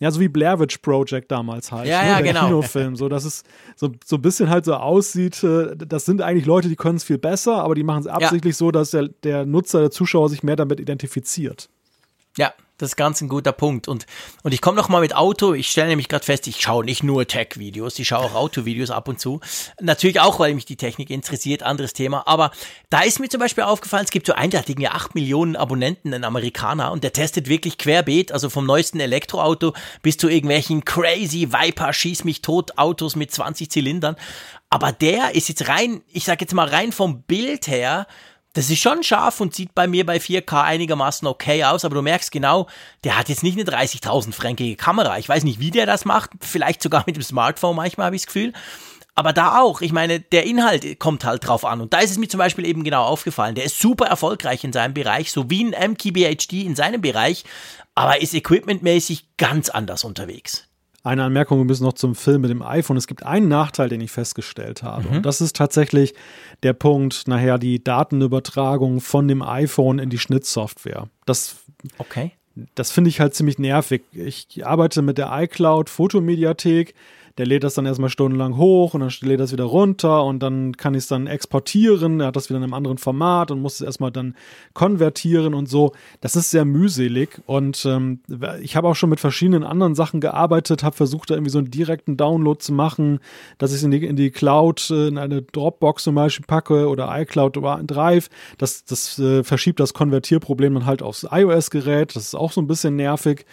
[0.00, 1.88] ja, so wie Blair Witch Project damals halt.
[1.88, 2.08] Ja, ne?
[2.08, 2.46] ja, der genau.
[2.46, 2.94] Kinofilm.
[2.94, 3.42] So, dass es
[3.74, 7.04] so, so ein bisschen halt so aussieht, äh, das sind eigentlich Leute, die können es
[7.04, 8.58] viel besser, aber die machen es absichtlich ja.
[8.58, 11.68] so, dass der, der Nutzer, der Zuschauer sich mehr damit identifiziert.
[12.36, 13.88] Ja, das ist ganz ein guter Punkt.
[13.88, 14.06] Und,
[14.42, 15.52] und ich komme noch mal mit Auto.
[15.52, 19.08] Ich stelle nämlich gerade fest, ich schaue nicht nur Tech-Videos, ich schaue auch Auto-Videos ab
[19.08, 19.40] und zu.
[19.80, 22.26] Natürlich auch, weil mich die Technik interessiert, anderes Thema.
[22.26, 22.52] Aber
[22.88, 25.56] da ist mir zum Beispiel aufgefallen, es gibt so einen, der hat irgendwie 8 Millionen
[25.56, 30.84] Abonnenten, ein Amerikaner, und der testet wirklich querbeet, also vom neuesten Elektroauto bis zu irgendwelchen
[30.84, 34.16] crazy Viper, schieß mich tot Autos mit 20 Zylindern.
[34.70, 38.06] Aber der ist jetzt rein, ich sag jetzt mal rein vom Bild her,
[38.54, 42.02] das ist schon scharf und sieht bei mir bei 4K einigermaßen okay aus, aber du
[42.02, 42.66] merkst genau,
[43.04, 45.18] der hat jetzt nicht eine 30.000 fränkige Kamera.
[45.18, 48.22] Ich weiß nicht, wie der das macht, vielleicht sogar mit dem Smartphone manchmal habe ich
[48.22, 48.52] das Gefühl.
[49.14, 51.80] Aber da auch, ich meine, der Inhalt kommt halt drauf an.
[51.80, 53.56] Und da ist es mir zum Beispiel eben genau aufgefallen.
[53.56, 57.42] Der ist super erfolgreich in seinem Bereich, so wie ein MKBHD in seinem Bereich,
[57.96, 60.67] aber ist equipmentmäßig ganz anders unterwegs.
[61.04, 62.96] Eine Anmerkung bisschen noch zum Film mit dem iPhone.
[62.96, 65.08] Es gibt einen Nachteil, den ich festgestellt habe.
[65.08, 65.16] Mhm.
[65.16, 66.14] Und das ist tatsächlich
[66.62, 71.08] der Punkt, nachher die Datenübertragung von dem iPhone in die Schnittsoftware.
[71.24, 71.56] Das,
[71.98, 72.32] okay.
[72.74, 74.02] das finde ich halt ziemlich nervig.
[74.12, 76.94] Ich arbeite mit der iCloud Fotomediathek
[77.38, 80.76] der lädt das dann erstmal stundenlang hoch und dann lädt das wieder runter und dann
[80.76, 82.20] kann ich es dann exportieren.
[82.20, 84.34] Er hat das wieder in einem anderen Format und muss es erstmal dann
[84.74, 85.92] konvertieren und so.
[86.20, 88.20] Das ist sehr mühselig und ähm,
[88.60, 91.70] ich habe auch schon mit verschiedenen anderen Sachen gearbeitet, habe versucht, da irgendwie so einen
[91.70, 93.20] direkten Download zu machen,
[93.56, 96.88] dass ich es in die, in die Cloud, äh, in eine Dropbox zum Beispiel packe
[96.88, 98.28] oder iCloud oder Drive.
[98.58, 102.16] Das, das äh, verschiebt das Konvertierproblem dann halt aufs iOS-Gerät.
[102.16, 103.46] Das ist auch so ein bisschen nervig.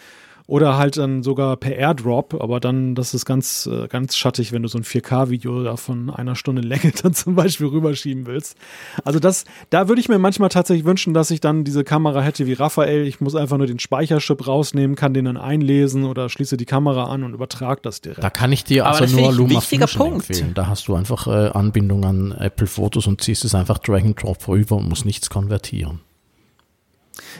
[0.47, 4.61] Oder halt dann sogar per Airdrop, aber dann, das ist ganz, äh, ganz schattig, wenn
[4.61, 8.55] du so ein 4K-Video da von einer Stunde Länge dann zum Beispiel rüberschieben willst.
[9.03, 12.45] Also das, da würde ich mir manchmal tatsächlich wünschen, dass ich dann diese Kamera hätte
[12.45, 13.07] wie Raphael.
[13.07, 17.05] Ich muss einfach nur den Speicherchip rausnehmen, kann den dann einlesen oder schließe die Kamera
[17.05, 18.23] an und übertrage das direkt.
[18.23, 20.53] Da kann ich dir aber also nur LumaFusion empfehlen.
[20.53, 24.21] Da hast du einfach äh, Anbindung an Apple Fotos und ziehst es einfach Drag and
[24.21, 26.01] Drop rüber und musst nichts konvertieren.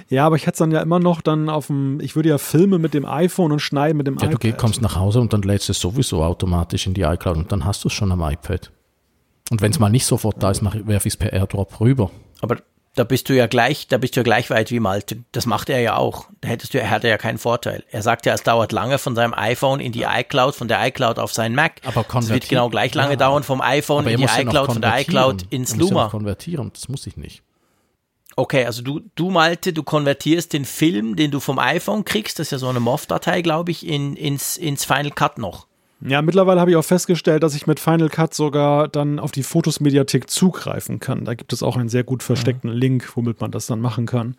[0.09, 2.37] Ja, aber ich hätte es dann ja immer noch dann auf dem, ich würde ja
[2.37, 4.43] filmen mit dem iPhone und schneiden mit dem ja, iPad.
[4.43, 7.65] Du kommst nach Hause und dann lädst es sowieso automatisch in die iCloud und dann
[7.65, 8.71] hast du es schon am iPad.
[9.51, 12.09] Und wenn es mal nicht sofort da ist, werfe ich es per AirDrop rüber.
[12.41, 12.57] Aber
[12.95, 15.17] da bist du ja gleich, da bist du ja gleich weit wie Malte.
[15.33, 16.27] Das macht er ja auch.
[16.41, 17.83] Da hättest du, er hatte ja keinen Vorteil.
[17.91, 21.19] Er sagt ja, es dauert lange von seinem iPhone in die iCloud, von der iCloud
[21.19, 21.81] auf seinen Mac.
[21.85, 25.01] Aber es wird genau gleich lange ja, dauern vom iPhone in die iCloud, von der
[25.01, 26.03] iCloud ins Luma.
[26.03, 27.43] Ja konvertieren, das muss ich nicht.
[28.37, 32.47] Okay, also du, du Malte, du konvertierst den Film, den du vom iPhone kriegst, das
[32.47, 35.67] ist ja so eine MOV-Datei, glaube ich, in, ins, ins Final Cut noch.
[36.01, 39.43] Ja, mittlerweile habe ich auch festgestellt, dass ich mit Final Cut sogar dann auf die
[39.43, 41.23] Fotos-Mediathek zugreifen kann.
[41.23, 42.77] Da gibt es auch einen sehr gut versteckten mhm.
[42.77, 44.35] Link, womit man das dann machen kann.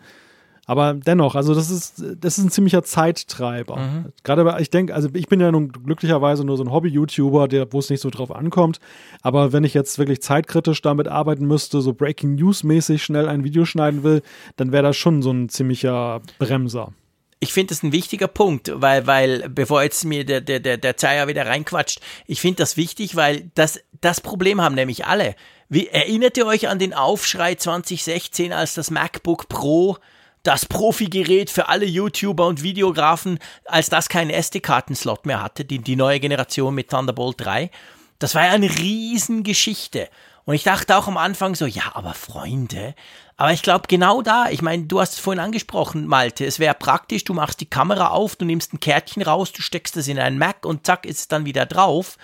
[0.67, 3.77] Aber dennoch, also das ist, das ist ein ziemlicher Zeittreiber.
[3.77, 4.13] Mhm.
[4.25, 7.79] Gerade, ich denke, also ich bin ja nun glücklicherweise nur so ein Hobby-YouTuber, der, wo
[7.79, 8.81] es nicht so drauf ankommt.
[9.23, 13.65] Aber wenn ich jetzt wirklich zeitkritisch damit arbeiten müsste, so Breaking News-mäßig schnell ein Video
[13.65, 14.23] schneiden will,
[14.57, 16.93] dann wäre das schon so ein ziemlicher Bremser
[17.39, 20.97] ich finde das ein wichtiger Punkt, weil, weil, bevor jetzt mir der, der, der, der
[20.97, 25.37] Zeier wieder reinquatscht, ich finde das wichtig, weil das, das Problem haben nämlich alle.
[25.69, 29.99] Wie, erinnert ihr euch an den Aufschrei 2016, als das MacBook Pro
[30.47, 35.97] das Profi-Gerät für alle YouTuber und Videografen, als das keinen SD-Kartenslot mehr hatte, die, die
[35.97, 37.71] neue Generation mit Thunderbolt 3.
[38.19, 40.09] Das war ja eine Riesengeschichte.
[40.45, 42.95] Und ich dachte auch am Anfang so, ja, aber Freunde.
[43.37, 46.75] Aber ich glaube, genau da, ich meine, du hast es vorhin angesprochen, Malte, es wäre
[46.75, 50.19] praktisch, du machst die Kamera auf, du nimmst ein Kärtchen raus, du steckst es in
[50.19, 52.17] einen Mac und zack, ist es dann wieder drauf.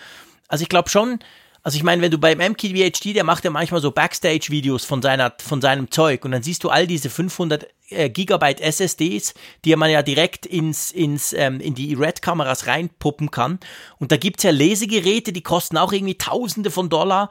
[0.47, 1.19] Also ich glaube schon,
[1.63, 5.33] also ich meine, wenn du beim MKBHD, der macht ja manchmal so Backstage-Videos von seiner,
[5.39, 9.35] von seinem Zeug und dann siehst du all diese 500 äh, Gigabyte SSDs,
[9.65, 13.61] die man ja direkt ins, ins, ähm, in die Red-Kameras reinpuppen kann.
[13.99, 17.31] Und da gibt's ja Lesegeräte, die kosten auch irgendwie Tausende von Dollar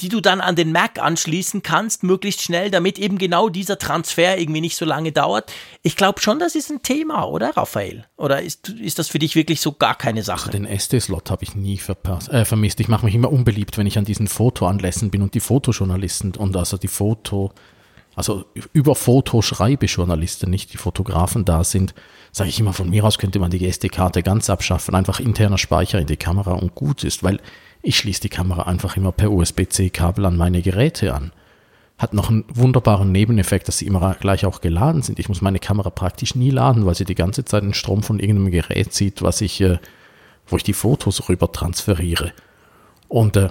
[0.00, 4.38] die du dann an den Mac anschließen kannst, möglichst schnell, damit eben genau dieser Transfer
[4.38, 5.52] irgendwie nicht so lange dauert.
[5.82, 8.06] Ich glaube schon, das ist ein Thema, oder Raphael?
[8.16, 10.46] Oder ist, ist das für dich wirklich so gar keine Sache?
[10.46, 12.78] Also den SD-Slot habe ich nie verpasst, äh, vermisst.
[12.78, 16.56] Ich mache mich immer unbeliebt, wenn ich an diesen Fotoanlässen bin und die Fotojournalisten und
[16.56, 17.52] also die Foto,
[18.14, 21.94] also über Fotoschreibejournalisten, nicht die Fotografen da sind,
[22.30, 25.98] sage ich immer, von mir aus könnte man die SD-Karte ganz abschaffen, einfach interner Speicher
[25.98, 27.40] in die Kamera und gut ist, weil
[27.82, 31.32] ich schließe die Kamera einfach immer per USB-C-Kabel an meine Geräte an.
[31.96, 35.18] Hat noch einen wunderbaren Nebeneffekt, dass sie immer gleich auch geladen sind.
[35.18, 38.20] Ich muss meine Kamera praktisch nie laden, weil sie die ganze Zeit den Strom von
[38.20, 39.78] irgendeinem Gerät zieht, was ich, äh,
[40.46, 42.32] wo ich die Fotos rüber transferiere.
[43.08, 43.48] Und äh,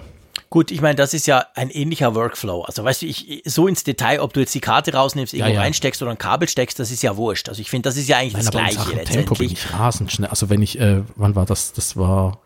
[0.50, 2.62] Gut, ich meine, das ist ja ein ähnlicher Workflow.
[2.62, 5.56] Also weißt du, ich so ins Detail, ob du jetzt die Karte rausnimmst, irgendwo ja,
[5.56, 5.62] ja.
[5.62, 7.50] reinsteckst oder ein Kabel steckst, das ist ja wurscht.
[7.50, 8.92] Also ich finde, das ist ja eigentlich Nein, das Gleiche.
[8.94, 10.30] In Tempo bin ich rasend schnell.
[10.30, 11.74] Also wenn ich, äh, wann war das?
[11.74, 12.40] Das war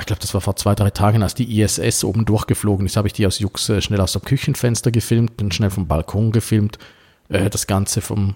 [0.00, 3.08] ich glaube, das war vor zwei, drei Tagen, als die ISS oben durchgeflogen ist, habe
[3.08, 6.78] ich die aus Jux äh, schnell aus dem Küchenfenster gefilmt, bin schnell vom Balkon gefilmt,
[7.28, 8.34] äh, das Ganze vom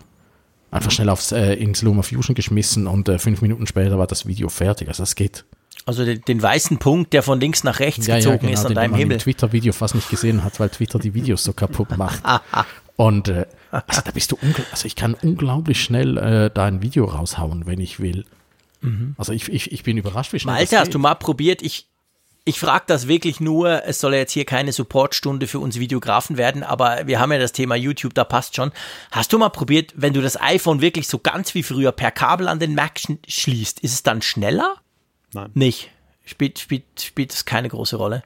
[0.70, 4.26] einfach schnell aufs, äh, ins Luma Fusion geschmissen und äh, fünf Minuten später war das
[4.26, 4.88] Video fertig.
[4.88, 5.44] Also das geht.
[5.86, 8.66] Also den, den weißen Punkt, der von links nach rechts ja, gezogen ja, genau, ist
[8.66, 9.14] an deinem man Himmel.
[9.14, 12.22] im Twitter-Video fast nicht gesehen hat, weil Twitter die Videos so kaputt macht.
[12.96, 14.38] und äh, also da bist du
[14.70, 18.24] also ich kann unglaublich schnell äh, da ein Video raushauen, wenn ich will.
[18.80, 19.14] Mhm.
[19.18, 21.62] Also ich, ich, ich bin überrascht, wie schnell Malte, das hast du mal probiert?
[21.62, 21.86] Ich,
[22.44, 26.62] ich frage das wirklich nur, es soll jetzt hier keine Supportstunde für uns Videografen werden,
[26.62, 28.72] aber wir haben ja das Thema YouTube, da passt schon.
[29.10, 32.48] Hast du mal probiert, wenn du das iPhone wirklich so ganz wie früher per Kabel
[32.48, 34.76] an den Mac schließt, ist es dann schneller?
[35.34, 35.50] Nein.
[35.54, 35.90] Nicht.
[36.24, 38.22] Spielt, spielt, spielt es keine große Rolle.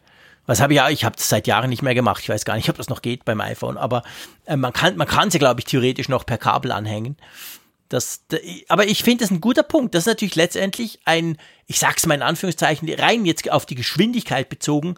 [0.47, 2.23] Was habe ich ja, ich habe das seit Jahren nicht mehr gemacht.
[2.23, 4.03] Ich weiß gar nicht, ob das noch geht beim iPhone, aber
[4.45, 7.17] äh, man kann man kann sie glaube ich theoretisch noch per Kabel anhängen.
[7.93, 8.25] Das,
[8.69, 9.95] aber ich finde das ein guter Punkt.
[9.95, 11.37] Das ist natürlich letztendlich ein,
[11.67, 14.95] ich sag's mal in Anführungszeichen, rein jetzt auf die Geschwindigkeit bezogen,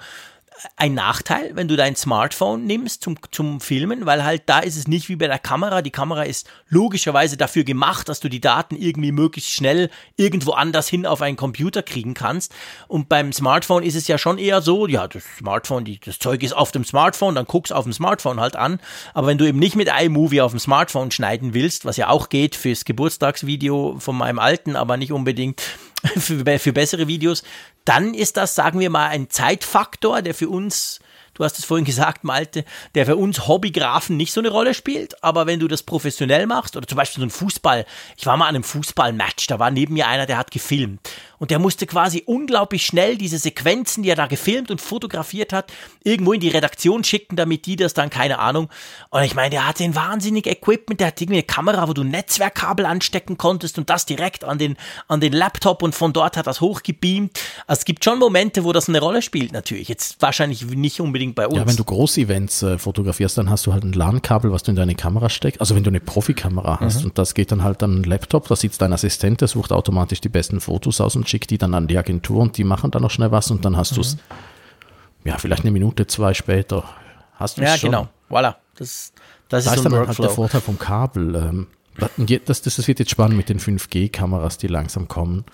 [0.77, 4.89] ein Nachteil, wenn du dein Smartphone nimmst zum, zum Filmen, weil halt da ist es
[4.89, 5.83] nicht wie bei der Kamera.
[5.83, 10.89] Die Kamera ist logischerweise dafür gemacht, dass du die Daten irgendwie möglichst schnell irgendwo anders
[10.89, 12.55] hin auf einen Computer kriegen kannst.
[12.89, 16.43] Und beim Smartphone ist es ja schon eher so, ja, das Smartphone, die, das Zeug
[16.43, 18.81] ist auf dem Smartphone, dann guckst auf dem Smartphone halt an.
[19.13, 22.29] Aber wenn du eben nicht mit iMovie auf dem Smartphone schneiden willst, was ja auch
[22.29, 25.63] geht fürs Geburtstagsvideo von meinem alten, aber nicht unbedingt
[26.17, 27.43] für, für bessere Videos,
[27.85, 31.01] dann ist das, sagen wir mal, ein Zeitfaktor, der für uns
[31.35, 35.23] du hast es vorhin gesagt, Malte, der für uns Hobbygrafen nicht so eine Rolle spielt,
[35.23, 37.85] aber wenn du das professionell machst, oder zum Beispiel so ein Fußball,
[38.17, 41.01] ich war mal an einem Fußballmatch, da war neben mir einer, der hat gefilmt
[41.39, 45.73] und der musste quasi unglaublich schnell diese Sequenzen, die er da gefilmt und fotografiert hat,
[46.03, 48.69] irgendwo in die Redaktion schicken, damit die das dann, keine Ahnung.
[49.11, 52.05] Und ich meine, der hatte ein wahnsinnig Equipment, der hat irgendwie eine Kamera, wo du
[52.05, 54.77] Netzwerkkabel anstecken konntest und das direkt an den,
[55.09, 57.39] an den Laptop und von dort hat das hochgebeamt.
[57.67, 59.89] Also es gibt schon Momente, wo das eine Rolle spielt, natürlich.
[59.89, 61.57] Jetzt wahrscheinlich nicht unbedingt bei uns.
[61.57, 64.77] Ja, wenn du Großevents äh, fotografierst, dann hast du halt ein LAN-Kabel, was du in
[64.77, 65.61] deine Kamera steckst.
[65.61, 67.07] Also wenn du eine Profikamera hast mhm.
[67.07, 70.21] und das geht dann halt an den Laptop, da sitzt dein Assistent, der sucht automatisch
[70.21, 73.03] die besten Fotos aus und schickt die dann an die Agentur und die machen dann
[73.03, 73.95] noch schnell was und dann hast mhm.
[73.95, 74.17] du es,
[75.25, 76.85] ja, vielleicht eine Minute, zwei später
[77.35, 77.91] hast du es Ja, schon.
[77.91, 78.09] genau.
[78.29, 78.57] Voilà.
[78.77, 79.13] Das,
[79.49, 81.37] das, das ist, so dann halt der Vorteil vom Kabel.
[81.37, 81.67] Ähm,
[82.45, 85.45] das, das, das wird jetzt spannend mit den 5G-Kameras, die langsam kommen.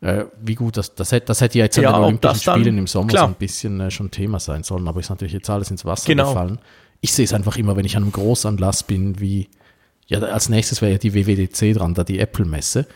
[0.00, 2.78] Äh, wie gut, das, das, hätte, das hätte ja jetzt ja, an den Olympischen Spielen
[2.78, 3.24] im Sommer klar.
[3.24, 6.06] so ein bisschen äh, schon Thema sein sollen, aber ist natürlich jetzt alles ins Wasser
[6.06, 6.28] genau.
[6.28, 6.58] gefallen.
[7.00, 9.48] Ich sehe es einfach immer, wenn ich an einem Großanlass bin, wie,
[10.06, 12.86] ja, als nächstes wäre ja die WWDC dran, da die Apple-Messe.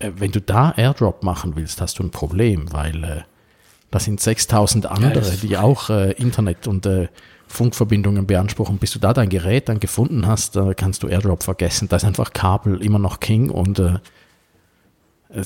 [0.00, 3.20] Äh, wenn du da Airdrop machen willst, hast du ein Problem, weil äh,
[3.92, 7.08] da sind 6000 andere, ja, die auch äh, Internet und äh,
[7.46, 8.78] Funkverbindungen beanspruchen.
[8.78, 11.88] Bis du da dein Gerät dann gefunden hast, kannst du Airdrop vergessen.
[11.88, 13.98] Da ist einfach Kabel immer noch King und äh,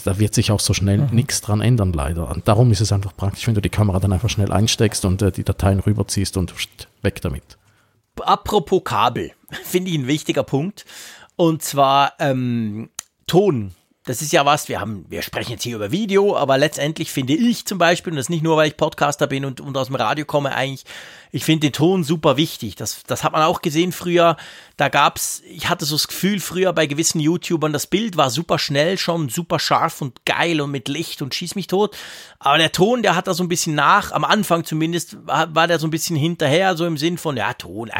[0.04, 1.08] da wird sich auch so schnell mhm.
[1.12, 2.28] nichts dran ändern, leider.
[2.28, 5.22] Und darum ist es einfach praktisch, wenn du die Kamera dann einfach schnell einsteckst und
[5.22, 6.54] äh, die Dateien rüberziehst und
[7.02, 7.58] weg damit.
[8.20, 9.32] Apropos Kabel,
[9.64, 10.84] finde ich ein wichtiger Punkt.
[11.36, 12.90] Und zwar ähm,
[13.26, 13.72] Ton
[14.08, 17.34] das ist ja was, wir haben, wir sprechen jetzt hier über Video, aber letztendlich finde
[17.34, 19.96] ich zum Beispiel, und das nicht nur, weil ich Podcaster bin und, und aus dem
[19.96, 20.86] Radio komme, eigentlich
[21.30, 22.76] ich finde den Ton super wichtig.
[22.76, 24.36] Das, das hat man auch gesehen früher.
[24.76, 28.58] Da gab's, ich hatte so das Gefühl früher bei gewissen YouTubern, das Bild war super
[28.58, 31.96] schnell schon, super scharf und geil und mit Licht und schieß mich tot.
[32.38, 35.66] Aber der Ton, der hat da so ein bisschen nach, am Anfang zumindest, war, war
[35.66, 37.90] der so ein bisschen hinterher, so im Sinn von, ja, Ton,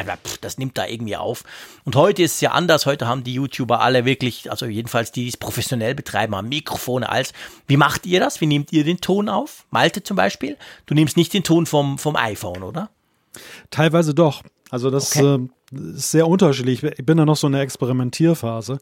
[0.41, 1.43] das nimmt da irgendwie auf.
[1.85, 2.87] Und heute ist es ja anders.
[2.87, 7.09] Heute haben die YouTuber alle wirklich, also jedenfalls die, die es professionell betreiben, haben Mikrofone
[7.09, 7.33] als.
[7.67, 8.41] Wie macht ihr das?
[8.41, 9.67] Wie nehmt ihr den Ton auf?
[9.71, 10.57] Malte zum Beispiel?
[10.87, 12.91] Du nimmst nicht den Ton vom, vom iPhone, oder?
[13.71, 14.43] Teilweise doch.
[14.71, 15.39] Also das okay.
[15.73, 16.83] äh, ist sehr unterschiedlich.
[16.83, 18.79] Ich bin da noch so in der Experimentierphase.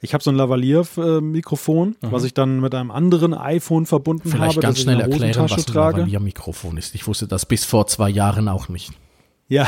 [0.00, 2.12] Ich habe so ein Lavalier-Mikrofon, mhm.
[2.12, 5.74] was ich dann mit einem anderen iPhone verbunden Vielleicht habe, ganz schnell erklären, was ein
[5.74, 6.94] Lavalier-Mikrofon ist.
[6.94, 8.92] Ich wusste das bis vor zwei Jahren auch nicht.
[9.48, 9.66] Ja,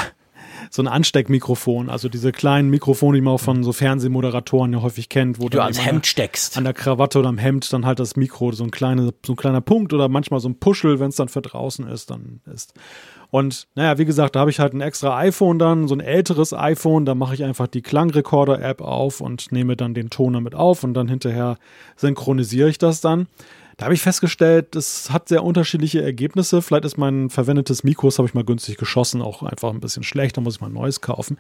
[0.71, 5.09] so ein Ansteckmikrofon, also diese kleinen Mikrofone, die man auch von so Fernsehmoderatoren ja häufig
[5.09, 6.57] kennt, wo du ans Hemd steckst.
[6.57, 9.37] An der Krawatte oder am Hemd dann halt das Mikro, so ein, kleine, so ein
[9.37, 12.75] kleiner Punkt oder manchmal so ein Puschel, wenn es dann für draußen ist, dann ist.
[13.31, 16.53] Und naja, wie gesagt, da habe ich halt ein extra iPhone dann, so ein älteres
[16.53, 20.83] iPhone, da mache ich einfach die Klangrecorder-App auf und nehme dann den Ton damit auf
[20.83, 21.57] und dann hinterher
[21.97, 23.29] synchronisiere ich das dann.
[23.77, 26.63] Da habe ich festgestellt, es hat sehr unterschiedliche Ergebnisse.
[26.63, 30.03] Vielleicht ist mein verwendetes Mikro, das habe ich mal günstig geschossen, auch einfach ein bisschen
[30.03, 30.37] schlecht.
[30.37, 31.39] Da muss ich mal ein neues kaufen.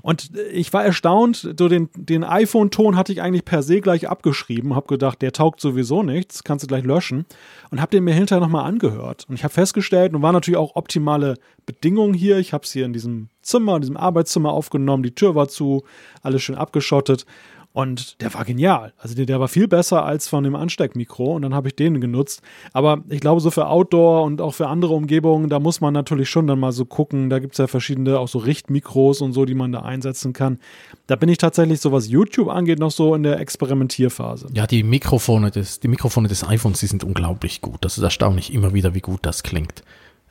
[0.00, 4.74] Und ich war erstaunt, so den, den iPhone-Ton hatte ich eigentlich per se gleich abgeschrieben,
[4.74, 7.26] habe gedacht, der taugt sowieso nichts, kannst du gleich löschen.
[7.70, 9.26] Und habe den mir hinterher nochmal angehört.
[9.28, 11.36] Und ich habe festgestellt, und war natürlich auch optimale
[11.66, 12.38] Bedingungen hier.
[12.38, 15.84] Ich habe es hier in diesem Zimmer, in diesem Arbeitszimmer aufgenommen, die Tür war zu,
[16.22, 17.26] alles schön abgeschottet.
[17.74, 18.92] Und der war genial.
[18.98, 22.02] Also der, der war viel besser als von dem Ansteckmikro und dann habe ich den
[22.02, 22.42] genutzt.
[22.74, 26.28] Aber ich glaube, so für Outdoor und auch für andere Umgebungen, da muss man natürlich
[26.28, 27.30] schon dann mal so gucken.
[27.30, 30.58] Da gibt es ja verschiedene, auch so Richtmikros und so, die man da einsetzen kann.
[31.06, 34.48] Da bin ich tatsächlich, so was YouTube angeht, noch so in der Experimentierphase.
[34.52, 37.78] Ja, die Mikrofone des, die Mikrofone des iPhones, die sind unglaublich gut.
[37.84, 39.82] Das ist erstaunlich immer wieder, wie gut das klingt.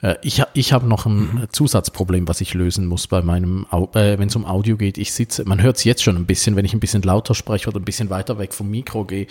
[0.01, 1.47] Äh, ich, ich habe noch ein mhm.
[1.51, 4.97] Zusatzproblem, was ich lösen muss bei meinem, äh, wenn es um Audio geht.
[4.97, 7.69] Ich sitze, man hört es jetzt schon ein bisschen, wenn ich ein bisschen lauter spreche
[7.69, 9.27] oder ein bisschen weiter weg vom Mikro gehe,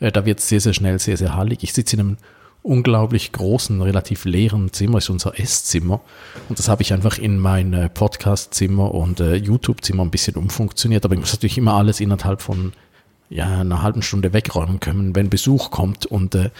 [0.00, 1.62] äh, da wird es sehr, sehr schnell, sehr, sehr hallig.
[1.62, 2.16] Ich sitze in einem
[2.62, 6.00] unglaublich großen, relativ leeren Zimmer, ist unser Esszimmer.
[6.48, 11.04] Und das habe ich einfach in mein äh, Podcast-Zimmer und äh, YouTube-Zimmer ein bisschen umfunktioniert.
[11.04, 12.72] Aber ich muss natürlich immer alles innerhalb von
[13.30, 16.06] ja, einer halben Stunde wegräumen können, wenn Besuch kommt.
[16.06, 16.50] Und äh,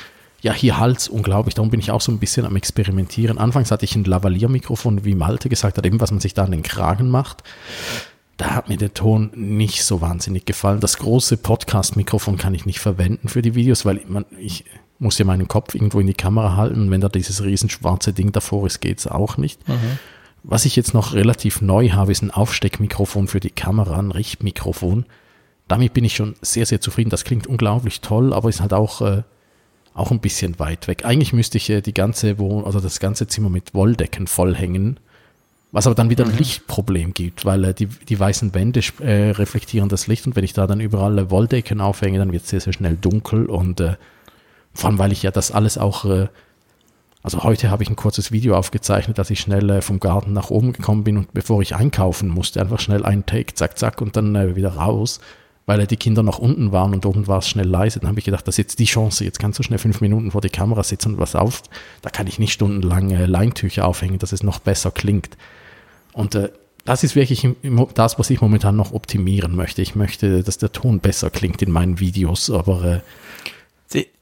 [0.43, 1.55] ja, hier Hals, unglaublich.
[1.55, 3.39] Darum bin ich auch so ein bisschen am Experimentieren.
[3.39, 6.51] Anfangs hatte ich ein Lavalier-Mikrofon, wie Malte gesagt hat, eben was man sich da an
[6.51, 7.45] den Kragen macht.
[8.39, 10.81] Da hat mir der Ton nicht so wahnsinnig gefallen.
[10.81, 14.65] Das große Podcast-Mikrofon kann ich nicht verwenden für die Videos, weil man, ich
[14.99, 16.91] muss ja meinen Kopf irgendwo in die Kamera halten.
[16.91, 19.69] Wenn da dieses riesen schwarze Ding davor ist, geht es auch nicht.
[19.69, 19.99] Mhm.
[20.43, 25.07] Was ich jetzt noch relativ neu habe, ist ein Aufsteckmikrofon für die Kamera, ein Richtmikrofon.
[25.69, 27.11] Damit bin ich schon sehr, sehr zufrieden.
[27.11, 29.23] Das klingt unglaublich toll, aber ist halt auch äh,
[29.95, 31.05] auch ein bisschen weit weg.
[31.05, 34.99] Eigentlich müsste ich die ganze Wohn also das ganze Zimmer mit Wolldecken vollhängen,
[35.73, 36.39] was aber dann wieder ein mhm.
[36.39, 40.53] Lichtproblem gibt, weil äh, die, die weißen Wände äh, reflektieren das Licht und wenn ich
[40.53, 43.97] da dann überall äh, Wolldecken aufhänge, dann wird es sehr, sehr schnell dunkel und äh,
[44.75, 46.29] vor allem, weil ich ja das alles auch, äh,
[47.23, 50.51] also heute habe ich ein kurzes Video aufgezeichnet, dass ich schnell äh, vom Garten nach
[50.51, 54.17] oben gekommen bin und bevor ich einkaufen musste, einfach schnell einen Take, zack, zack und
[54.17, 55.21] dann wieder raus
[55.67, 58.01] weil die Kinder noch unten waren und oben war es schnell leise.
[58.01, 59.25] Dann habe ich gedacht, das ist jetzt die Chance.
[59.25, 61.63] Jetzt kannst du schnell fünf Minuten vor die Kamera sitzen und was auf.
[62.03, 65.37] Da kann ich nicht stundenlang äh, Leintücher aufhängen, dass es noch besser klingt.
[66.13, 66.51] Und äh,
[66.85, 67.47] das ist wirklich
[67.95, 69.83] das, was ich momentan noch optimieren möchte.
[69.83, 73.01] Ich möchte, dass der Ton besser klingt in meinen Videos, aber äh,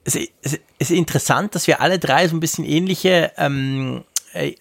[0.05, 4.03] es ist interessant, dass wir alle drei so ein bisschen ähnliche ähm,
[4.33, 4.55] äh,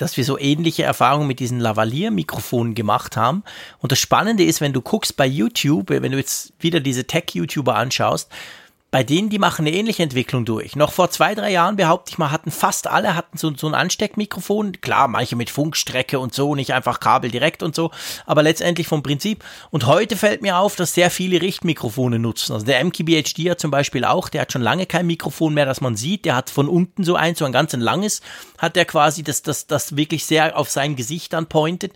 [0.00, 3.42] dass wir so ähnliche Erfahrungen mit diesen Lavalier-Mikrofonen gemacht haben.
[3.78, 7.74] Und das Spannende ist, wenn du guckst bei YouTube, wenn du jetzt wieder diese Tech-YouTuber
[7.74, 8.30] anschaust,
[8.90, 10.74] bei denen, die machen eine ähnliche Entwicklung durch.
[10.74, 13.74] Noch vor zwei, drei Jahren, behaupte ich mal, hatten fast alle hatten so, so ein
[13.74, 14.80] Ansteckmikrofon.
[14.80, 17.90] Klar, manche mit Funkstrecke und so, nicht einfach Kabel direkt und so,
[18.24, 19.44] aber letztendlich vom Prinzip.
[19.70, 22.54] Und heute fällt mir auf, dass sehr viele Richtmikrofone nutzen.
[22.54, 25.82] Also der MKBHD hat zum Beispiel auch, der hat schon lange kein Mikrofon mehr, das
[25.82, 26.24] man sieht.
[26.24, 28.22] Der hat von unten so eins, so ein ganz langes,
[28.56, 31.92] hat der quasi, das, das, das wirklich sehr auf sein Gesicht dann pointet.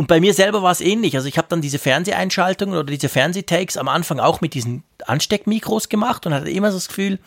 [0.00, 1.14] Und bei mir selber war es ähnlich.
[1.14, 5.90] Also ich habe dann diese Fernseheinschaltungen oder diese Fernsehtakes am Anfang auch mit diesen Ansteckmikros
[5.90, 7.18] gemacht und hatte immer so das Gefühl,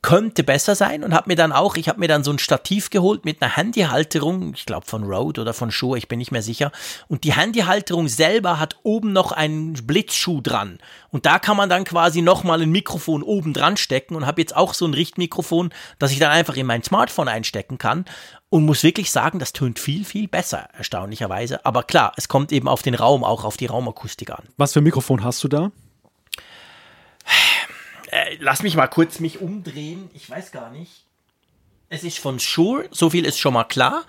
[0.00, 2.88] könnte besser sein und habe mir dann auch, ich habe mir dann so ein Stativ
[2.88, 6.40] geholt mit einer Handyhalterung, ich glaube von Rode oder von Shure, ich bin nicht mehr
[6.40, 6.72] sicher.
[7.08, 10.78] Und die Handyhalterung selber hat oben noch einen Blitzschuh dran.
[11.10, 14.56] Und da kann man dann quasi nochmal ein Mikrofon oben dran stecken und habe jetzt
[14.56, 18.06] auch so ein Richtmikrofon, das ich dann einfach in mein Smartphone einstecken kann
[18.48, 21.64] und muss wirklich sagen, das tönt viel, viel besser, erstaunlicherweise.
[21.64, 24.44] Aber klar, es kommt eben auf den Raum, auch auf die Raumakustik an.
[24.56, 25.72] Was für ein Mikrofon hast du da?
[28.10, 30.10] äh, lass mich mal kurz mich umdrehen.
[30.14, 31.04] Ich weiß gar nicht.
[31.88, 34.04] Es ist von Shure, so viel ist schon mal klar.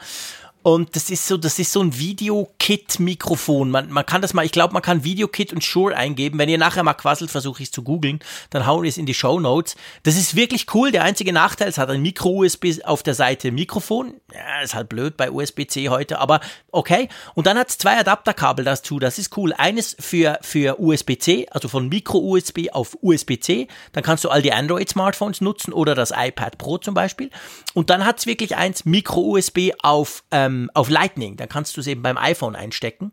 [0.68, 3.72] Und das ist so, das ist so ein Video-Kit-Mikrofon.
[3.72, 6.38] Man, man kann das mal, ich glaube, man kann Video-Kit und Shure eingeben.
[6.38, 8.20] Wenn ihr nachher mal quasselt, versuche ich es zu googeln,
[8.50, 9.78] dann hauen wir es in die Show Notes.
[10.04, 10.92] Das ist wirklich cool.
[10.92, 14.16] Der einzige Nachteil, es hat ein Micro-USB auf der Seite Mikrofon.
[14.34, 16.42] Ja, ist halt blöd bei USB-C heute, aber
[16.74, 17.08] okay.
[17.34, 19.00] Und dann hat es zwei Adapterkabel dazu.
[19.00, 19.54] Das ist cool.
[19.58, 23.70] Eines für, für USB-C, also von Micro-USB auf USB-C.
[23.94, 27.30] Dann kannst du all die Android-Smartphones nutzen oder das iPad Pro zum Beispiel.
[27.74, 31.38] Und dann hat es wirklich eins Micro-USB auf ähm, ähm, auf Lightning.
[31.38, 33.12] Dann kannst du es eben beim iPhone einstecken.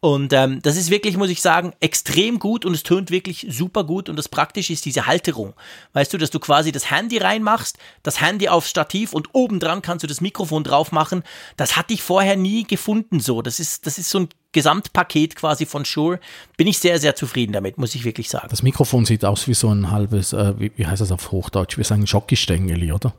[0.00, 3.84] Und ähm, das ist wirklich, muss ich sagen, extrem gut und es tönt wirklich super
[3.84, 4.08] gut.
[4.08, 5.54] Und das Praktische ist diese Halterung.
[5.92, 10.02] Weißt du, dass du quasi das Handy reinmachst, das Handy aufs Stativ und obendran kannst
[10.02, 11.22] du das Mikrofon drauf machen.
[11.56, 13.42] Das hatte ich vorher nie gefunden so.
[13.42, 16.20] Das ist, das ist so ein Gesamtpaket quasi von Shure.
[16.56, 18.48] Bin ich sehr, sehr zufrieden damit, muss ich wirklich sagen.
[18.50, 21.76] Das Mikrofon sieht aus wie so ein halbes, äh, wie, wie heißt das auf Hochdeutsch?
[21.76, 23.14] Wir sagen Jockeystängeli, oder?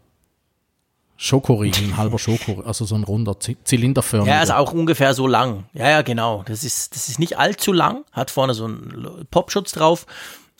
[1.18, 4.28] Schokoriegel, ein halber Schokoriegel, also so ein runder Zylinderförmig.
[4.28, 5.66] Ja, ist auch ungefähr so lang.
[5.74, 6.44] Ja, ja, genau.
[6.46, 10.06] Das ist, das ist nicht allzu lang, hat vorne so einen Popschutz drauf.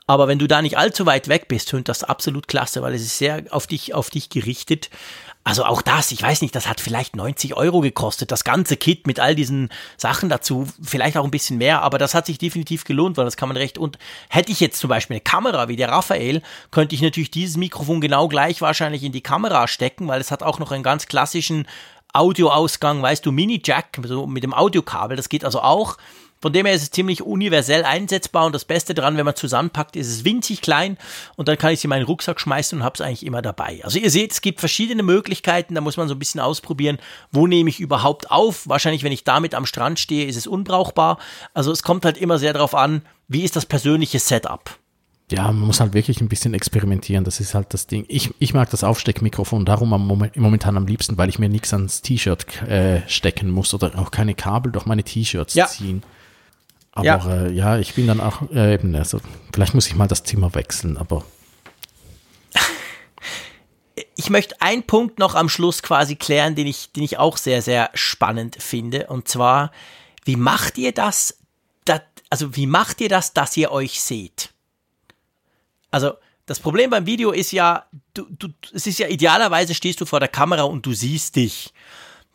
[0.08, 3.02] Aber wenn du da nicht allzu weit weg bist, tönt das absolut klasse, weil es
[3.02, 4.90] ist sehr auf dich, auf dich gerichtet.
[5.48, 9.06] Also auch das, ich weiß nicht, das hat vielleicht 90 Euro gekostet, das ganze Kit
[9.06, 12.84] mit all diesen Sachen dazu, vielleicht auch ein bisschen mehr, aber das hat sich definitiv
[12.84, 15.76] gelohnt, weil das kann man recht und hätte ich jetzt zum Beispiel eine Kamera wie
[15.76, 16.42] der Raphael,
[16.72, 20.42] könnte ich natürlich dieses Mikrofon genau gleich wahrscheinlich in die Kamera stecken, weil es hat
[20.42, 21.68] auch noch einen ganz klassischen
[22.12, 25.98] Audioausgang, weißt du, Mini-Jack so mit dem Audiokabel, das geht also auch.
[26.46, 29.96] Von dem her ist es ziemlich universell einsetzbar und das Beste daran, wenn man zusammenpackt,
[29.96, 30.96] ist es winzig klein
[31.38, 33.80] und dann kann ich sie in meinen Rucksack schmeißen und habe es eigentlich immer dabei.
[33.84, 37.00] Also ihr seht, es gibt verschiedene Möglichkeiten, da muss man so ein bisschen ausprobieren,
[37.32, 38.70] wo nehme ich überhaupt auf.
[38.70, 41.18] Wahrscheinlich, wenn ich damit am Strand stehe, ist es unbrauchbar.
[41.56, 44.70] Also es kommt halt immer sehr darauf an, wie ist das persönliche Setup.
[45.32, 47.24] Ja, man muss halt wirklich ein bisschen experimentieren.
[47.24, 48.06] Das ist halt das Ding.
[48.08, 51.74] Ich, ich mag das Aufsteckmikrofon darum am Moment, momentan am liebsten, weil ich mir nichts
[51.74, 55.66] ans T-Shirt äh, stecken muss oder auch keine Kabel durch meine T-Shirts ja.
[55.66, 56.04] ziehen.
[56.96, 59.20] Aber ja, äh, ja ich bin dann auch äh, eben, also
[59.54, 61.24] vielleicht muss ich mal das Zimmer wechseln, aber.
[64.18, 67.62] Ich möchte einen Punkt noch am Schluss quasi klären, den ich, den ich auch sehr,
[67.62, 69.08] sehr spannend finde.
[69.08, 69.72] Und zwar,
[70.24, 71.38] wie macht ihr das,
[71.84, 74.50] dat, also wie macht ihr das, dass ihr euch seht?
[75.92, 76.14] Also,
[76.46, 80.20] das Problem beim Video ist ja, du, du, es ist ja idealerweise stehst du vor
[80.20, 81.74] der Kamera und du siehst dich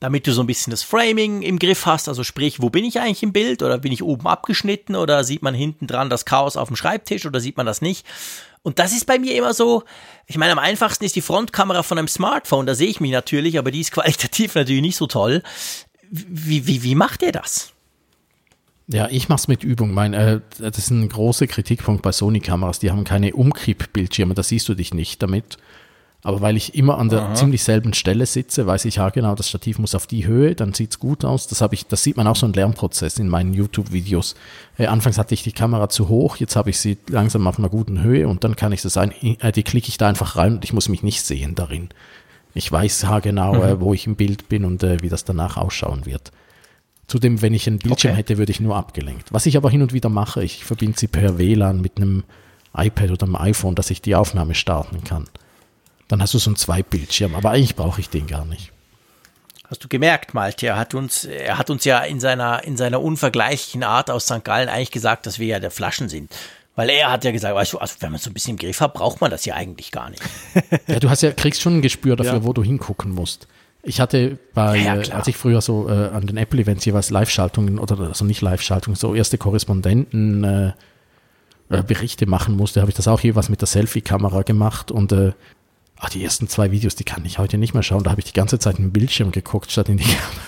[0.00, 2.08] damit du so ein bisschen das Framing im Griff hast.
[2.08, 5.42] Also sprich, wo bin ich eigentlich im Bild oder bin ich oben abgeschnitten oder sieht
[5.42, 8.06] man hinten dran das Chaos auf dem Schreibtisch oder sieht man das nicht?
[8.62, 9.84] Und das ist bei mir immer so,
[10.26, 13.58] ich meine, am einfachsten ist die Frontkamera von einem Smartphone, da sehe ich mich natürlich,
[13.58, 15.42] aber die ist qualitativ natürlich nicht so toll.
[16.10, 17.72] Wie, wie, wie macht ihr das?
[18.92, 19.94] Ja, ich mache es mit Übung.
[19.94, 22.80] Mein, äh, das ist ein großer Kritikpunkt bei Sony-Kameras.
[22.80, 25.58] Die haben keine Umkipp-Bildschirme, da siehst du dich nicht damit.
[26.22, 27.34] Aber weil ich immer an der Aha.
[27.34, 30.74] ziemlich selben Stelle sitze, weiß ich ja genau, das Stativ muss auf die Höhe, dann
[30.74, 31.46] sieht's gut aus.
[31.46, 34.34] Das habe ich, das sieht man auch so ein Lernprozess in meinen YouTube-Videos.
[34.76, 37.70] Äh, anfangs hatte ich die Kamera zu hoch, jetzt habe ich sie langsam auf einer
[37.70, 40.54] guten Höhe und dann kann ich das ein, äh, die klicke ich da einfach rein
[40.56, 41.88] und ich muss mich nicht sehen darin.
[42.52, 43.62] Ich weiß haargenau, mhm.
[43.62, 46.32] äh, wo ich im Bild bin und äh, wie das danach ausschauen wird.
[47.06, 48.18] Zudem, wenn ich einen Bildschirm okay.
[48.18, 49.32] hätte, würde ich nur abgelenkt.
[49.32, 52.24] Was ich aber hin und wieder mache, ich verbinde sie per WLAN mit einem
[52.76, 55.24] iPad oder einem iPhone, dass ich die Aufnahme starten kann.
[56.10, 58.72] Dann hast du so einen Zwei-Bildschirm, aber eigentlich brauche ich den gar nicht.
[59.68, 63.00] Hast du gemerkt, Malte, er hat uns, er hat uns ja in seiner, in seiner
[63.00, 64.42] unvergleichlichen Art aus St.
[64.42, 66.34] Gallen eigentlich gesagt, dass wir ja der Flaschen sind.
[66.74, 68.56] Weil er hat ja gesagt, weißt du, also wenn man es so ein bisschen im
[68.56, 70.20] Griff hat, braucht man das ja eigentlich gar nicht.
[70.88, 72.44] ja, du hast ja, kriegst schon ein Gespür dafür, ja.
[72.44, 73.46] wo du hingucken musst.
[73.84, 77.78] Ich hatte bei, ja, ja, als ich früher so äh, an den Apple-Events jeweils Live-Schaltungen
[77.78, 80.72] oder also nicht Live-Schaltungen, so erste Korrespondenten äh,
[81.70, 85.32] äh, Berichte machen musste, habe ich das auch jeweils mit der Selfie-Kamera gemacht und äh,
[86.02, 88.02] Ach, die ersten zwei Videos, die kann ich heute nicht mehr schauen.
[88.02, 90.40] Da habe ich die ganze Zeit in Bildschirm geguckt, statt in die Kamera.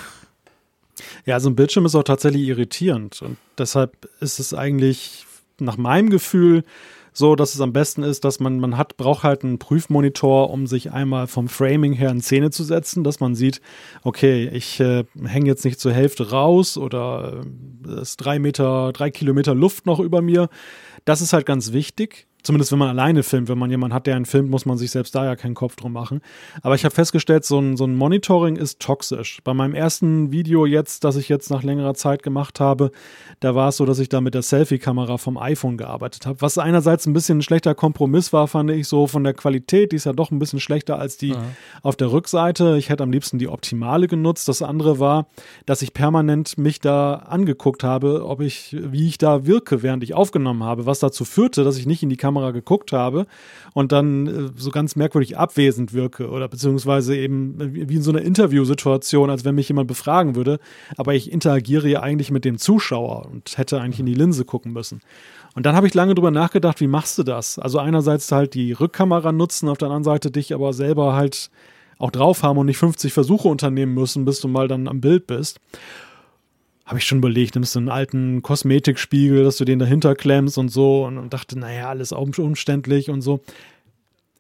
[1.26, 3.20] Ja, so ein Bildschirm ist auch tatsächlich irritierend.
[3.20, 5.26] Und deshalb ist es eigentlich
[5.60, 6.64] nach meinem Gefühl
[7.12, 10.66] so, dass es am besten ist, dass man, man hat, braucht halt einen Prüfmonitor, um
[10.66, 13.60] sich einmal vom Framing her in Szene zu setzen, dass man sieht,
[14.02, 17.42] okay, ich äh, hänge jetzt nicht zur Hälfte raus oder
[17.86, 20.48] äh, ist drei Meter, drei Kilometer Luft noch über mir.
[21.04, 22.26] Das ist halt ganz wichtig.
[22.42, 23.48] Zumindest wenn man alleine filmt.
[23.48, 25.76] Wenn man jemanden hat, der einen filmt, muss man sich selbst da ja keinen Kopf
[25.76, 26.20] drum machen.
[26.62, 29.38] Aber ich habe festgestellt, so ein, so ein Monitoring ist toxisch.
[29.44, 32.90] Bei meinem ersten Video jetzt, das ich jetzt nach längerer Zeit gemacht habe,
[33.40, 36.40] da war es so, dass ich da mit der Selfie-Kamera vom iPhone gearbeitet habe.
[36.40, 39.92] Was einerseits ein bisschen ein schlechter Kompromiss war, fand ich so von der Qualität.
[39.92, 41.44] Die ist ja doch ein bisschen schlechter als die ja.
[41.82, 42.76] auf der Rückseite.
[42.76, 44.48] Ich hätte am liebsten die optimale genutzt.
[44.48, 45.26] Das andere war,
[45.64, 50.14] dass ich permanent mich da angeguckt habe, ob ich, wie ich da wirke, während ich
[50.14, 53.26] aufgenommen habe, was dazu führte, dass ich nicht in die Kamera Kamera geguckt habe
[53.74, 58.22] und dann äh, so ganz merkwürdig abwesend wirke oder beziehungsweise eben wie in so einer
[58.22, 60.58] Interviewsituation, als wenn mich jemand befragen würde.
[60.96, 64.72] Aber ich interagiere ja eigentlich mit dem Zuschauer und hätte eigentlich in die Linse gucken
[64.72, 65.00] müssen.
[65.54, 67.58] Und dann habe ich lange drüber nachgedacht, wie machst du das?
[67.58, 71.50] Also einerseits halt die Rückkamera nutzen, auf der anderen Seite dich aber selber halt
[71.98, 75.26] auch drauf haben und nicht 50 Versuche unternehmen müssen, bis du mal dann am Bild
[75.26, 75.60] bist.
[76.92, 80.68] Habe ich schon überlegt, nimmst du einen alten Kosmetikspiegel, dass du den dahinter klemmst und
[80.68, 83.40] so und, und dachte, naja, alles umständlich und so.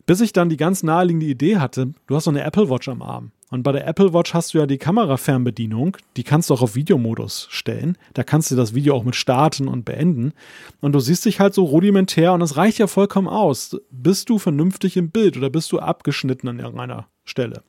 [0.04, 3.00] Bis ich dann die ganz naheliegende Idee hatte, du hast so eine Apple Watch am
[3.00, 3.30] Arm.
[3.48, 6.74] Und bei der Apple Watch hast du ja die Kamerafernbedienung, die kannst du auch auf
[6.74, 7.96] Videomodus stellen.
[8.12, 10.34] Da kannst du das Video auch mit starten und beenden.
[10.82, 13.78] Und du siehst dich halt so rudimentär und das reicht ja vollkommen aus.
[13.90, 17.62] Bist du vernünftig im Bild oder bist du abgeschnitten an irgendeiner Stelle?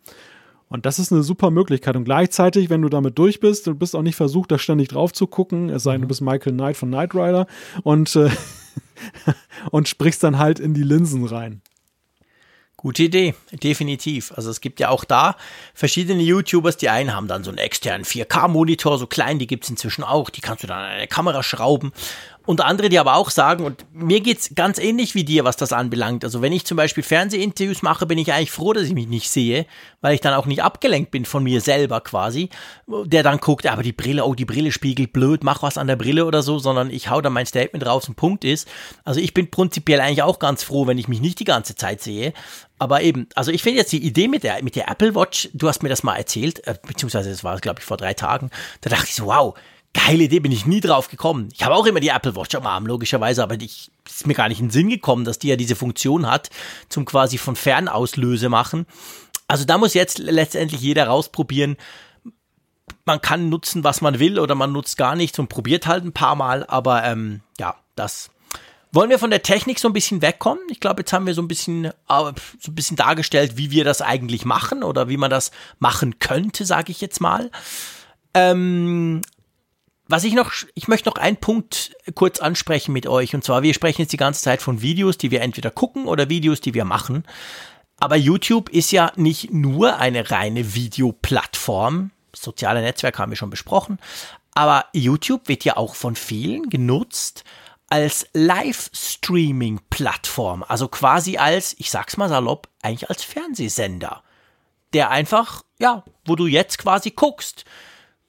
[0.74, 1.96] Und das ist eine super Möglichkeit.
[1.96, 5.14] Und gleichzeitig, wenn du damit durch bist, du bist auch nicht versucht, da ständig drauf
[5.14, 7.46] zu gucken, es sei denn, du bist Michael Knight von Knight Rider
[7.84, 8.32] und, äh,
[9.70, 11.62] und sprichst dann halt in die Linsen rein.
[12.76, 14.32] Gute Idee, definitiv.
[14.36, 15.36] Also es gibt ja auch da
[15.76, 19.70] verschiedene YouTubers, die einen haben dann so einen externen 4K-Monitor, so klein, die gibt es
[19.70, 21.92] inzwischen auch, die kannst du dann an eine Kamera schrauben
[22.46, 25.72] und andere, die aber auch sagen, und mir geht's ganz ähnlich wie dir, was das
[25.72, 26.26] anbelangt.
[26.26, 29.30] Also wenn ich zum Beispiel Fernsehinterviews mache, bin ich eigentlich froh, dass ich mich nicht
[29.30, 29.66] sehe,
[30.02, 32.50] weil ich dann auch nicht abgelenkt bin von mir selber quasi,
[32.88, 35.96] der dann guckt, aber die Brille, oh, die Brille spiegelt blöd, mach was an der
[35.96, 38.68] Brille oder so, sondern ich hau dann mein Statement raus und Punkt ist.
[39.06, 42.02] Also ich bin prinzipiell eigentlich auch ganz froh, wenn ich mich nicht die ganze Zeit
[42.02, 42.34] sehe.
[42.78, 45.70] Aber eben, also ich finde jetzt die Idee mit der, mit der Apple Watch, du
[45.70, 48.50] hast mir das mal erzählt, äh, beziehungsweise das war, glaube ich, vor drei Tagen,
[48.82, 49.56] da dachte ich so, wow,
[49.94, 51.50] geile Idee, bin ich nie drauf gekommen.
[51.54, 54.50] Ich habe auch immer die Apple Watch am Arm, logischerweise, aber ich ist mir gar
[54.50, 56.50] nicht in den Sinn gekommen, dass die ja diese Funktion hat,
[56.90, 58.86] zum quasi von Fernauslöse machen.
[59.48, 61.78] Also da muss jetzt letztendlich jeder rausprobieren.
[63.06, 66.14] Man kann nutzen, was man will, oder man nutzt gar nichts und probiert halt ein
[66.14, 68.30] paar Mal, aber ähm, ja, das.
[68.92, 70.64] Wollen wir von der Technik so ein bisschen wegkommen?
[70.70, 73.84] Ich glaube, jetzt haben wir so ein bisschen, äh, so ein bisschen dargestellt, wie wir
[73.84, 77.50] das eigentlich machen oder wie man das machen könnte, sage ich jetzt mal.
[78.36, 79.22] Ähm,
[80.14, 83.34] was ich noch, ich möchte noch einen Punkt kurz ansprechen mit euch.
[83.34, 86.30] Und zwar, wir sprechen jetzt die ganze Zeit von Videos, die wir entweder gucken oder
[86.30, 87.24] Videos, die wir machen.
[88.00, 92.12] Aber YouTube ist ja nicht nur eine reine Videoplattform.
[92.32, 93.98] Soziale Netzwerke haben wir schon besprochen.
[94.54, 97.44] Aber YouTube wird ja auch von vielen genutzt
[97.90, 100.64] als Livestreaming-Plattform.
[100.68, 104.22] Also quasi als, ich sag's mal salopp, eigentlich als Fernsehsender.
[104.94, 107.66] Der einfach, ja, wo du jetzt quasi guckst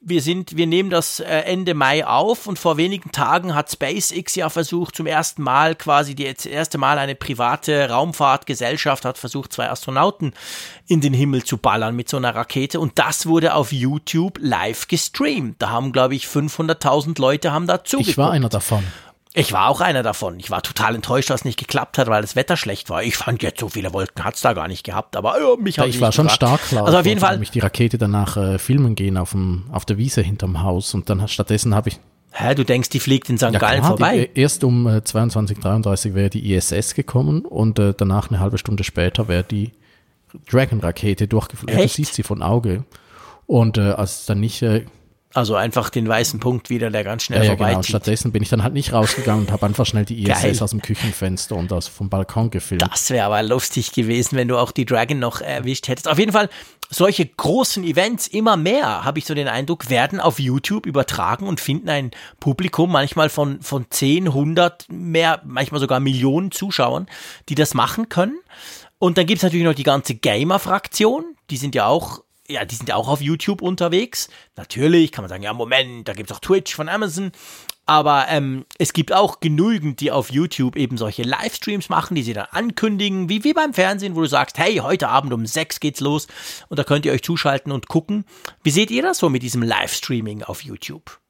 [0.06, 4.34] wir sind, wir nehmen das äh, Ende Mai auf und vor wenigen Tagen hat SpaceX
[4.34, 9.70] ja versucht, zum ersten Mal quasi die erste Mal eine private Raumfahrtgesellschaft hat versucht, zwei
[9.70, 10.34] Astronauten
[10.86, 14.88] in den Himmel zu ballern mit so einer Rakete und das wurde auf YouTube live
[14.88, 15.60] gestreamt.
[15.60, 18.10] Da haben, glaube ich, 500.000 Leute haben da zugeguckt.
[18.10, 18.84] Ich war einer davon.
[19.36, 20.38] Ich war auch einer davon.
[20.38, 23.02] Ich war total enttäuscht, dass es nicht geklappt hat, weil das Wetter schlecht war.
[23.02, 25.80] Ich fand jetzt so viele Wolken hat es da gar nicht gehabt, aber ja, mich
[25.80, 26.86] hat Ich war schon stark klar.
[26.86, 27.38] Also auf jeden Fall.
[27.38, 31.10] mich die Rakete danach äh, filmen gehen auf, dem, auf der Wiese hinterm Haus und
[31.10, 31.98] dann stattdessen habe ich.
[32.30, 33.42] Hä, du denkst, die fliegt in St.
[33.42, 34.30] Ja, Gallen klar, vorbei?
[34.32, 38.84] Die, erst um äh, 22.33 wäre die ISS gekommen und äh, danach eine halbe Stunde
[38.84, 39.72] später wäre die
[40.48, 41.76] Dragon-Rakete durchgeflogen.
[41.76, 42.84] Ja, du siehst sie von Auge.
[43.46, 44.84] Und äh, als es dann nicht äh,
[45.34, 47.82] also einfach den weißen Punkt wieder, der ganz schnell ja, ja, genau.
[47.82, 50.56] Stattdessen bin ich dann halt nicht rausgegangen und habe einfach schnell die ISS Geil.
[50.60, 52.82] aus dem Küchenfenster und aus vom Balkon gefilmt.
[52.82, 56.08] Das wäre aber lustig gewesen, wenn du auch die Dragon noch erwischt hättest.
[56.08, 56.48] Auf jeden Fall,
[56.88, 61.60] solche großen Events, immer mehr, habe ich so den Eindruck, werden auf YouTube übertragen und
[61.60, 67.06] finden ein Publikum manchmal von, von 10, 100, mehr, manchmal sogar Millionen Zuschauern,
[67.48, 68.38] die das machen können.
[69.00, 72.74] Und dann gibt es natürlich noch die ganze Gamer-Fraktion, die sind ja auch ja, die
[72.74, 74.28] sind ja auch auf YouTube unterwegs.
[74.56, 77.32] Natürlich kann man sagen, ja, Moment, da gibt es auch Twitch von Amazon.
[77.86, 82.32] Aber ähm, es gibt auch genügend, die auf YouTube eben solche Livestreams machen, die sie
[82.32, 86.00] dann ankündigen, wie, wie beim Fernsehen, wo du sagst, hey, heute Abend um sechs geht's
[86.00, 86.26] los
[86.68, 88.24] und da könnt ihr euch zuschalten und gucken.
[88.62, 91.20] Wie seht ihr das so mit diesem Livestreaming auf YouTube?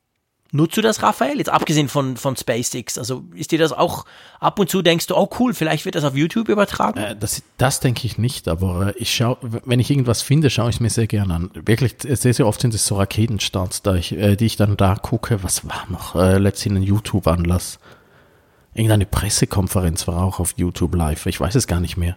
[0.57, 1.39] Nutzt du das, Raphael?
[1.39, 2.97] Jetzt abgesehen von, von SpaceX.
[2.97, 4.05] Also ist dir das auch
[4.39, 7.01] ab und zu denkst du, oh cool, vielleicht wird das auf YouTube übertragen?
[7.01, 10.71] Äh, das, das denke ich nicht, aber äh, ich schaue, wenn ich irgendwas finde, schaue
[10.71, 11.51] ich es mir sehr gerne an.
[11.55, 14.95] Wirklich, sehr, sehr oft sind es so Raketenstarts, da ich, äh, die ich dann da
[14.95, 17.81] gucke, was war noch äh, letztlich ein YouTube-Anlass?
[18.75, 22.17] Irgendeine Pressekonferenz war auch auf YouTube live, ich weiß es gar nicht mehr.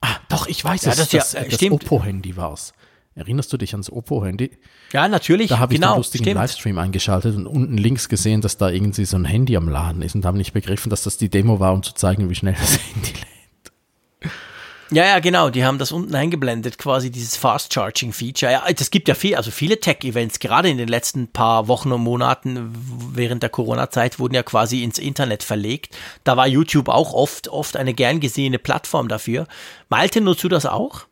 [0.00, 0.96] Ah, doch, ich weiß ja, es.
[0.96, 2.74] Das, das, ja, das, das Oppo-Handy war es.
[3.16, 4.50] Erinnerst du dich ans Oppo-Handy?
[4.92, 5.48] Ja, natürlich.
[5.48, 6.36] Da habe ich genau, einen lustigen stimmt.
[6.36, 10.14] Livestream eingeschaltet und unten links gesehen, dass da irgendwie so ein Handy am Laden ist
[10.14, 12.78] und habe nicht begriffen, dass das die Demo war, um zu zeigen, wie schnell das
[12.94, 14.32] Handy lädt.
[14.90, 15.48] Ja, ja, genau.
[15.48, 18.52] Die haben das unten eingeblendet, quasi dieses Fast Charging Feature.
[18.52, 22.02] Ja, das gibt ja viel, also viele Tech-Events, gerade in den letzten paar Wochen und
[22.02, 22.70] Monaten
[23.12, 25.96] während der Corona-Zeit wurden ja quasi ins Internet verlegt.
[26.22, 29.46] Da war YouTube auch oft, oft eine gern gesehene Plattform dafür.
[29.88, 31.06] Malte, nutzt du das auch?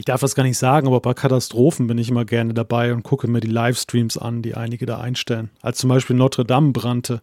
[0.00, 3.02] Ich darf das gar nicht sagen, aber bei Katastrophen bin ich immer gerne dabei und
[3.02, 5.50] gucke mir die Livestreams an, die einige da einstellen.
[5.60, 7.20] Als zum Beispiel Notre Dame brannte,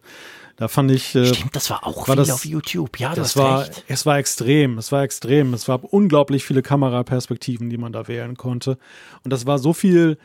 [0.54, 1.12] da fand ich.
[1.16, 3.00] Äh, Stimmt, das war auch war viel das, auf YouTube.
[3.00, 3.62] Ja, das war.
[3.62, 3.82] Recht.
[3.88, 4.78] Es war extrem.
[4.78, 5.54] Es war extrem.
[5.54, 8.78] Es war unglaublich viele Kameraperspektiven, die man da wählen konnte.
[9.24, 10.16] Und das war so viel.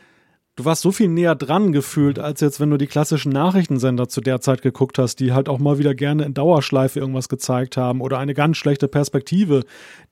[0.56, 4.20] Du warst so viel näher dran gefühlt, als jetzt, wenn du die klassischen Nachrichtensender zu
[4.20, 8.00] der Zeit geguckt hast, die halt auch mal wieder gerne in Dauerschleife irgendwas gezeigt haben
[8.00, 9.64] oder eine ganz schlechte Perspektive,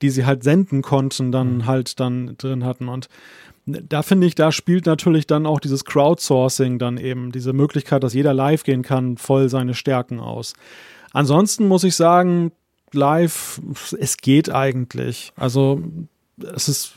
[0.03, 1.67] die sie halt senden konnten, dann mhm.
[1.67, 2.89] halt dann drin hatten.
[2.89, 3.09] Und
[3.67, 8.13] da finde ich, da spielt natürlich dann auch dieses Crowdsourcing dann eben, diese Möglichkeit, dass
[8.13, 10.55] jeder live gehen kann, voll seine Stärken aus.
[11.13, 12.51] Ansonsten muss ich sagen,
[12.93, 13.61] live,
[13.97, 15.33] es geht eigentlich.
[15.37, 15.83] Also
[16.39, 16.95] es ist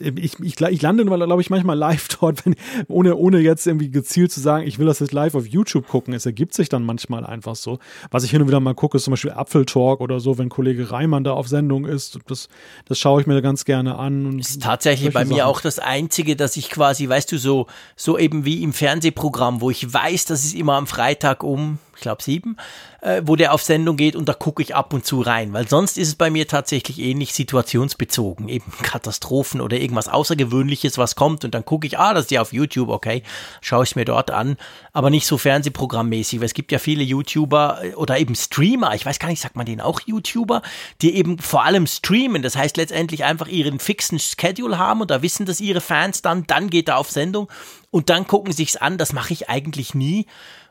[0.00, 2.56] ich, ich, ich lande, glaube ich, manchmal live dort, wenn,
[2.88, 6.14] ohne, ohne jetzt irgendwie gezielt zu sagen, ich will das jetzt live auf YouTube gucken.
[6.14, 7.78] Es ergibt sich dann manchmal einfach so.
[8.10, 10.90] Was ich hin und wieder mal gucke, ist zum Beispiel Apfeltalk oder so, wenn Kollege
[10.90, 12.18] Reimann da auf Sendung ist.
[12.26, 12.48] Das,
[12.86, 14.26] das schaue ich mir ganz gerne an.
[14.26, 15.48] Und ist tatsächlich bei mir Sachen.
[15.48, 17.66] auch das Einzige, dass ich quasi, weißt du, so,
[17.96, 22.02] so eben wie im Fernsehprogramm, wo ich weiß, dass es immer am Freitag um ich
[22.02, 22.56] glaube sieben,
[23.02, 25.68] äh, wo der auf Sendung geht und da gucke ich ab und zu rein, weil
[25.68, 31.44] sonst ist es bei mir tatsächlich ähnlich situationsbezogen, eben Katastrophen oder irgendwas Außergewöhnliches, was kommt
[31.44, 33.22] und dann gucke ich, ah, das ist ja auf YouTube, okay,
[33.60, 34.56] schaue ich mir dort an,
[34.94, 39.04] aber nicht so Fernsehprogrammmäßig, weil es gibt ja viele YouTuber äh, oder eben Streamer, ich
[39.04, 40.62] weiß gar nicht, sagt man denen auch YouTuber,
[41.02, 45.20] die eben vor allem streamen, das heißt letztendlich einfach ihren fixen Schedule haben und da
[45.20, 47.48] wissen das ihre Fans dann, dann geht er auf Sendung
[47.90, 50.26] und dann gucken sich's an, das mache ich eigentlich nie.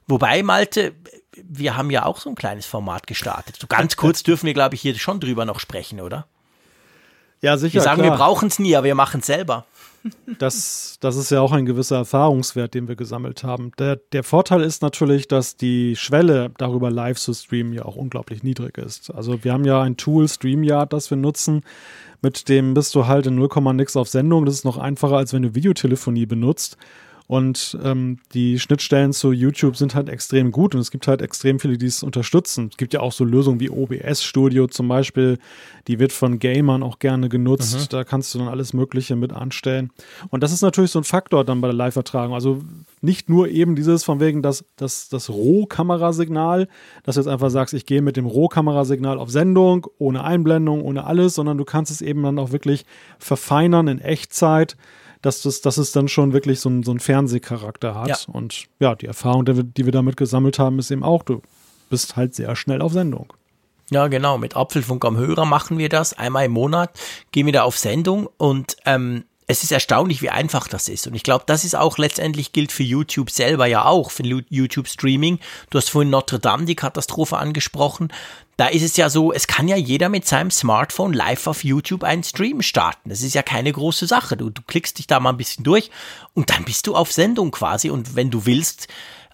[0.10, 0.96] Wobei, Malte,
[1.48, 3.58] wir haben ja auch so ein kleines Format gestartet.
[3.60, 6.28] So ganz kurz dürfen wir, glaube ich, hier schon drüber noch sprechen, oder?
[7.42, 7.76] Ja, sicher.
[7.76, 8.12] Wir sagen, klar.
[8.12, 9.66] wir brauchen es nie, aber wir machen es selber.
[10.38, 13.72] Das, das ist ja auch ein gewisser Erfahrungswert, den wir gesammelt haben.
[13.80, 18.44] Der, der Vorteil ist natürlich, dass die Schwelle, darüber live zu streamen, ja auch unglaublich
[18.44, 19.12] niedrig ist.
[19.12, 21.64] Also wir haben ja ein Tool, StreamYard, das wir nutzen.
[22.22, 24.46] Mit dem bist du halt in 0, nix auf Sendung.
[24.46, 26.78] Das ist noch einfacher, als wenn du Videotelefonie benutzt.
[27.30, 31.60] Und ähm, die Schnittstellen zu YouTube sind halt extrem gut und es gibt halt extrem
[31.60, 32.70] viele, die es unterstützen.
[32.72, 35.38] Es gibt ja auch so Lösungen wie OBS Studio zum Beispiel,
[35.88, 37.76] die wird von Gamern auch gerne genutzt.
[37.76, 37.86] Mhm.
[37.92, 39.92] Da kannst du dann alles Mögliche mit anstellen.
[40.32, 42.34] Und das ist natürlich so ein Faktor dann bei der Live-Vertragung.
[42.34, 42.64] Also
[43.00, 46.68] nicht nur eben dieses von wegen das, das, das Rohkamerasignal,
[47.04, 51.04] dass du jetzt einfach sagst, ich gehe mit dem Rohkamerasignal auf Sendung, ohne Einblendung, ohne
[51.04, 52.88] alles, sondern du kannst es eben dann auch wirklich
[53.20, 54.78] verfeinern in Echtzeit
[55.22, 58.08] dass, das, dass es dann schon wirklich so, ein, so einen Fernsehcharakter hat.
[58.08, 58.18] Ja.
[58.28, 61.42] Und ja, die Erfahrung, die wir, die wir damit gesammelt haben, ist eben auch, du
[61.90, 63.34] bist halt sehr schnell auf Sendung.
[63.92, 64.38] Ja, genau.
[64.38, 66.14] Mit Apfelfunk am Hörer machen wir das.
[66.18, 66.92] Einmal im Monat
[67.32, 71.08] gehen wir da auf Sendung und ähm, es ist erstaunlich, wie einfach das ist.
[71.08, 74.88] Und ich glaube, das ist auch letztendlich gilt für YouTube selber ja auch, für YouTube
[74.88, 75.40] Streaming.
[75.72, 78.14] Du hast vorhin Notre Dame die Katastrophe angesprochen.
[78.58, 82.04] Da ist es ja so, es kann ja jeder mit seinem Smartphone live auf YouTube
[82.04, 83.10] einen Stream starten.
[83.10, 84.38] Das ist ja keine große Sache.
[84.38, 85.90] Du, du klickst dich da mal ein bisschen durch
[86.36, 87.90] und dann bist du auf Sendung quasi.
[87.90, 88.88] Und wenn du willst,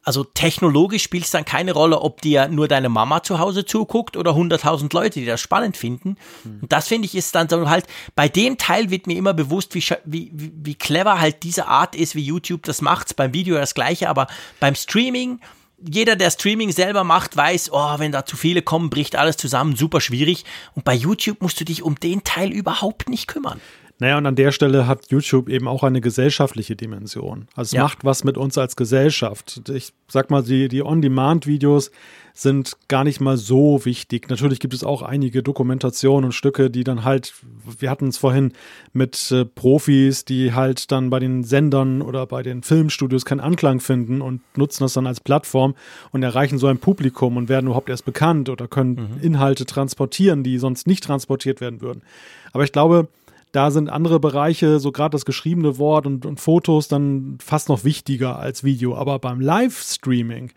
[0.05, 4.15] also technologisch spielt es dann keine Rolle, ob dir nur deine Mama zu Hause zuguckt
[4.15, 6.17] oder 100.000 Leute, die das spannend finden.
[6.43, 6.59] Mhm.
[6.61, 9.73] Und das finde ich ist dann so halt, bei dem Teil wird mir immer bewusst,
[9.73, 13.15] wie, wie, wie clever halt diese Art ist, wie YouTube das macht.
[13.15, 14.27] Beim Video das gleiche, aber
[14.59, 15.39] beim Streaming,
[15.79, 19.75] jeder, der Streaming selber macht, weiß, oh, wenn da zu viele kommen, bricht alles zusammen,
[19.75, 20.45] super schwierig.
[20.75, 23.59] Und bei YouTube musst du dich um den Teil überhaupt nicht kümmern.
[23.97, 27.47] Naja, und an der Stelle hat YouTube eben auch eine gesellschaftliche Dimension.
[27.55, 27.83] Also es ja.
[27.83, 29.69] macht was mit uns als Gesellschaft.
[29.69, 31.91] Ich sag mal, die, die On-Demand-Videos
[32.33, 34.29] sind gar nicht mal so wichtig.
[34.29, 37.33] Natürlich gibt es auch einige Dokumentationen und Stücke, die dann halt,
[37.79, 38.51] wir hatten es vorhin
[38.91, 43.79] mit äh, Profis, die halt dann bei den Sendern oder bei den Filmstudios keinen Anklang
[43.79, 45.75] finden und nutzen das dann als Plattform
[46.11, 49.21] und erreichen so ein Publikum und werden überhaupt erst bekannt oder können mhm.
[49.21, 52.01] Inhalte transportieren, die sonst nicht transportiert werden würden.
[52.51, 53.07] Aber ich glaube,
[53.55, 57.85] da sind andere Bereiche, so gerade das geschriebene Wort und, und, Fotos, dann fast noch
[57.85, 58.95] wichtiger als Video.
[58.95, 60.51] Aber beim Livestreaming,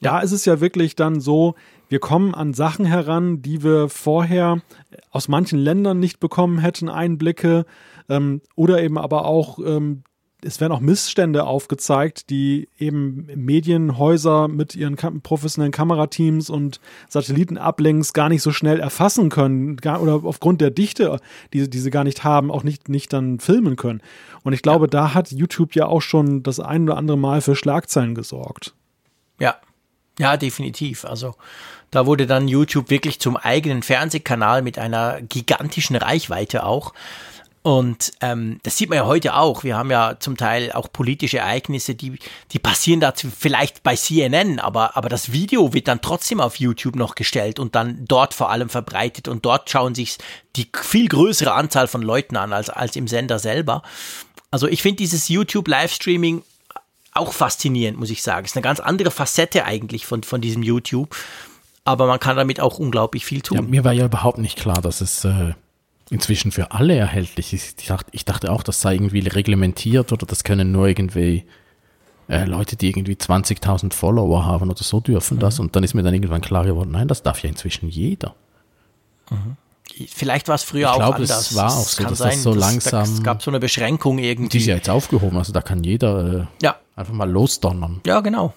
[0.00, 1.56] da ist es ja wirklich dann so,
[1.88, 4.62] wir kommen an Sachen heran, die wir vorher
[5.10, 7.66] aus manchen Ländern nicht bekommen hätten, Einblicke.
[8.08, 10.04] Ähm, oder eben aber auch ähm,
[10.44, 18.28] es werden auch Missstände aufgezeigt, die eben Medienhäuser mit ihren professionellen Kamerateams und Satellitenablinks gar
[18.28, 21.18] nicht so schnell erfassen können gar, oder aufgrund der Dichte,
[21.52, 24.02] die, die sie gar nicht haben, auch nicht, nicht dann filmen können.
[24.42, 24.90] Und ich glaube, ja.
[24.90, 28.74] da hat YouTube ja auch schon das ein oder andere Mal für Schlagzeilen gesorgt.
[29.40, 29.56] Ja,
[30.18, 31.04] ja, definitiv.
[31.04, 31.34] Also
[31.90, 36.92] Da wurde dann YouTube wirklich zum eigenen Fernsehkanal mit einer gigantischen Reichweite auch.
[37.66, 39.64] Und ähm, das sieht man ja heute auch.
[39.64, 42.18] Wir haben ja zum Teil auch politische Ereignisse, die,
[42.52, 46.94] die passieren da vielleicht bei CNN, aber, aber das Video wird dann trotzdem auf YouTube
[46.94, 50.18] noch gestellt und dann dort vor allem verbreitet und dort schauen sich
[50.56, 53.82] die viel größere Anzahl von Leuten an als, als im Sender selber.
[54.50, 56.42] Also ich finde dieses YouTube-Livestreaming
[57.14, 58.44] auch faszinierend, muss ich sagen.
[58.44, 61.16] Ist eine ganz andere Facette eigentlich von, von diesem YouTube.
[61.86, 63.56] Aber man kann damit auch unglaublich viel tun.
[63.56, 65.54] Ja, mir war ja überhaupt nicht klar, dass es äh,
[66.10, 67.80] inzwischen für alle erhältlich ist.
[67.80, 71.44] Ich dachte, ich dachte auch, das sei irgendwie reglementiert oder das können nur irgendwie
[72.28, 75.40] äh, Leute, die irgendwie 20.000 Follower haben oder so dürfen mhm.
[75.40, 75.58] das.
[75.58, 78.34] Und dann ist mir dann irgendwann klar geworden, nein, das darf ja inzwischen jeder.
[79.30, 79.56] Mhm.
[80.08, 81.50] Vielleicht war es früher ich glaub, auch anders.
[81.50, 83.02] Es war auch so, dass sein, das so langsam.
[83.02, 84.48] Es gab so eine Beschränkung irgendwie.
[84.48, 86.76] Die ist ja jetzt aufgehoben, also da kann jeder äh, ja.
[86.96, 88.00] einfach mal losdonnern.
[88.06, 88.54] Ja, genau.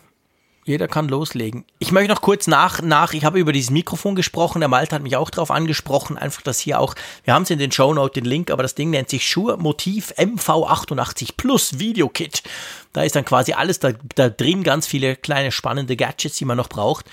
[0.68, 1.64] Jeder kann loslegen.
[1.80, 5.02] Ich möchte noch kurz nach, nach, ich habe über dieses Mikrofon gesprochen, der Malte hat
[5.02, 8.20] mich auch darauf angesprochen, einfach das hier auch, wir haben es in den Show Note,
[8.20, 12.44] den Link, aber das Ding nennt sich Shure Motiv MV88 Plus Video Kit.
[12.92, 16.58] Da ist dann quasi alles da, da drin, ganz viele kleine spannende Gadgets, die man
[16.58, 17.06] noch braucht.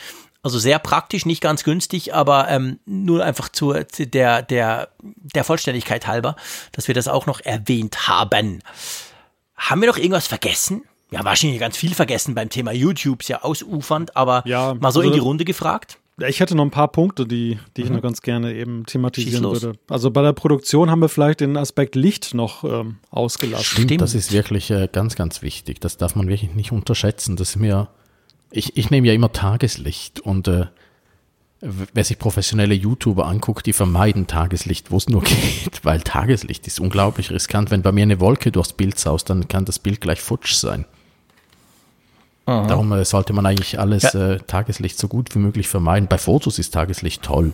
[0.43, 6.09] Also sehr praktisch, nicht ganz günstig, aber ähm, nur einfach zur der, der, der Vollständigkeit
[6.09, 6.35] halber,
[6.73, 8.65] dass wir das auch noch erwähnt haben.
[9.55, 10.83] Haben wir noch irgendwas vergessen?
[11.15, 15.01] Ja, wahrscheinlich ganz viel vergessen beim Thema YouTube, ist ja ausufernd, aber ja, mal so
[15.01, 15.99] also, in die Runde gefragt.
[16.27, 17.87] Ich hätte noch ein paar Punkte, die, die mhm.
[17.87, 19.79] ich noch ganz gerne eben thematisieren würde.
[19.89, 23.85] Also bei der Produktion haben wir vielleicht den Aspekt Licht noch ähm, ausgelassen.
[23.85, 25.81] Stimmt, das ist wirklich äh, ganz, ganz wichtig.
[25.81, 27.37] Das darf man wirklich nicht unterschätzen.
[27.37, 27.89] Das ist mir,
[28.51, 30.67] ich, ich nehme ja immer Tageslicht und äh,
[31.61, 36.79] wer sich professionelle YouTuber anguckt, die vermeiden Tageslicht, wo es nur geht, weil Tageslicht ist
[36.79, 37.71] unglaublich riskant.
[37.73, 40.85] Wenn bei mir eine Wolke durchs Bild saust, dann kann das Bild gleich futsch sein.
[42.47, 42.67] Aha.
[42.67, 44.33] Darum äh, sollte man eigentlich alles ja.
[44.33, 46.09] äh, Tageslicht so gut wie möglich vermeiden.
[46.09, 47.53] Bei Fotos ist Tageslicht toll.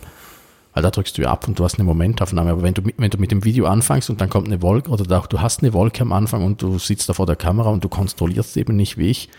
[0.73, 2.51] Weil da drückst du ja ab und du hast eine Momentaufnahme.
[2.51, 5.19] Aber wenn du, wenn du mit dem Video anfängst und dann kommt eine Wolke oder
[5.19, 7.83] auch du hast eine Wolke am Anfang und du sitzt da vor der Kamera und
[7.83, 9.29] du kontrollierst eben nicht wie ich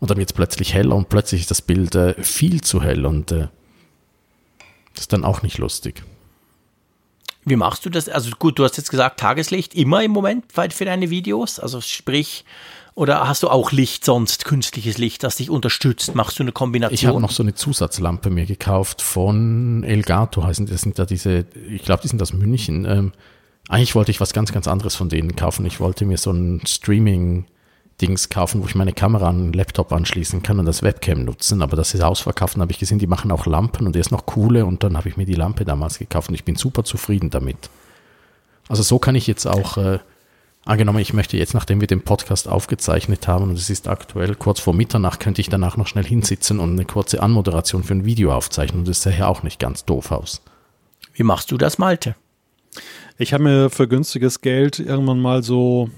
[0.00, 3.04] und dann wird es plötzlich heller und plötzlich ist das Bild äh, viel zu hell
[3.06, 3.48] und äh,
[4.94, 6.02] das ist dann auch nicht lustig.
[7.44, 8.08] Wie machst du das?
[8.08, 11.58] Also gut, du hast jetzt gesagt Tageslicht immer im Moment für deine Videos.
[11.58, 12.44] Also sprich,
[12.94, 16.14] oder hast du auch Licht sonst, künstliches Licht, das dich unterstützt?
[16.14, 16.94] Machst du eine Kombination?
[16.94, 20.66] Ich habe noch so eine Zusatzlampe mir gekauft von Elgato heißen.
[20.66, 22.84] Das sind da diese, ich glaube, die sind aus München.
[22.84, 23.12] Ähm,
[23.68, 25.64] eigentlich wollte ich was ganz, ganz anderes von denen kaufen.
[25.64, 27.46] Ich wollte mir so ein Streaming
[28.00, 31.62] Dings kaufen, wo ich meine Kamera an den Laptop anschließen kann und das Webcam nutzen.
[31.62, 34.10] Aber das ist ausverkauft und habe ich gesehen, die machen auch Lampen und der ist
[34.10, 36.84] noch coole und dann habe ich mir die Lampe damals gekauft und ich bin super
[36.84, 37.70] zufrieden damit.
[38.68, 39.98] Also so kann ich jetzt auch äh,
[40.64, 44.60] Angenommen, ich möchte jetzt, nachdem wir den Podcast aufgezeichnet haben und es ist aktuell kurz
[44.60, 48.32] vor Mitternacht, könnte ich danach noch schnell hinsitzen und eine kurze Anmoderation für ein Video
[48.32, 50.40] aufzeichnen und das sähe ja auch nicht ganz doof aus.
[51.14, 52.14] Wie machst du das, Malte?
[53.18, 55.90] Ich habe mir für günstiges Geld irgendwann mal so,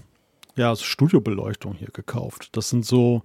[0.57, 2.49] ja, so Studiobeleuchtung hier gekauft.
[2.53, 3.23] Das sind so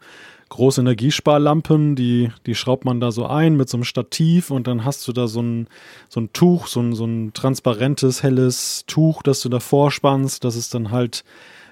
[0.49, 4.83] große Energiesparlampen, die, die schraubt man da so ein mit so einem Stativ und dann
[4.83, 5.67] hast du da so ein,
[6.09, 10.55] so ein Tuch, so ein, so ein transparentes, helles Tuch, das du da vorspannst, dass
[10.55, 11.23] es dann halt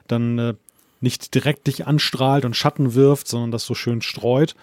[0.08, 0.54] dann äh,
[1.02, 4.56] nicht direkt dich anstrahlt und Schatten wirft, sondern das so schön streut.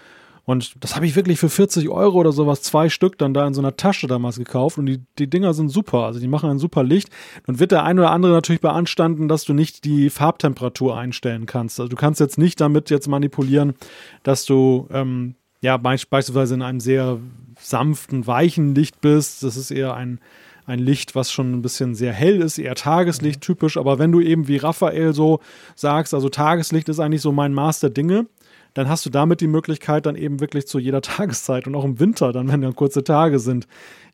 [0.47, 3.55] Und das habe ich wirklich für 40 Euro oder sowas, zwei Stück dann da in
[3.55, 4.77] so einer Tasche damals gekauft.
[4.77, 6.05] Und die, die Dinger sind super.
[6.05, 7.09] Also die machen ein super Licht.
[7.47, 11.81] Nun wird der ein oder andere natürlich beanstanden, dass du nicht die Farbtemperatur einstellen kannst.
[11.81, 13.75] Also du kannst jetzt nicht damit jetzt manipulieren,
[14.23, 17.19] dass du ähm, ja beispielsweise in einem sehr
[17.59, 19.43] sanften, weichen Licht bist.
[19.43, 20.21] Das ist eher ein,
[20.67, 23.79] ein Licht, was schon ein bisschen sehr hell ist, eher Tageslicht typisch.
[23.79, 25.41] Aber wenn du eben wie Raphael so
[25.75, 28.27] sagst, also Tageslicht ist eigentlich so mein Master Dinge,
[28.75, 31.99] dann hast du damit die Möglichkeit, dann eben wirklich zu jeder Tageszeit und auch im
[32.01, 33.67] Winter, dann wenn dann kurze Tage sind.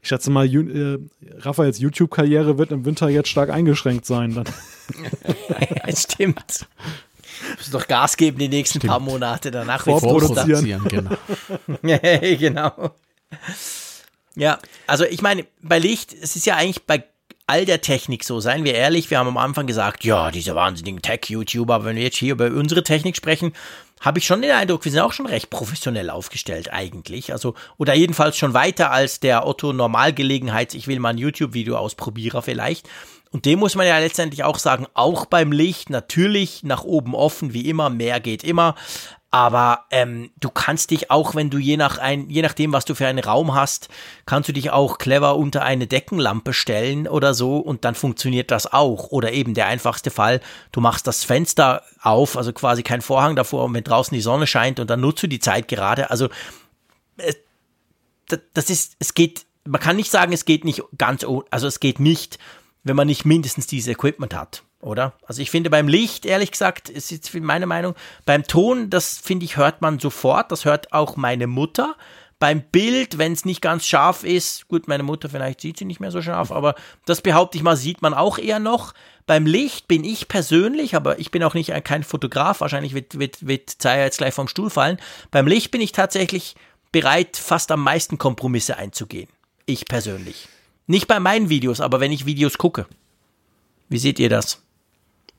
[0.02, 0.98] Ich schätze mal, äh,
[1.40, 4.34] Raphaels YouTube-Karriere wird im Winter jetzt stark eingeschränkt sein.
[4.34, 4.44] Dann.
[5.86, 6.66] ja, stimmt.
[7.50, 8.90] Du musst doch Gas geben die nächsten Stimmt.
[8.90, 9.84] paar Monate danach.
[9.84, 10.84] Vorproduzieren.
[10.88, 11.16] Genau.
[12.38, 12.94] genau.
[14.36, 17.04] Ja, also ich meine, bei Licht, es ist ja eigentlich bei
[17.46, 21.02] all der Technik so, seien wir ehrlich, wir haben am Anfang gesagt, ja, diese wahnsinnigen
[21.02, 23.52] Tech-YouTuber, wenn wir jetzt hier über unsere Technik sprechen,
[24.00, 27.32] habe ich schon den Eindruck, wir sind auch schon recht professionell aufgestellt eigentlich.
[27.32, 32.42] Also, oder jedenfalls schon weiter als der Otto Normalgelegenheits, ich will mal ein YouTube-Video ausprobierer
[32.42, 32.88] vielleicht.
[33.30, 37.52] Und dem muss man ja letztendlich auch sagen, auch beim Licht natürlich nach oben offen,
[37.52, 38.74] wie immer, mehr geht immer.
[39.32, 42.96] Aber ähm, du kannst dich auch, wenn du je nach ein, je nachdem, was du
[42.96, 43.88] für einen Raum hast,
[44.26, 48.72] kannst du dich auch clever unter eine Deckenlampe stellen oder so und dann funktioniert das
[48.72, 49.10] auch.
[49.10, 50.40] Oder eben der einfachste Fall,
[50.72, 54.48] du machst das Fenster auf, also quasi kein Vorhang davor und wenn draußen die Sonne
[54.48, 56.10] scheint und dann nutzt du die Zeit gerade.
[56.10, 56.28] Also
[57.18, 57.34] äh,
[58.54, 62.00] das ist, es geht, man kann nicht sagen, es geht nicht ganz, also es geht
[62.00, 62.38] nicht,
[62.82, 65.14] wenn man nicht mindestens dieses Equipment hat, oder?
[65.26, 67.94] Also ich finde beim Licht, ehrlich gesagt, ist jetzt meine Meinung,
[68.24, 71.96] beim Ton, das finde ich, hört man sofort, das hört auch meine Mutter.
[72.38, 76.00] Beim Bild, wenn es nicht ganz scharf ist, gut, meine Mutter vielleicht sieht sie nicht
[76.00, 76.74] mehr so scharf, aber
[77.04, 78.94] das behaupte ich mal, sieht man auch eher noch.
[79.26, 83.46] Beim Licht bin ich persönlich, aber ich bin auch nicht kein Fotograf, wahrscheinlich wird, wird,
[83.46, 84.98] wird Zaya jetzt gleich vom Stuhl fallen.
[85.30, 86.56] Beim Licht bin ich tatsächlich
[86.92, 89.28] bereit, fast am meisten Kompromisse einzugehen.
[89.66, 90.48] Ich persönlich.
[90.86, 92.86] Nicht bei meinen Videos, aber wenn ich Videos gucke.
[93.90, 94.62] Wie seht ihr das?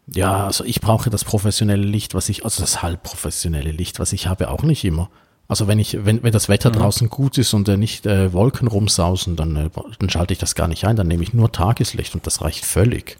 [0.07, 4.27] Ja, also ich brauche das professionelle Licht, was ich, also das halbprofessionelle Licht, was ich
[4.27, 5.09] habe, auch nicht immer.
[5.47, 6.75] Also wenn ich, wenn, wenn das Wetter mhm.
[6.75, 9.69] draußen gut ist und äh, nicht äh, Wolken rumsausen, dann, äh,
[9.99, 12.65] dann schalte ich das gar nicht ein, dann nehme ich nur Tageslicht und das reicht
[12.65, 13.17] völlig.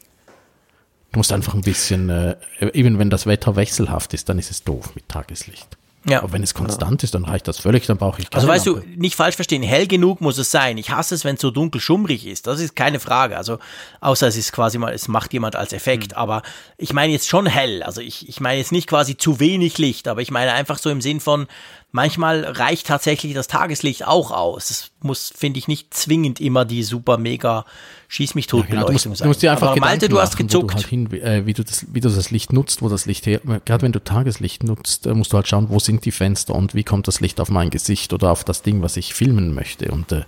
[1.12, 2.38] Du musst einfach ein bisschen, äh,
[2.74, 5.78] eben wenn das Wetter wechselhaft ist, dann ist es doof mit Tageslicht.
[6.06, 6.24] Ja.
[6.24, 7.06] Aber wenn es konstant ja.
[7.06, 8.82] ist, dann reicht das völlig, dann brauche ich keine Also weißt Lampe.
[8.82, 10.78] du, nicht falsch verstehen, hell genug muss es sein.
[10.78, 12.48] Ich hasse es, wenn es so dunkel schummrig ist.
[12.48, 13.38] Das ist keine Frage.
[13.38, 13.60] Also,
[14.00, 16.12] außer es ist quasi mal, es macht jemand als Effekt.
[16.12, 16.18] Mhm.
[16.18, 16.42] Aber
[16.78, 17.84] ich meine jetzt schon hell.
[17.84, 20.90] Also ich, ich meine jetzt nicht quasi zu wenig Licht, aber ich meine einfach so
[20.90, 21.48] im Sinn von,
[21.92, 24.70] manchmal reicht tatsächlich das Tageslicht auch aus.
[24.70, 27.66] Es muss, finde ich, nicht zwingend immer die super mega
[28.08, 29.26] Schieß mich tot ja, genau, Beleuchtung sein.
[29.26, 30.72] Du musst dir einfach Aber Malte, du hast gezuckt.
[30.72, 33.26] Du halt hin, äh, wie, du das, wie du das Licht nutzt, wo das Licht
[33.26, 36.54] her, gerade wenn du Tageslicht nutzt, äh, musst du halt schauen, wo sind die Fenster
[36.54, 39.54] und wie kommt das Licht auf mein Gesicht oder auf das Ding, was ich filmen
[39.54, 39.92] möchte.
[39.92, 40.24] Und äh,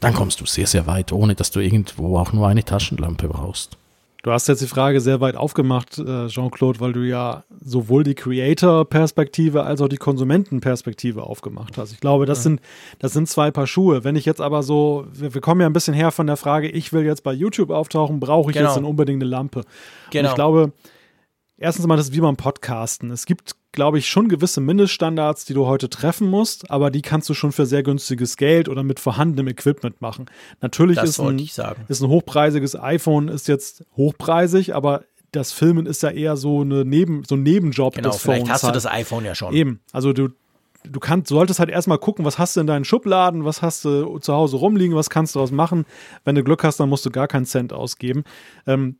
[0.00, 3.78] dann kommst du sehr, sehr weit, ohne dass du irgendwo auch nur eine Taschenlampe brauchst.
[4.22, 8.14] Du hast jetzt die Frage sehr weit aufgemacht, äh, Jean-Claude, weil du ja sowohl die
[8.14, 11.92] Creator-Perspektive als auch die Konsumentenperspektive aufgemacht hast.
[11.92, 12.42] Ich glaube, das, ja.
[12.42, 12.60] sind,
[13.00, 14.04] das sind zwei Paar Schuhe.
[14.04, 16.68] Wenn ich jetzt aber so, wir, wir, kommen ja ein bisschen her von der Frage,
[16.68, 18.68] ich will jetzt bei YouTube auftauchen, brauche ich genau.
[18.68, 19.64] jetzt dann unbedingt eine Lampe?
[20.10, 20.28] Genau.
[20.28, 20.72] Und ich glaube,
[21.62, 23.10] erstens mal, das ist wie beim Podcasten.
[23.10, 27.28] Es gibt, glaube ich, schon gewisse Mindeststandards, die du heute treffen musst, aber die kannst
[27.28, 30.26] du schon für sehr günstiges Geld oder mit vorhandenem Equipment machen.
[30.60, 36.10] Natürlich ist ein, ist ein hochpreisiges iPhone ist jetzt hochpreisig, aber das Filmen ist ja
[36.10, 38.52] eher so eine Neben, so ein Nebenjob genau, des vielleicht Phones.
[38.52, 38.76] hast du halt.
[38.76, 39.54] das iPhone ja schon.
[39.54, 40.28] Eben, also du
[40.84, 44.18] du kannst, solltest halt erstmal gucken, was hast du in deinen Schubladen, was hast du
[44.18, 45.84] zu Hause rumliegen, was kannst du daraus machen.
[46.24, 48.24] Wenn du Glück hast, dann musst du gar keinen Cent ausgeben.
[48.66, 48.96] Ähm,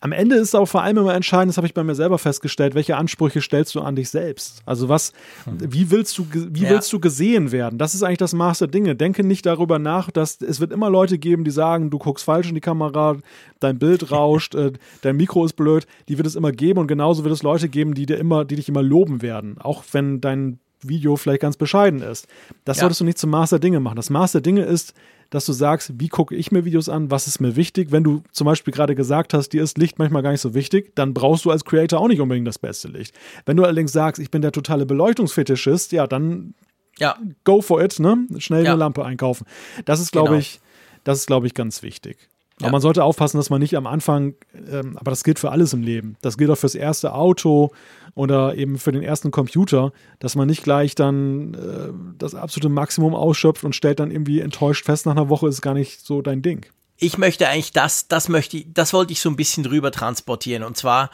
[0.00, 2.74] am Ende ist auch vor allem immer entscheidend, das habe ich bei mir selber festgestellt,
[2.74, 4.62] welche Ansprüche stellst du an dich selbst?
[4.64, 5.12] Also was,
[5.46, 6.70] wie willst du, wie ja.
[6.70, 7.78] willst du gesehen werden?
[7.78, 8.96] Das ist eigentlich das Maß der Dinge.
[8.96, 12.48] Denke nicht darüber nach, dass es wird immer Leute geben, die sagen, du guckst falsch
[12.48, 13.18] in die Kamera,
[13.60, 14.72] dein Bild rauscht, äh,
[15.02, 15.86] dein Mikro ist blöd.
[16.08, 18.56] Die wird es immer geben und genauso wird es Leute geben, die dir immer, die
[18.56, 22.26] dich immer loben werden, auch wenn dein Video vielleicht ganz bescheiden ist.
[22.64, 22.82] Das ja.
[22.82, 23.96] solltest du nicht zum Maß der Dinge machen.
[23.96, 24.94] Das Maß der Dinge ist,
[25.30, 27.92] dass du sagst, wie gucke ich mir Videos an, was ist mir wichtig.
[27.92, 30.92] Wenn du zum Beispiel gerade gesagt hast, dir ist Licht manchmal gar nicht so wichtig,
[30.96, 33.14] dann brauchst du als Creator auch nicht unbedingt das beste Licht.
[33.46, 36.54] Wenn du allerdings sagst, ich bin der totale Beleuchtungsfetischist, ja, dann
[36.98, 37.16] ja.
[37.44, 38.26] go for it, ne?
[38.38, 38.72] Schnell ja.
[38.72, 39.46] eine Lampe einkaufen.
[39.84, 40.40] Das ist, glaube genau.
[40.40, 40.60] ich,
[41.04, 42.28] das ist, glaube ich, ganz wichtig.
[42.60, 42.66] Ja.
[42.66, 44.34] Aber man sollte aufpassen, dass man nicht am Anfang,
[44.70, 46.16] ähm, aber das gilt für alles im Leben.
[46.22, 47.70] Das gilt auch fürs erste Auto
[48.14, 53.14] oder eben für den ersten Computer, dass man nicht gleich dann äh, das absolute Maximum
[53.14, 56.42] ausschöpft und stellt dann irgendwie enttäuscht fest, nach einer Woche ist gar nicht so dein
[56.42, 56.66] Ding.
[56.96, 60.62] Ich möchte eigentlich das, das möchte ich, das wollte ich so ein bisschen drüber transportieren.
[60.62, 61.10] Und zwar,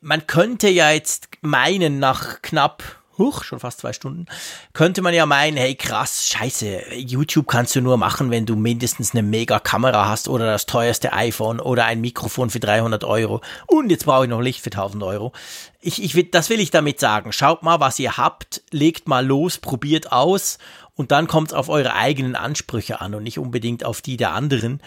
[0.00, 2.82] man könnte ja jetzt meinen, nach knapp
[3.22, 4.26] huch, schon fast zwei Stunden,
[4.72, 9.12] könnte man ja meinen, hey krass, scheiße, YouTube kannst du nur machen, wenn du mindestens
[9.12, 13.90] eine mega Kamera hast oder das teuerste iPhone oder ein Mikrofon für 300 Euro und
[13.90, 15.32] jetzt brauche ich noch Licht für 1000 Euro.
[15.80, 17.32] Ich, ich das will ich damit sagen.
[17.32, 20.58] Schaut mal, was ihr habt, legt mal los, probiert aus
[20.94, 24.32] und dann kommt es auf eure eigenen Ansprüche an und nicht unbedingt auf die der
[24.32, 24.80] anderen.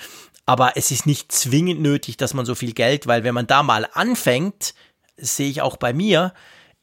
[0.45, 3.63] Aber es ist nicht zwingend nötig, dass man so viel Geld, weil wenn man da
[3.63, 4.75] mal anfängt,
[5.17, 6.33] sehe ich auch bei mir,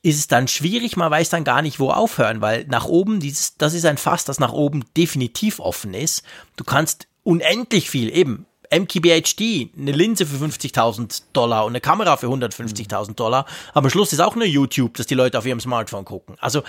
[0.02, 3.56] ist es dann schwierig, man weiß dann gar nicht, wo aufhören, weil nach oben, dieses,
[3.56, 6.24] das ist ein Fass, das nach oben definitiv offen ist.
[6.56, 12.26] Du kannst unendlich viel, eben MKBHD, eine Linse für 50.000 Dollar und eine Kamera für
[12.26, 13.46] 150.000 Dollar.
[13.74, 16.36] Aber am Schluss ist auch nur YouTube, dass die Leute auf ihrem Smartphone gucken.
[16.40, 16.62] Also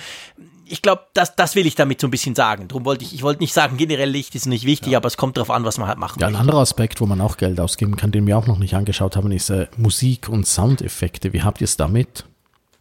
[0.66, 2.68] ich glaube, das, das will ich damit so ein bisschen sagen.
[2.68, 4.98] Darum wollte ich, ich wollte nicht sagen, generell Licht ist nicht wichtig, ja.
[5.00, 7.22] aber es kommt darauf an, was man halt machen Ja, ein anderer Aspekt, wo man
[7.22, 10.46] auch Geld ausgeben kann, den wir auch noch nicht angeschaut haben, ist äh, Musik und
[10.46, 11.34] Soundeffekte.
[11.34, 12.26] Wie habt ihr es damit?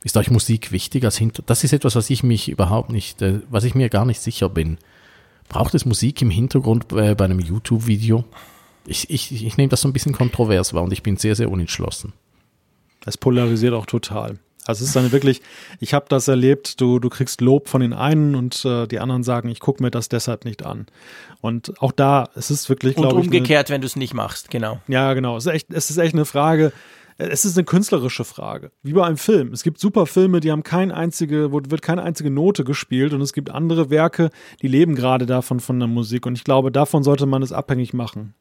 [0.04, 1.50] Ist euch Musik wichtig als Hintergrund?
[1.50, 4.48] Das ist etwas, was ich mich überhaupt nicht, äh, was ich mir gar nicht sicher
[4.48, 4.78] bin.
[5.48, 8.24] Braucht es Musik im Hintergrund äh, bei einem YouTube-Video?
[8.86, 11.50] Ich, ich, ich nehme das so ein bisschen kontrovers wahr und ich bin sehr, sehr
[11.50, 12.12] unentschlossen.
[13.04, 14.38] Es polarisiert auch total.
[14.64, 15.42] Also es ist dann wirklich,
[15.80, 19.24] ich habe das erlebt, du, du kriegst Lob von den einen und äh, die anderen
[19.24, 20.86] sagen, ich gucke mir das deshalb nicht an.
[21.40, 23.14] Und auch da, es ist wirklich, glaube ich.
[23.14, 24.80] Und umgekehrt, eine, wenn du es nicht machst, genau.
[24.86, 25.36] Ja, genau.
[25.36, 26.72] Es ist echt, es ist echt eine Frage,
[27.30, 28.72] es ist eine künstlerische Frage.
[28.82, 29.52] Wie bei einem Film.
[29.52, 33.20] Es gibt super Filme, die haben keine einzige, wo wird keine einzige Note gespielt und
[33.20, 34.30] es gibt andere Werke,
[34.60, 37.92] die leben gerade davon von der Musik und ich glaube, davon sollte man es abhängig
[37.92, 38.34] machen.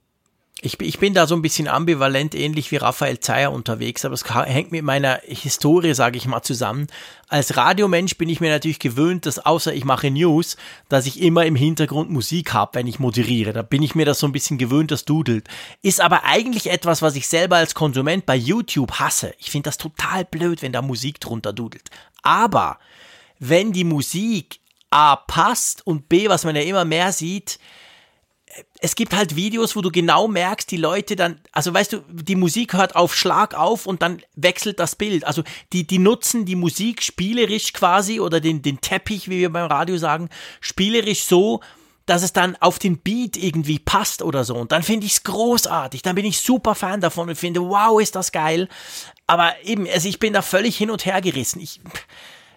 [0.63, 4.23] Ich, ich bin da so ein bisschen ambivalent, ähnlich wie Raphael Zeyer unterwegs, aber es
[4.25, 6.85] hängt mit meiner Historie, sage ich mal, zusammen.
[7.27, 10.57] Als Radiomensch bin ich mir natürlich gewöhnt, dass außer ich mache News,
[10.87, 13.53] dass ich immer im Hintergrund Musik habe, wenn ich moderiere.
[13.53, 15.47] Da bin ich mir das so ein bisschen gewöhnt, das dudelt.
[15.81, 19.33] Ist aber eigentlich etwas, was ich selber als Konsument bei YouTube hasse.
[19.39, 21.89] Ich finde das total blöd, wenn da Musik drunter dudelt.
[22.21, 22.77] Aber
[23.39, 24.59] wenn die Musik
[24.91, 27.57] A passt und B, was man ja immer mehr sieht,
[28.79, 32.35] es gibt halt Videos, wo du genau merkst, die Leute dann, also weißt du, die
[32.35, 35.25] Musik hört auf Schlag auf und dann wechselt das Bild.
[35.25, 39.67] Also die, die nutzen die Musik spielerisch quasi oder den, den Teppich, wie wir beim
[39.67, 40.29] Radio sagen,
[40.61, 41.61] spielerisch so,
[42.05, 44.55] dass es dann auf den Beat irgendwie passt oder so.
[44.55, 46.01] Und dann finde ich es großartig.
[46.01, 48.67] Dann bin ich super Fan davon und finde, wow, ist das geil.
[49.27, 51.61] Aber eben, also ich bin da völlig hin und her gerissen.
[51.61, 51.79] Ich,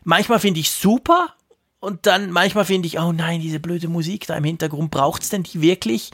[0.03, 1.35] manchmal finde ich super
[1.85, 5.29] und dann manchmal finde ich, oh nein, diese blöde Musik da im Hintergrund, braucht es
[5.29, 6.11] denn die wirklich?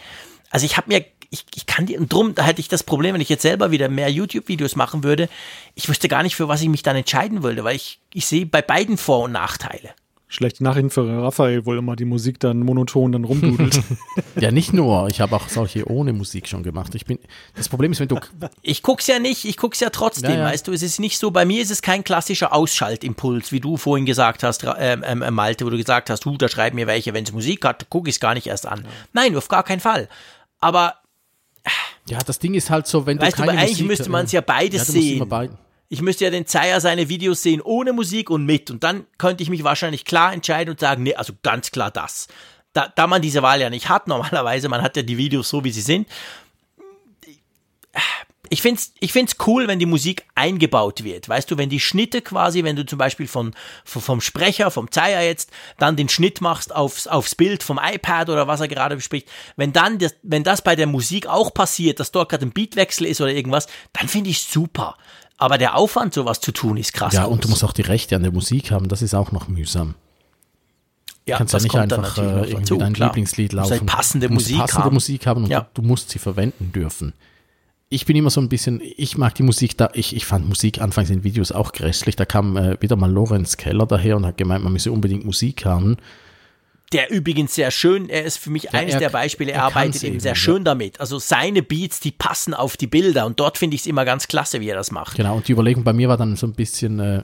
[0.50, 3.14] Also ich habe mir, ich, ich kann die, und drum, da hätte ich das Problem,
[3.14, 5.28] wenn ich jetzt selber wieder mehr YouTube-Videos machen würde,
[5.74, 8.46] ich wüsste gar nicht, für was ich mich dann entscheiden würde, weil ich, ich sehe
[8.46, 9.90] bei beiden Vor- und Nachteile
[10.30, 13.82] schlechte Nachrichten für Raphael, wo immer die Musik dann monoton dann rumdudelt.
[14.40, 15.08] ja, nicht nur.
[15.08, 16.94] Ich habe auch solche ohne Musik schon gemacht.
[16.94, 17.18] Ich bin,
[17.56, 18.18] das Problem ist, wenn du.
[18.62, 20.44] Ich guck's ja nicht, ich guck's ja trotzdem, ja, ja.
[20.44, 23.76] weißt du, es ist nicht so, bei mir ist es kein klassischer Ausschaltimpuls, wie du
[23.76, 26.86] vorhin gesagt hast, ähm, ähm, äh, Malte, wo du gesagt hast, hu, da schreiben mir
[26.86, 28.82] welche, wenn es Musik hat, gucke ich es gar nicht erst an.
[28.84, 28.90] Ja.
[29.12, 30.08] Nein, auf gar keinen Fall.
[30.60, 30.94] Aber.
[32.08, 33.42] Ja, das Ding ist halt so, wenn weißt du.
[33.42, 35.28] Weißt du, eigentlich Musik, müsste man es ja beides sehen.
[35.92, 38.70] Ich müsste ja den Zeier seine Videos sehen ohne Musik und mit.
[38.70, 42.28] Und dann könnte ich mich wahrscheinlich klar entscheiden und sagen, nee, also ganz klar das.
[42.72, 45.64] Da, da man diese Wahl ja nicht hat, normalerweise, man hat ja die Videos so,
[45.64, 46.08] wie sie sind.
[48.50, 51.28] Ich finde es ich find's cool, wenn die Musik eingebaut wird.
[51.28, 53.52] Weißt du, wenn die Schnitte quasi, wenn du zum Beispiel von,
[53.84, 58.46] vom Sprecher, vom Zeier jetzt, dann den Schnitt machst aufs, aufs Bild vom iPad oder
[58.46, 62.12] was er gerade bespricht, wenn dann das, wenn das bei der Musik auch passiert, dass
[62.12, 64.96] dort gerade ein Beatwechsel ist oder irgendwas, dann finde ich super.
[65.40, 67.14] Aber der Aufwand, sowas zu tun, ist krass.
[67.14, 67.32] Ja, groß.
[67.32, 69.94] und du musst auch die Rechte an der Musik haben, das ist auch noch mühsam.
[71.26, 73.08] Ja, kannst ja nicht einfach äh, irgendwie dein klar.
[73.08, 73.70] Lieblingslied laufen.
[73.70, 74.94] Halt passende du musst Musik passende haben.
[74.94, 75.60] Musik haben und ja.
[75.72, 77.14] du, du, musst sie verwenden dürfen.
[77.88, 80.80] Ich bin immer so ein bisschen, ich mag die Musik da, ich, ich fand Musik
[80.80, 82.16] anfangs in Videos auch grässlich.
[82.16, 85.64] Da kam äh, wieder mal Lorenz Keller daher und hat gemeint, man müsse unbedingt Musik
[85.64, 85.96] haben
[86.92, 89.64] der übrigens sehr schön, er ist für mich ja, eines er, der Beispiele, er, er
[89.64, 90.98] arbeitet eben sehr schön damit.
[91.00, 94.26] Also seine Beats, die passen auf die Bilder und dort finde ich es immer ganz
[94.26, 95.16] klasse, wie er das macht.
[95.16, 97.22] Genau, und die Überlegung bei mir war dann so ein bisschen, äh,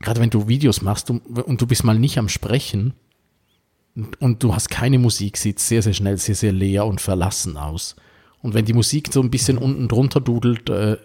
[0.00, 2.94] gerade wenn du Videos machst und, und, du bist mal nicht am Sprechen
[3.94, 7.56] und, und du hast keine Musik, sieht sehr, sehr schnell sehr, sehr leer und verlassen
[7.56, 7.94] aus.
[8.40, 10.96] Und wenn die Musik so ein bisschen unten drunter dudelt, äh,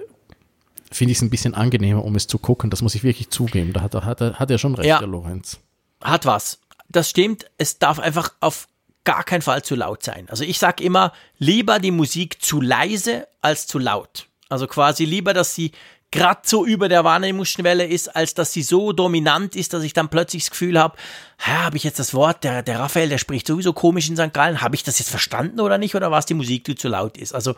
[0.91, 2.72] finde ich es ein bisschen angenehmer, um es zu gucken.
[2.72, 3.74] Das muss ich wirklich zugeben.
[3.74, 4.98] Da hat, hat, hat er schon recht, ja.
[4.98, 5.60] der Lorenz.
[6.02, 8.68] Hat was das stimmt, es darf einfach auf
[9.03, 10.27] gar keinen Fall zu laut sein.
[10.30, 14.27] Also ich sage immer, lieber die Musik zu leise als zu laut.
[14.49, 15.72] Also quasi lieber, dass sie
[16.11, 20.07] gerade so über der Wahrnehmungsschwelle ist, als dass sie so dominant ist, dass ich dann
[20.09, 20.97] plötzlich das Gefühl habe,
[21.39, 24.34] habe ich jetzt das Wort, der, der Raphael, der spricht sowieso komisch in St.
[24.34, 27.18] Gallen, habe ich das jetzt verstanden oder nicht, oder was die Musik, die zu laut
[27.18, 27.35] ist?
[27.35, 27.55] Also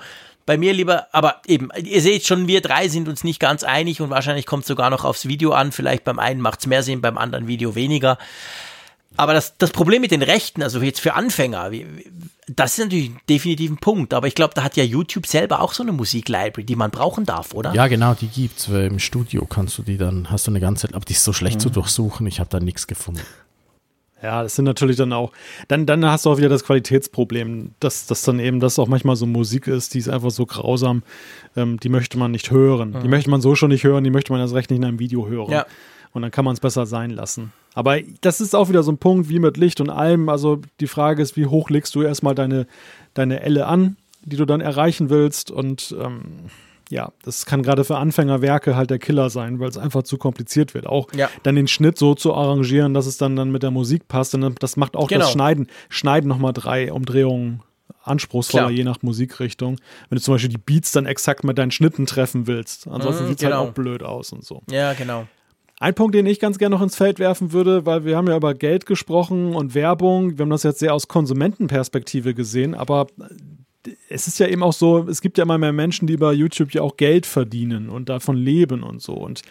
[0.47, 4.01] bei mir lieber, aber eben, ihr seht schon, wir drei sind uns nicht ganz einig
[4.01, 6.81] und wahrscheinlich kommt es sogar noch aufs Video an, vielleicht beim einen macht es mehr
[6.81, 8.17] Sinn, beim anderen Video weniger.
[9.19, 11.71] Aber das, das Problem mit den Rechten, also jetzt für Anfänger,
[12.47, 14.13] das ist natürlich definitiv ein Punkt.
[14.13, 17.25] Aber ich glaube, da hat ja YouTube selber auch so eine Musiklibrary, die man brauchen
[17.25, 17.73] darf, oder?
[17.73, 18.69] Ja, genau, die gibt's.
[18.69, 21.33] Im Studio kannst du die dann, hast du eine ganze Zeit, aber die ist so
[21.33, 21.59] schlecht mhm.
[21.59, 23.19] zu durchsuchen, ich habe da nichts gefunden.
[24.23, 25.33] Ja, das sind natürlich dann auch,
[25.67, 29.17] dann, dann hast du auch wieder das Qualitätsproblem, dass, dass dann eben das auch manchmal
[29.17, 31.03] so Musik ist, die ist einfach so grausam,
[31.57, 32.91] ähm, die möchte man nicht hören.
[32.91, 33.01] Mhm.
[33.01, 34.99] Die möchte man so schon nicht hören, die möchte man erst recht nicht in einem
[34.99, 35.51] Video hören.
[35.51, 35.65] Ja.
[36.13, 37.51] Und dann kann man es besser sein lassen.
[37.73, 40.29] Aber das ist auch wieder so ein Punkt wie mit Licht und allem.
[40.29, 42.67] Also die Frage ist, wie hoch legst du erstmal deine,
[43.13, 45.51] deine Elle an, die du dann erreichen willst.
[45.51, 46.21] Und ähm,
[46.89, 50.73] ja, das kann gerade für Anfängerwerke halt der Killer sein, weil es einfach zu kompliziert
[50.73, 50.87] wird.
[50.87, 51.29] Auch ja.
[51.43, 54.33] dann den Schnitt so zu arrangieren, dass es dann, dann mit der Musik passt.
[54.33, 55.21] Und das macht auch genau.
[55.21, 57.61] das Schneiden, Schneiden nochmal drei Umdrehungen
[58.03, 58.71] anspruchsvoller, Klar.
[58.71, 59.77] je nach Musikrichtung.
[60.09, 62.87] Wenn du zum Beispiel die Beats dann exakt mit deinen Schnitten treffen willst.
[62.87, 63.61] Ansonsten mhm, sieht es halt genau.
[63.61, 64.63] halt auch blöd aus und so.
[64.69, 65.27] Ja, genau.
[65.81, 68.35] Ein Punkt, den ich ganz gerne noch ins Feld werfen würde, weil wir haben ja
[68.35, 70.37] über Geld gesprochen und Werbung.
[70.37, 73.07] Wir haben das jetzt sehr aus Konsumentenperspektive gesehen, aber
[74.09, 76.73] es ist ja eben auch so, es gibt ja immer mehr Menschen, die bei YouTube
[76.73, 79.13] ja auch Geld verdienen und davon leben und so.
[79.13, 79.41] Und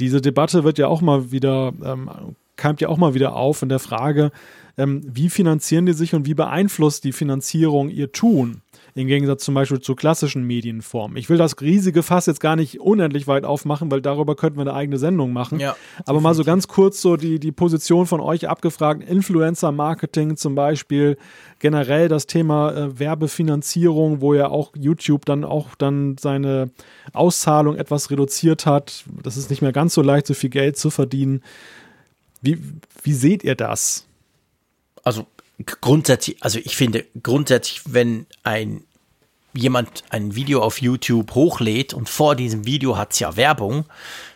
[0.00, 2.10] diese Debatte wird ja auch mal wieder, ähm,
[2.56, 4.32] keimt ja auch mal wieder auf in der Frage,
[4.76, 8.60] ähm, wie finanzieren die sich und wie beeinflusst die Finanzierung ihr Tun?
[8.96, 11.18] Im Gegensatz zum Beispiel zu klassischen Medienformen.
[11.18, 14.62] Ich will das riesige Fass jetzt gar nicht unendlich weit aufmachen, weil darüber könnten wir
[14.62, 15.60] eine eigene Sendung machen.
[15.60, 19.06] Ja, Aber mal so ganz kurz so die, die Position von euch abgefragt.
[19.06, 21.18] Influencer-Marketing zum Beispiel,
[21.58, 26.70] generell das Thema äh, Werbefinanzierung, wo ja auch YouTube dann auch dann seine
[27.12, 29.04] Auszahlung etwas reduziert hat.
[29.22, 31.42] Das ist nicht mehr ganz so leicht, so viel Geld zu verdienen.
[32.40, 32.58] Wie,
[33.02, 34.06] wie seht ihr das?
[35.04, 35.26] Also
[35.64, 38.84] grundsätzlich, also ich finde grundsätzlich, wenn ein
[39.56, 43.86] jemand ein Video auf YouTube hochlädt und vor diesem Video hat es ja Werbung,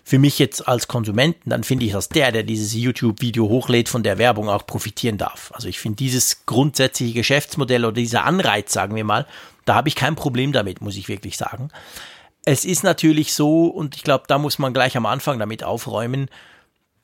[0.03, 4.03] für mich jetzt als Konsumenten, dann finde ich, dass der, der dieses YouTube-Video hochlädt, von
[4.03, 5.53] der Werbung auch profitieren darf.
[5.55, 9.27] Also ich finde dieses grundsätzliche Geschäftsmodell oder dieser Anreiz, sagen wir mal,
[9.67, 11.69] da habe ich kein Problem damit, muss ich wirklich sagen.
[12.45, 16.29] Es ist natürlich so, und ich glaube, da muss man gleich am Anfang damit aufräumen,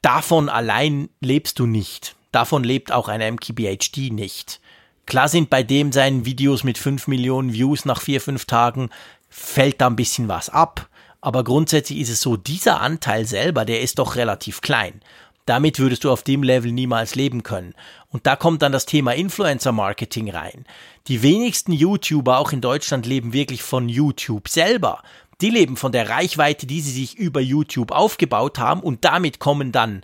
[0.02, 2.15] davon allein lebst du nicht.
[2.36, 4.60] Davon lebt auch ein MKBHD nicht.
[5.06, 8.90] Klar sind bei dem seinen Videos mit 5 Millionen Views nach 4, 5 Tagen,
[9.30, 10.90] fällt da ein bisschen was ab.
[11.22, 15.00] Aber grundsätzlich ist es so, dieser Anteil selber, der ist doch relativ klein.
[15.46, 17.72] Damit würdest du auf dem Level niemals leben können.
[18.10, 20.66] Und da kommt dann das Thema Influencer Marketing rein.
[21.08, 25.02] Die wenigsten YouTuber auch in Deutschland leben wirklich von YouTube selber.
[25.40, 29.72] Die leben von der Reichweite, die sie sich über YouTube aufgebaut haben und damit kommen
[29.72, 30.02] dann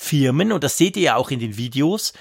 [0.00, 2.12] Firmen, und das seht ihr ja auch in den Videos,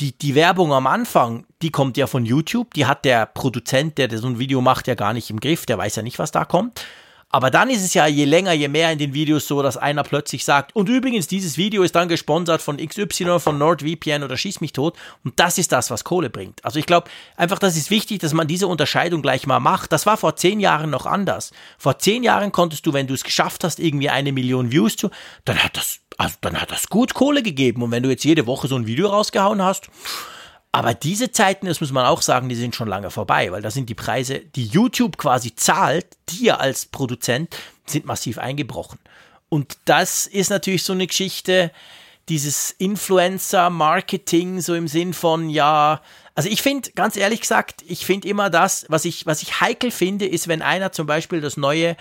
[0.00, 4.08] die, die Werbung am Anfang, die kommt ja von YouTube, die hat der Produzent, der
[4.18, 6.46] so ein Video macht, ja gar nicht im Griff, der weiß ja nicht, was da
[6.46, 6.86] kommt.
[7.28, 10.04] Aber dann ist es ja je länger, je mehr in den Videos so, dass einer
[10.04, 14.60] plötzlich sagt, und übrigens, dieses Video ist dann gesponsert von XY, von NordVPN oder Schieß
[14.60, 14.96] mich tot.
[15.24, 16.64] Und das ist das, was Kohle bringt.
[16.64, 19.92] Also ich glaube einfach, das ist wichtig, dass man diese Unterscheidung gleich mal macht.
[19.92, 21.50] Das war vor zehn Jahren noch anders.
[21.78, 25.10] Vor zehn Jahren konntest du, wenn du es geschafft hast, irgendwie eine Million Views zu,
[25.44, 27.82] dann hat das, also dann hat das gut Kohle gegeben.
[27.82, 29.90] Und wenn du jetzt jede Woche so ein Video rausgehauen hast,
[30.76, 33.70] aber diese Zeiten, das muss man auch sagen, die sind schon lange vorbei, weil da
[33.70, 38.98] sind die Preise, die YouTube quasi zahlt, dir als Produzent, sind massiv eingebrochen.
[39.48, 41.72] Und das ist natürlich so eine Geschichte,
[42.28, 46.02] dieses Influencer-Marketing, so im Sinn von, ja,
[46.34, 49.90] also ich finde, ganz ehrlich gesagt, ich finde immer das, was ich, was ich heikel
[49.90, 51.96] finde, ist, wenn einer zum Beispiel das neue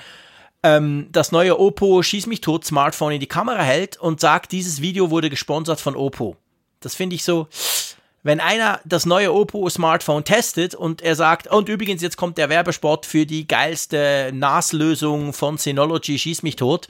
[0.63, 4.81] ähm, das neue Oppo Schieß mich tot Smartphone in die Kamera hält und sagt, dieses
[4.81, 6.35] Video wurde gesponsert von Oppo.
[6.79, 7.47] Das finde ich so,
[8.25, 12.49] wenn einer das neue Oppo Smartphone testet und er sagt, und übrigens jetzt kommt der
[12.49, 16.87] Werbespot für die geilste NAS-Lösung von Synology, schieß mich tot,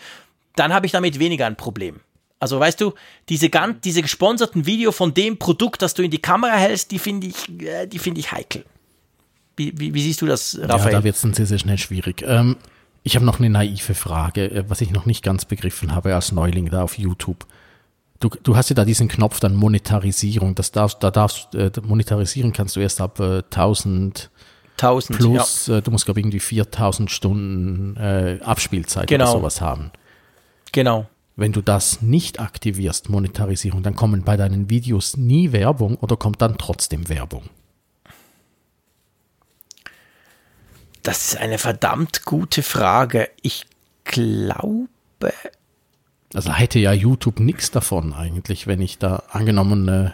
[0.56, 2.00] dann habe ich damit weniger ein Problem.
[2.40, 2.94] Also weißt du,
[3.28, 7.00] diese ganz, diese gesponserten Video von dem Produkt, das du in die Kamera hältst, die
[7.00, 8.64] finde ich, äh, die finde ich heikel.
[9.58, 10.94] Wie, wie, wie, siehst du das, Raphael?
[10.94, 12.24] Ja, da wird es dann sehr, sehr schnell schwierig.
[12.26, 12.56] Ähm,
[13.04, 16.32] ich habe noch eine naive Frage, äh, was ich noch nicht ganz begriffen habe als
[16.32, 17.46] Neuling da auf YouTube.
[18.26, 20.56] Du, du hast ja da diesen Knopf dann Monetarisierung.
[20.56, 24.32] Das darfst, da darfst äh, monetarisieren kannst du erst ab äh, 1000
[24.82, 25.68] 1000 plus.
[25.68, 25.78] Ja.
[25.78, 29.26] Äh, du musst glaube irgendwie 4000 Stunden äh, Abspielzeit genau.
[29.26, 29.92] oder sowas haben.
[30.72, 31.06] Genau.
[31.36, 36.42] Wenn du das nicht aktivierst, Monetarisierung, dann kommen bei deinen Videos nie Werbung oder kommt
[36.42, 37.44] dann trotzdem Werbung?
[41.04, 43.30] Das ist eine verdammt gute Frage.
[43.44, 43.68] Ich
[44.04, 44.88] glaube,
[46.34, 50.12] also hätte ja YouTube nichts davon eigentlich, wenn ich da angenommen, äh,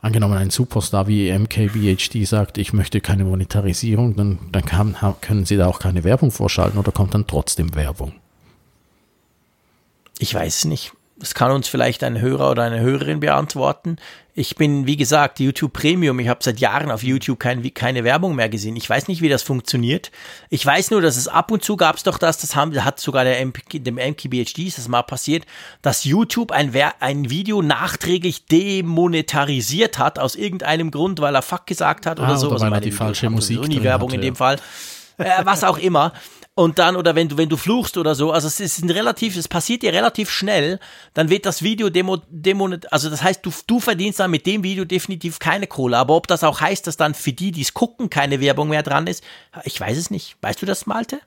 [0.00, 5.56] angenommen ein Superstar wie MKBHD sagt, ich möchte keine Monetarisierung, dann, dann kann, können sie
[5.56, 8.12] da auch keine Werbung vorschalten oder kommt dann trotzdem Werbung?
[10.18, 10.92] Ich weiß nicht.
[11.20, 13.96] Das kann uns vielleicht ein Hörer oder eine Hörerin beantworten.
[14.34, 16.20] Ich bin, wie gesagt, YouTube Premium.
[16.20, 18.76] Ich habe seit Jahren auf YouTube kein, keine Werbung mehr gesehen.
[18.76, 20.12] Ich weiß nicht, wie das funktioniert.
[20.48, 23.00] Ich weiß nur, dass es ab und zu gab es doch das, das haben, hat
[23.00, 25.44] sogar der MP, dem MKBHD ist das mal passiert,
[25.82, 32.06] dass YouTube ein, ein Video nachträglich demonetarisiert hat aus irgendeinem Grund, weil er Fuck gesagt
[32.06, 32.46] hat oder ah, so.
[32.46, 34.58] Oder also weil er die falsche Musik Uni-Werbung in dem Fall.
[35.16, 36.12] Äh, was auch immer
[36.58, 39.36] und dann, oder wenn du, wenn du fluchst oder so, also es ist ein relativ,
[39.36, 40.80] es passiert dir relativ schnell,
[41.14, 44.64] dann wird das Video demo, demo, also das heißt, du, du verdienst dann mit dem
[44.64, 47.74] Video definitiv keine Kohle, aber ob das auch heißt, dass dann für die, die es
[47.74, 49.22] gucken, keine Werbung mehr dran ist,
[49.62, 50.36] ich weiß es nicht.
[50.40, 51.20] Weißt du das, Malte?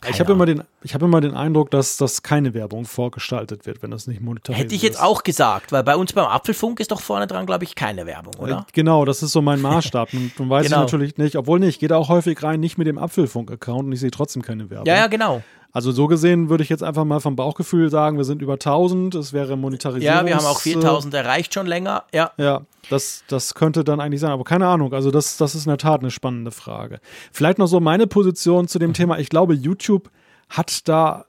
[0.00, 3.82] Keine ich habe immer, den, hab immer den Eindruck, dass das keine Werbung vorgestaltet wird,
[3.82, 6.90] wenn das nicht monetarisiert Hätte ich jetzt auch gesagt, weil bei uns beim Apfelfunk ist
[6.90, 8.66] doch vorne dran, glaube ich, keine Werbung, oder?
[8.68, 10.08] Äh, genau, das ist so mein Maßstab.
[10.14, 10.78] Und dann weiß genau.
[10.78, 13.84] ich natürlich nicht, obwohl nicht, ich gehe da auch häufig rein, nicht mit dem Apfelfunk-Account
[13.84, 14.86] und ich sehe trotzdem keine Werbung.
[14.86, 15.42] Ja, ja, genau.
[15.72, 19.14] Also so gesehen würde ich jetzt einfach mal vom Bauchgefühl sagen, wir sind über 1000,
[19.14, 20.12] es wäre monetarisiert.
[20.12, 22.32] Ja, wir haben auch 4000 erreicht schon länger, ja.
[22.38, 25.70] Ja, das, das könnte dann eigentlich sein, aber keine Ahnung, also das, das ist in
[25.70, 27.00] der Tat eine spannende Frage.
[27.32, 30.10] Vielleicht noch so meine Position zu dem Thema, ich glaube, YouTube
[30.48, 31.26] hat da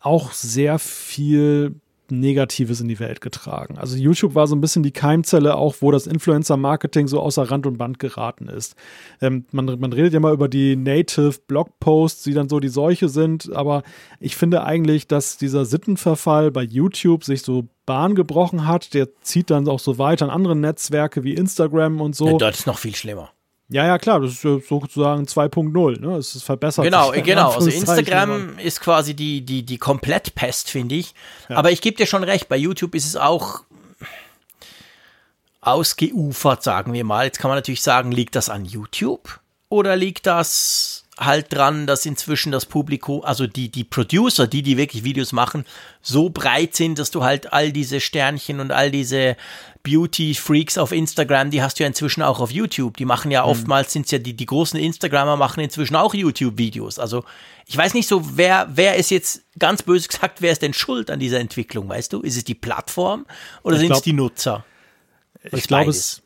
[0.00, 1.76] auch sehr viel
[2.10, 3.78] Negatives in die Welt getragen.
[3.78, 7.66] Also YouTube war so ein bisschen die Keimzelle auch, wo das Influencer-Marketing so außer Rand
[7.66, 8.74] und Band geraten ist.
[9.20, 13.08] Ähm, man, man redet ja mal über die Native Blogposts, die dann so die Seuche
[13.08, 13.82] sind, aber
[14.20, 18.92] ich finde eigentlich, dass dieser Sittenverfall bei YouTube sich so Bahn gebrochen hat.
[18.92, 22.26] Der zieht dann auch so weiter an andere Netzwerke wie Instagram und so.
[22.26, 23.30] Ja, dort ist noch viel schlimmer.
[23.68, 26.16] Ja, ja, klar, das ist sozusagen 2.0, ne?
[26.16, 26.84] Es ist verbessert.
[26.84, 27.50] Genau, genau.
[27.50, 31.14] Also Instagram ist quasi die, die, die Komplettpest, finde ich.
[31.48, 31.56] Ja.
[31.56, 33.64] Aber ich gebe dir schon recht, bei YouTube ist es auch
[35.60, 37.26] ausgeufert, sagen wir mal.
[37.26, 42.04] Jetzt kann man natürlich sagen, liegt das an YouTube oder liegt das halt dran, dass
[42.04, 45.64] inzwischen das Publikum, also die, die Producer, die, die wirklich Videos machen,
[46.02, 49.36] so breit sind, dass du halt all diese Sternchen und all diese
[49.82, 52.96] Beauty-Freaks auf Instagram, die hast du ja inzwischen auch auf YouTube.
[52.96, 53.50] Die machen ja mhm.
[53.50, 56.98] oftmals, sind ja die, die großen Instagrammer machen inzwischen auch YouTube-Videos.
[56.98, 57.24] Also
[57.66, 61.10] ich weiß nicht so, wer, wer ist jetzt ganz böse gesagt, wer ist denn schuld
[61.10, 62.20] an dieser Entwicklung, weißt du?
[62.20, 63.26] Ist es die Plattform
[63.62, 64.64] oder sind es die Nutzer?
[65.52, 66.22] ich glaube, es,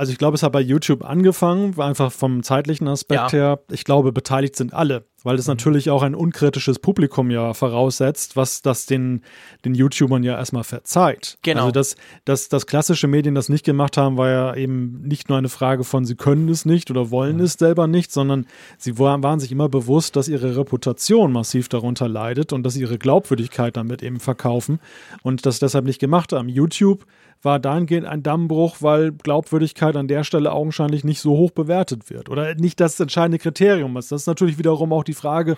[0.00, 3.38] also ich glaube, es hat bei YouTube angefangen, einfach vom zeitlichen Aspekt ja.
[3.38, 3.60] her.
[3.70, 5.52] Ich glaube, beteiligt sind alle, weil es mhm.
[5.52, 9.20] natürlich auch ein unkritisches Publikum ja voraussetzt, was das den,
[9.66, 11.36] den YouTubern ja erstmal verzeiht.
[11.42, 11.64] Genau.
[11.64, 15.36] Also dass, dass, dass klassische Medien das nicht gemacht haben, war ja eben nicht nur
[15.36, 17.42] eine Frage von, sie können es nicht oder wollen mhm.
[17.42, 18.46] es selber nicht, sondern
[18.78, 22.80] sie waren, waren sich immer bewusst, dass ihre Reputation massiv darunter leidet und dass sie
[22.80, 24.80] ihre Glaubwürdigkeit damit eben verkaufen
[25.22, 26.48] und das deshalb nicht gemacht haben.
[26.48, 27.04] YouTube
[27.42, 32.28] war dahingehend ein Dammbruch, weil Glaubwürdigkeit an der Stelle augenscheinlich nicht so hoch bewertet wird
[32.28, 34.12] oder nicht das entscheidende Kriterium ist.
[34.12, 35.56] Das ist natürlich wiederum auch die Frage,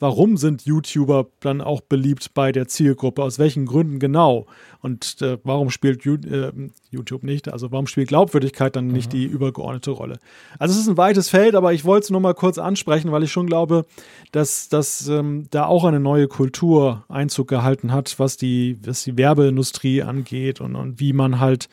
[0.00, 3.22] warum sind YouTuber dann auch beliebt bei der Zielgruppe?
[3.22, 4.46] Aus welchen Gründen genau?
[4.80, 6.52] Und äh, warum spielt äh,
[6.90, 7.52] YouTube nicht?
[7.52, 9.18] Also warum spielt Glaubwürdigkeit dann nicht mhm.
[9.18, 10.18] die übergeordnete Rolle?
[10.58, 13.22] Also es ist ein weites Feld, aber ich wollte es nur mal kurz ansprechen, weil
[13.22, 13.86] ich schon glaube,
[14.32, 19.16] dass, dass ähm, da auch eine neue Kultur Einzug gehalten hat, was die, was die
[19.16, 21.68] Werbeindustrie angeht und, und wie man halt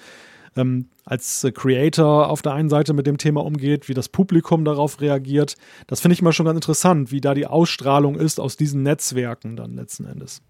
[0.55, 4.65] ähm, als äh, Creator auf der einen Seite mit dem Thema umgeht, wie das Publikum
[4.65, 5.55] darauf reagiert.
[5.87, 9.55] Das finde ich mal schon ganz interessant, wie da die Ausstrahlung ist aus diesen Netzwerken
[9.55, 10.41] dann letzten Endes.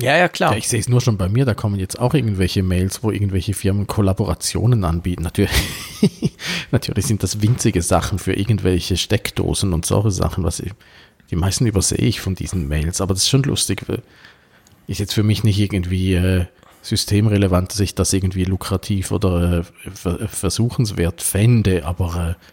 [0.00, 0.52] Ja, ja, klar.
[0.52, 3.10] Ja, ich sehe es nur schon bei mir, da kommen jetzt auch irgendwelche Mails, wo
[3.10, 5.22] irgendwelche Firmen Kollaborationen anbieten.
[5.22, 5.52] Natürlich,
[6.70, 10.72] natürlich sind das winzige Sachen für irgendwelche Steckdosen und solche Sachen, was ich,
[11.30, 13.84] die meisten übersehe ich von diesen Mails, aber das ist schon lustig.
[14.86, 16.46] Ist jetzt für mich nicht irgendwie äh,
[16.82, 22.44] systemrelevant, dass ich das irgendwie lukrativ oder äh, versuchenswert fände, aber äh,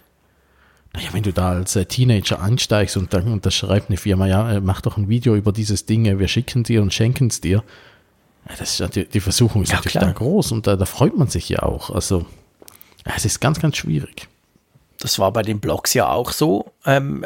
[0.93, 4.61] naja, wenn du da als äh, Teenager einsteigst und dann unterschreibt eine Firma, ja, äh,
[4.61, 7.63] mach doch ein Video über dieses Ding, wir schicken dir und schenken es dir.
[8.47, 10.05] Ja, das ist, die, die Versuchung ist ja, natürlich klar.
[10.05, 11.89] da groß und da, da freut man sich ja auch.
[11.89, 12.25] Also,
[13.03, 14.27] es ist ganz, ganz schwierig
[14.99, 16.71] das war bei den Blogs ja auch so.
[16.85, 17.25] Ähm,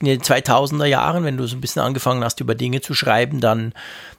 [0.00, 3.40] in den 2000er Jahren, wenn du so ein bisschen angefangen hast, über Dinge zu schreiben,
[3.40, 3.72] dann,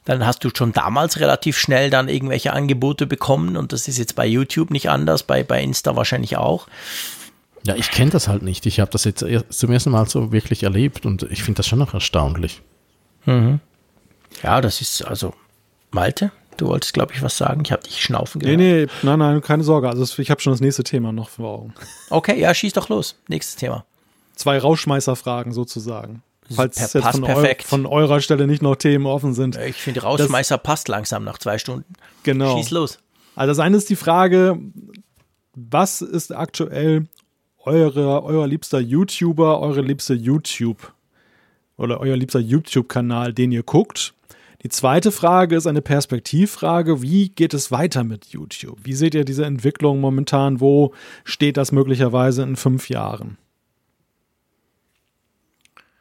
[0.05, 4.15] dann hast du schon damals relativ schnell dann irgendwelche Angebote bekommen und das ist jetzt
[4.15, 6.67] bei YouTube nicht anders, bei, bei Insta wahrscheinlich auch.
[7.63, 8.65] Ja, ich kenne das halt nicht.
[8.65, 11.80] Ich habe das jetzt zum ersten Mal so wirklich erlebt und ich finde das schon
[11.80, 12.61] noch erstaunlich.
[13.26, 13.59] Mhm.
[14.43, 15.34] Ja, das ist also
[15.91, 16.31] Malte.
[16.57, 17.61] Du wolltest, glaube ich, was sagen.
[17.65, 18.57] Ich habe dich schnaufen gehört.
[18.57, 19.90] Nee, nee, nein, nein, keine Sorge.
[19.90, 21.73] Also ich habe schon das nächste Thema noch vor Augen.
[22.10, 23.15] Okay, ja, schieß doch los.
[23.27, 23.86] Nächstes Thema.
[24.36, 26.22] Zwei Rausschmeißerfragen sozusagen.
[26.53, 29.57] Falls per, jetzt von, eu von, eurer Stelle nicht noch Themen offen sind.
[29.57, 31.91] Ich finde, Rausschmeißer das, passt langsam nach zwei Stunden.
[32.23, 32.57] Genau.
[32.57, 32.99] Schieß los.
[33.36, 34.60] Also das eine ist die Frage,
[35.56, 37.07] was ist aktuell
[37.60, 40.94] eure, euer liebster YouTuber, eure liebste YouTube
[41.77, 44.14] oder euer liebster YouTube-Kanal, den ihr guckt?
[44.65, 47.03] Die zweite Frage ist eine Perspektivfrage.
[47.03, 48.79] Wie geht es weiter mit YouTube?
[48.81, 50.59] Wie seht ihr diese Entwicklung momentan?
[50.59, 50.91] Wo
[51.23, 53.37] steht das möglicherweise in fünf Jahren?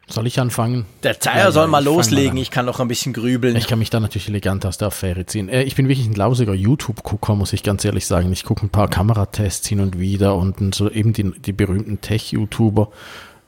[0.06, 0.86] Soll ich anfangen?
[1.02, 3.54] Der Zeier soll mal loslegen, mal ich kann noch ein bisschen grübeln.
[3.54, 5.50] Ich kann mich da natürlich elegant aus der Affäre ziehen.
[5.50, 8.32] Äh, ich bin wirklich ein lausiger YouTube-Gucker, muss ich ganz ehrlich sagen.
[8.32, 12.88] Ich gucke ein paar Kameratests hin und wieder und so eben die, die berühmten Tech-YouTuber.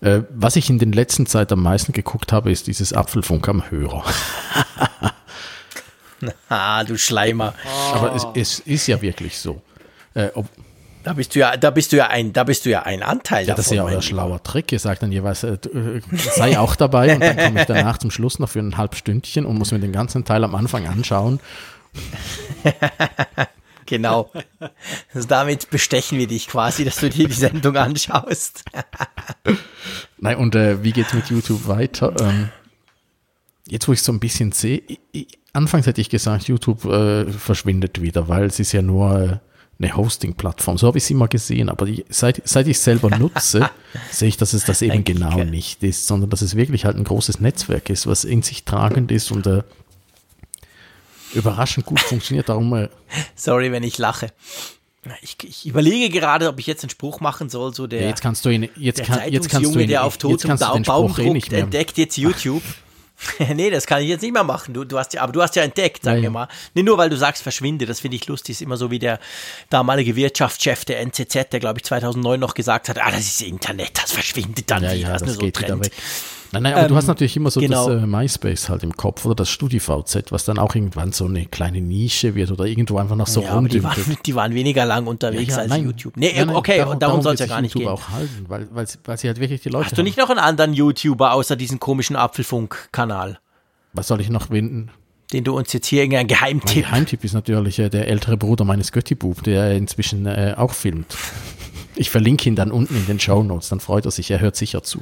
[0.07, 3.69] Äh, was ich in den letzten Zeit am meisten geguckt habe, ist dieses Apfelfunk am
[3.73, 4.05] Hörer.
[6.49, 7.55] ah, du Schleimer.
[7.93, 9.61] Aber es, es, ist ja wirklich so.
[10.15, 10.47] Äh, ob,
[11.03, 13.49] da bist du ja, da bist du ja ein, da bist du ja ein Anteil
[13.49, 13.57] ja, davon.
[13.57, 14.71] Das ist ja euer schlauer Trick.
[14.71, 16.01] Ihr sagt dann jeweils, äh, äh,
[16.37, 19.45] sei auch dabei und dann komme ich danach zum Schluss noch für ein halb Stündchen
[19.45, 21.41] und muss mir den ganzen Teil am Anfang anschauen.
[23.87, 24.31] Genau.
[25.15, 28.65] Also damit bestechen wir dich quasi, dass du dir die Sendung anschaust.
[30.19, 32.15] Nein, und äh, wie geht es mit YouTube weiter?
[32.21, 32.49] Ähm,
[33.67, 34.83] jetzt, wo ich so ein bisschen sehe,
[35.53, 39.39] anfangs hätte ich gesagt, YouTube äh, verschwindet wieder, weil es ist ja nur äh,
[39.79, 40.79] eine Hosting-Plattform.
[40.79, 43.69] So habe ich es immer gesehen, aber die, seit, seit ich es selber nutze,
[44.11, 47.05] sehe ich, dass es das eben genau nicht ist, sondern dass es wirklich halt ein
[47.05, 49.63] großes Netzwerk ist, was in sich tragend ist und äh,
[51.35, 52.49] überraschend gut funktioniert.
[52.49, 52.73] Darum.
[52.75, 52.89] Äh,
[53.35, 54.29] Sorry, wenn ich lache.
[55.23, 58.23] Ich, ich, überlege gerade, ob ich jetzt einen Spruch machen soll, so der, ja, jetzt
[58.23, 61.15] kannst du ihn, jetzt, der kann, jetzt kannst du ihn, der auf Tod und Baum
[61.15, 62.63] druckt, eh entdeckt jetzt YouTube.
[63.55, 64.75] nee, das kann ich jetzt nicht mehr machen.
[64.75, 66.49] Du, du hast ja, aber du hast ja entdeckt, sagen wir mal.
[66.75, 69.21] Nicht nur, weil du sagst, verschwinde, das finde ich lustig, ist immer so wie der
[69.71, 73.99] damalige Wirtschaftschef der NZZ, der glaube ich 2009 noch gesagt hat, ah, das ist Internet,
[74.03, 75.91] das verschwindet dann ja, wieder, ja, das, das so geht Trend.
[76.53, 77.89] Nein, nein, aber ähm, du hast natürlich immer so genau.
[77.89, 81.47] das äh, MySpace halt im Kopf oder das StudiVZ, was dann auch irgendwann so eine
[81.47, 85.07] kleine Nische wird oder irgendwo einfach noch so ja, die waren, die waren weniger lang
[85.07, 86.17] unterwegs ja, ja, als nein, YouTube.
[86.17, 87.93] Nee, nein, okay, darum, darum soll es ja gar nicht YouTube gehen.
[87.93, 90.39] auch halten, weil, weil, weil sie halt wirklich die Leute Hast du nicht noch einen
[90.39, 93.39] anderen YouTuber außer diesen komischen Apfelfunk-Kanal?
[93.93, 94.91] Was soll ich noch winden?
[95.33, 96.85] Den du uns jetzt hier irgendein Geheimtipp.
[96.85, 101.17] Mein Geheimtipp ist natürlich äh, der ältere Bruder meines Göttibub, der inzwischen äh, auch filmt.
[101.97, 104.55] Ich verlinke ihn dann unten in den Show Notes, dann freut er sich, er hört
[104.55, 105.01] sicher zu.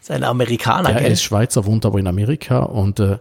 [0.00, 1.06] Ist ein Amerikaner, ja, gell?
[1.06, 3.18] er ist Schweizer, wohnt aber in Amerika und äh,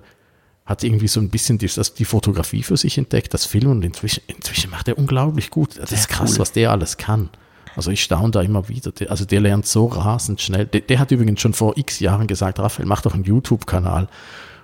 [0.66, 3.84] hat irgendwie so ein bisschen die, das, die Fotografie für sich entdeckt, das Film und
[3.84, 5.78] inzwischen, inzwischen macht er unglaublich gut.
[5.78, 6.40] Das ist krass, cool.
[6.40, 7.30] was der alles kann.
[7.76, 8.92] Also ich staune da immer wieder.
[8.92, 10.66] Der, also der lernt so rasend schnell.
[10.66, 14.08] Der, der, hat übrigens schon vor x Jahren gesagt, Raphael, mach doch einen YouTube-Kanal.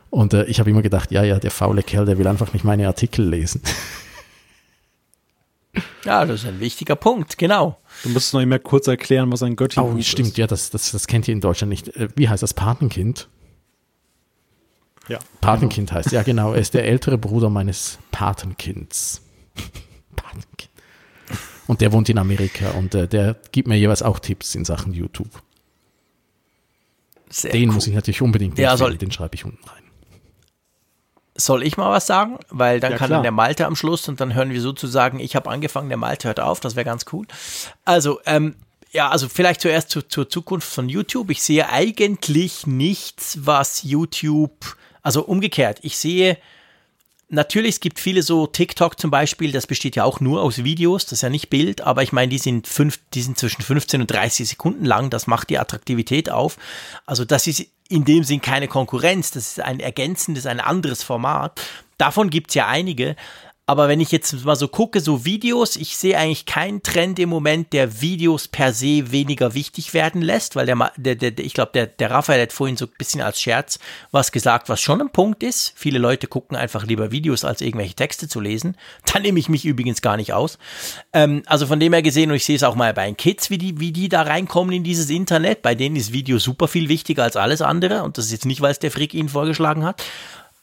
[0.09, 2.63] Und äh, ich habe immer gedacht, ja, ja, der faule Kerl, der will einfach nicht
[2.63, 3.61] meine Artikel lesen.
[6.05, 7.77] Ja, das ist ein wichtiger Punkt, genau.
[8.05, 10.37] Du musst noch mehr kurz erklären, was ein Götti oh, stimmt, ist.
[10.37, 11.91] ja, das, das, das kennt ihr in Deutschland nicht.
[12.15, 12.53] Wie heißt das?
[12.53, 13.27] Patenkind?
[15.07, 15.17] Ja.
[15.41, 19.23] Patenkind heißt, ja genau, er ist der ältere Bruder meines Patenkinds.
[20.15, 20.69] Patenkind.
[21.65, 24.93] Und der wohnt in Amerika und äh, der gibt mir jeweils auch Tipps in Sachen
[24.93, 25.41] YouTube.
[27.31, 27.75] Sehr den cool.
[27.75, 29.81] muss ich natürlich unbedingt Ja, empfehlen, soll- den schreibe ich unten rein.
[31.35, 32.39] Soll ich mal was sagen?
[32.49, 33.17] Weil dann Ja, kann klar.
[33.17, 36.29] dann der Malte am Schluss und dann hören wir sozusagen, ich habe angefangen, der Malte
[36.29, 37.25] hört auf, das wäre ganz cool.
[37.83, 38.55] Also, ähm,
[38.91, 41.29] ja, also vielleicht zuerst zu, zur Zukunft von YouTube.
[41.29, 46.37] Ich sehe eigentlich nichts, was YouTube, also umgekehrt, ich sehe
[47.27, 51.05] Natürlich, es gibt viele so TikTok zum Beispiel, das besteht ja auch nur aus Videos,
[51.05, 54.01] das ist ja nicht Bild, aber ich meine, die sind, fünf, die sind zwischen 15
[54.01, 56.57] und 30 Sekunden lang, das macht die Attraktivität auf.
[57.07, 61.61] Also das ist in dem Sinn keine Konkurrenz, das ist ein ergänzendes, ein anderes Format.
[61.97, 63.15] Davon gibt es ja einige,
[63.67, 67.29] aber wenn ich jetzt mal so gucke, so Videos, ich sehe eigentlich keinen Trend im
[67.29, 71.71] Moment, der Videos per se weniger wichtig werden lässt, weil der, der der- ich glaube,
[71.73, 73.79] der, der Raphael hat vorhin so ein bisschen als Scherz
[74.11, 75.73] was gesagt, was schon ein Punkt ist.
[75.75, 78.77] Viele Leute gucken einfach lieber Videos, als irgendwelche Texte zu lesen.
[79.11, 80.57] Da nehme ich mich übrigens gar nicht aus.
[81.13, 83.49] Ähm, also von dem her gesehen, und ich sehe es auch mal bei den Kids,
[83.49, 85.61] wie die, wie die da reinkommen in dieses Internet.
[85.61, 88.03] Bei denen ist Video super viel wichtiger als alles andere.
[88.03, 90.03] Und das ist jetzt nicht, weil es der Frick ihnen vorgeschlagen hat.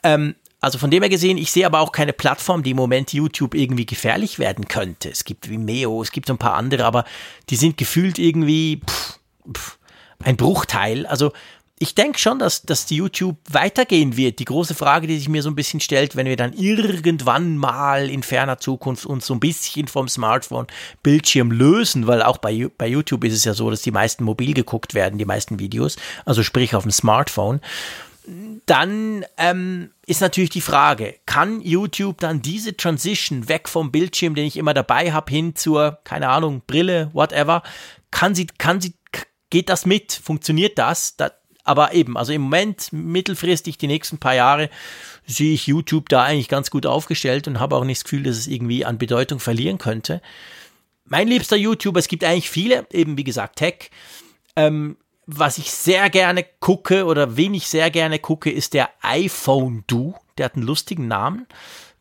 [0.05, 3.13] Ähm, also von dem her gesehen, ich sehe aber auch keine Plattform, die im Moment
[3.13, 5.11] YouTube irgendwie gefährlich werden könnte.
[5.11, 7.05] Es gibt Vimeo, es gibt so ein paar andere, aber
[7.51, 9.19] die sind gefühlt irgendwie pff,
[9.53, 9.79] pff,
[10.23, 11.05] ein Bruchteil.
[11.07, 11.33] Also
[11.81, 14.39] ich denke schon, dass, dass die YouTube weitergehen wird.
[14.39, 18.09] Die große Frage, die sich mir so ein bisschen stellt, wenn wir dann irgendwann mal
[18.09, 23.25] in ferner Zukunft uns so ein bisschen vom Smartphone-Bildschirm lösen, weil auch bei, bei YouTube
[23.25, 26.77] ist es ja so, dass die meisten mobil geguckt werden, die meisten Videos, also sprich
[26.77, 27.61] auf dem Smartphone
[28.67, 34.47] dann ähm, ist natürlich die Frage, kann YouTube dann diese Transition weg vom Bildschirm, den
[34.47, 37.63] ich immer dabei habe, hin zur, keine Ahnung, Brille, whatever,
[38.11, 38.95] kann sie, kann sie,
[39.51, 40.13] geht das mit?
[40.13, 41.17] Funktioniert das?
[41.17, 41.33] da,
[41.65, 44.69] aber eben, also im Moment, mittelfristig, die nächsten paar Jahre,
[45.27, 48.37] sehe ich YouTube da eigentlich ganz gut aufgestellt und habe auch nicht das Gefühl, dass
[48.37, 50.21] es irgendwie an Bedeutung verlieren könnte.
[51.05, 53.91] Mein liebster YouTuber, es gibt eigentlich viele, eben wie gesagt Tech,
[54.57, 59.85] ähm, was ich sehr gerne gucke oder wen ich sehr gerne gucke, ist der iPhone
[59.87, 60.15] Do.
[60.39, 61.47] Der hat einen lustigen Namen.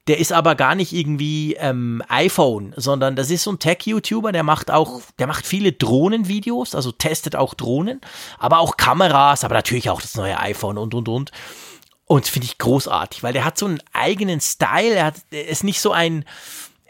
[0.08, 4.42] Der ist aber gar nicht irgendwie ähm, iPhone, sondern das ist so ein Tech-YouTuber, der
[4.42, 8.02] macht auch, der macht viele Drohnenvideos, also testet auch Drohnen,
[8.40, 11.32] aber auch Kameras, aber natürlich auch das neue iPhone und und und.
[12.06, 15.64] Und finde ich großartig, weil der hat so einen eigenen Style, er hat, er ist
[15.64, 16.26] nicht so ein,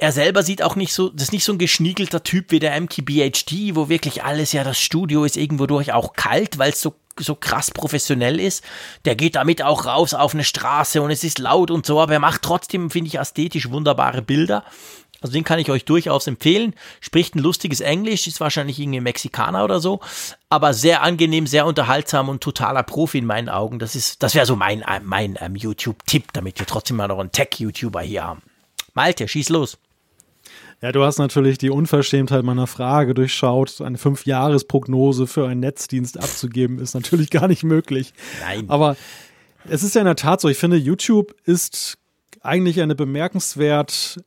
[0.01, 2.75] er selber sieht auch nicht so, das ist nicht so ein geschniegelter Typ wie der
[2.81, 6.95] MKBHD, wo wirklich alles ja, das Studio ist irgendwo durch auch kalt, weil es so,
[7.19, 8.63] so krass professionell ist.
[9.05, 12.13] Der geht damit auch raus auf eine Straße und es ist laut und so, aber
[12.13, 14.65] er macht trotzdem, finde ich, ästhetisch wunderbare Bilder.
[15.21, 16.73] Also den kann ich euch durchaus empfehlen.
[16.99, 19.99] Spricht ein lustiges Englisch, ist wahrscheinlich irgendwie Mexikaner oder so,
[20.49, 23.77] aber sehr angenehm, sehr unterhaltsam und totaler Profi in meinen Augen.
[23.77, 27.31] Das ist, das wäre so mein, mein ähm, YouTube-Tipp, damit wir trotzdem mal noch einen
[27.31, 28.41] Tech-YouTuber hier haben.
[28.95, 29.77] Malte, schieß los.
[30.81, 33.81] Ja, du hast natürlich die Unverschämtheit meiner Frage durchschaut.
[33.81, 38.13] Eine Fünfjahresprognose für einen Netzdienst abzugeben, ist natürlich gar nicht möglich.
[38.41, 38.65] Nein.
[38.67, 38.95] Aber
[39.69, 41.97] es ist ja in der Tat so, ich finde, YouTube ist
[42.41, 44.19] eigentlich eine bemerkenswert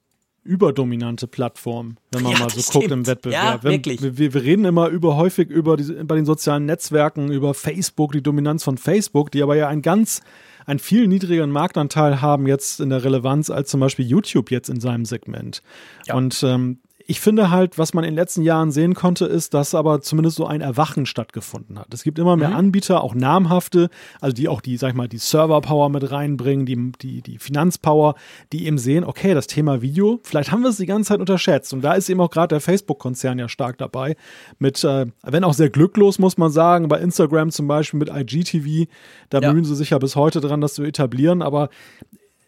[0.44, 2.93] überdominante Plattform, wenn man Ja, mal so guckt stimmt.
[2.93, 3.43] im Wettbewerb.
[3.43, 4.02] Ja, Wenn- wirklich.
[4.02, 8.22] Wir, wir reden immer über häufig über die, bei den sozialen Netzwerken, über Facebook, die
[8.22, 10.20] Dominanz von Facebook, die aber ja ein ganz
[10.66, 14.81] einen viel niedrigeren Marktanteil haben jetzt in der Relevanz als zum Beispiel YouTube jetzt in
[14.81, 15.62] seinem Segment.
[16.07, 16.15] Ja.
[16.15, 19.74] Und ähm, ich finde halt, was man in den letzten Jahren sehen konnte, ist, dass
[19.74, 21.93] aber zumindest so ein Erwachen stattgefunden hat.
[21.93, 22.56] Es gibt immer mehr mhm.
[22.56, 23.90] Anbieter, auch namhafte,
[24.20, 28.14] also die auch die, sag ich mal, die Server-Power mit reinbringen, die, die, die Finanzpower,
[28.52, 31.74] die eben sehen, okay, das Thema Video, vielleicht haben wir es die ganze Zeit unterschätzt.
[31.74, 34.16] Und da ist eben auch gerade der Facebook-Konzern ja stark dabei.
[34.59, 38.90] Mit, äh, wenn auch sehr glücklos, muss man sagen, bei Instagram zum Beispiel mit IGTV,
[39.28, 39.48] da ja.
[39.48, 41.43] bemühen sie sich ja bis heute dran, das zu etablieren.
[41.43, 41.68] Aber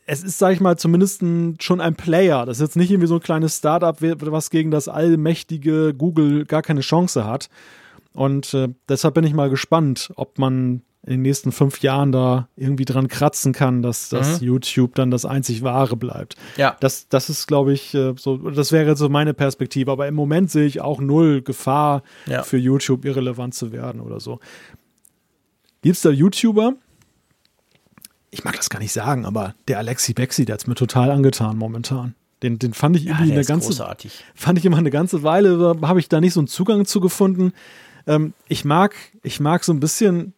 [0.06, 2.46] es ist, sag ich mal, zumindest ein, schon ein Player.
[2.46, 6.62] Das ist jetzt nicht irgendwie so ein kleines Startup, was gegen das allmächtige Google gar
[6.62, 7.48] keine Chance hat.
[8.12, 12.48] Und äh, deshalb bin ich mal gespannt, ob man in den nächsten fünf Jahren da
[12.56, 14.46] irgendwie dran kratzen kann, dass, dass mhm.
[14.46, 16.34] YouTube dann das einzig wahre bleibt.
[16.56, 16.76] Ja.
[16.80, 19.90] Das, das ist, glaube ich, äh, so, das wäre so meine Perspektive.
[19.90, 22.42] Aber im Moment sehe ich auch null Gefahr ja.
[22.42, 24.40] für YouTube irrelevant zu werden oder so.
[25.82, 26.74] Gibt es da YouTuber,
[28.30, 31.56] ich mag das gar nicht sagen, aber der Alexi Bexi, der hat mir total angetan
[31.56, 32.14] momentan.
[32.42, 34.24] Den, den fand ich irgendwie ja, eine ganze, großartig.
[34.34, 37.52] fand ich immer eine ganze Weile, habe ich da nicht so einen Zugang zu gefunden.
[38.06, 40.34] Ähm, ich mag, ich mag so ein bisschen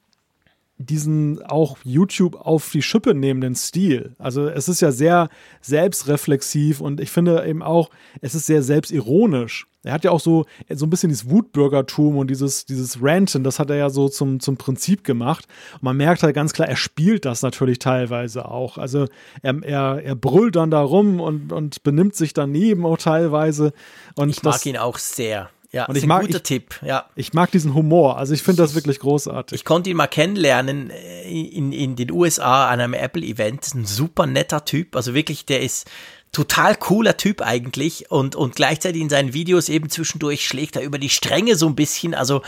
[0.79, 4.15] diesen auch YouTube auf die Schippe nehmenden Stil.
[4.19, 5.29] Also es ist ja sehr
[5.61, 7.91] selbstreflexiv und ich finde eben auch,
[8.21, 9.67] es ist sehr selbstironisch.
[9.85, 13.59] Er hat ja auch so, so ein bisschen dieses Wutbürgertum und dieses, dieses Ranten, das
[13.59, 15.47] hat er ja so zum, zum Prinzip gemacht.
[15.75, 18.77] Und man merkt halt ganz klar, er spielt das natürlich teilweise auch.
[18.77, 19.07] Also
[19.43, 23.73] er, er, er brüllt dann da rum und, und benimmt sich daneben auch teilweise.
[24.17, 25.49] Und ich mag ihn auch sehr.
[25.71, 26.81] Ja, und ich mag, guter ich, Tipp.
[26.83, 27.07] Ja.
[27.15, 28.17] Ich mag diesen Humor.
[28.17, 29.55] Also ich finde das wirklich großartig.
[29.55, 33.67] Ich konnte ihn mal kennenlernen äh, in, in den USA an einem Apple-Event.
[33.67, 34.97] Ist ein super netter Typ.
[34.97, 35.87] Also wirklich, der ist
[36.33, 40.99] total cooler Typ eigentlich und, und gleichzeitig in seinen Videos eben zwischendurch schlägt er über
[40.99, 42.15] die Stränge so ein bisschen.
[42.15, 42.43] Also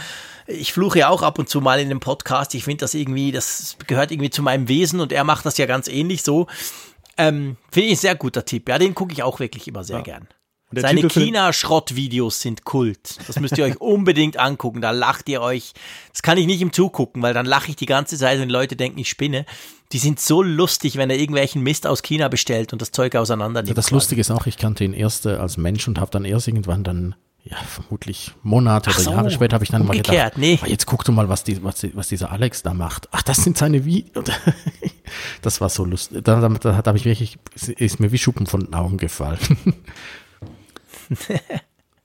[0.47, 2.55] ich fluche ja auch ab und zu mal in dem Podcast.
[2.55, 5.67] Ich finde das irgendwie, das gehört irgendwie zu meinem Wesen und er macht das ja
[5.67, 6.47] ganz ähnlich so.
[7.17, 8.69] Ähm, finde ich ein sehr guter Tipp.
[8.69, 10.03] Ja, den gucke ich auch wirklich immer sehr ja.
[10.03, 10.29] gern.
[10.73, 13.19] Seine China-Schrott-Videos sind Kult.
[13.27, 14.81] Das müsst ihr euch unbedingt angucken.
[14.81, 15.73] Da lacht ihr euch.
[16.13, 18.53] Das kann ich nicht im Zugucken, weil dann lache ich die ganze Zeit und die
[18.53, 19.47] Leute denken, ich spinne.
[19.93, 23.63] Die sind so lustig, wenn er irgendwelchen Mist aus China bestellt und das Zeug auseinander
[23.63, 23.71] nimmt.
[23.71, 26.25] Ja, das Lustige ist auch, ich kannte ihn erst äh, als Mensch und habe dann
[26.25, 30.37] erst irgendwann dann ja, vermutlich Monate oder so, Jahre später habe ich dann mal gedacht,
[30.37, 30.59] nee.
[30.63, 33.09] Oh, jetzt guck du mal, was, die, was, was dieser Alex da macht.
[33.13, 34.27] Ach, das sind seine Videos.
[35.43, 36.23] das war so lustig.
[36.23, 39.39] Da, da, da habe ich wirklich, ist mir wie Schuppen von den Augen gefallen.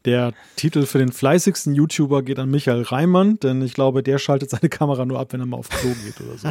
[0.05, 4.51] Der Titel für den fleißigsten YouTuber geht an Michael Reimann, denn ich glaube, der schaltet
[4.51, 6.47] seine Kamera nur ab, wenn er mal auf Klo geht oder so.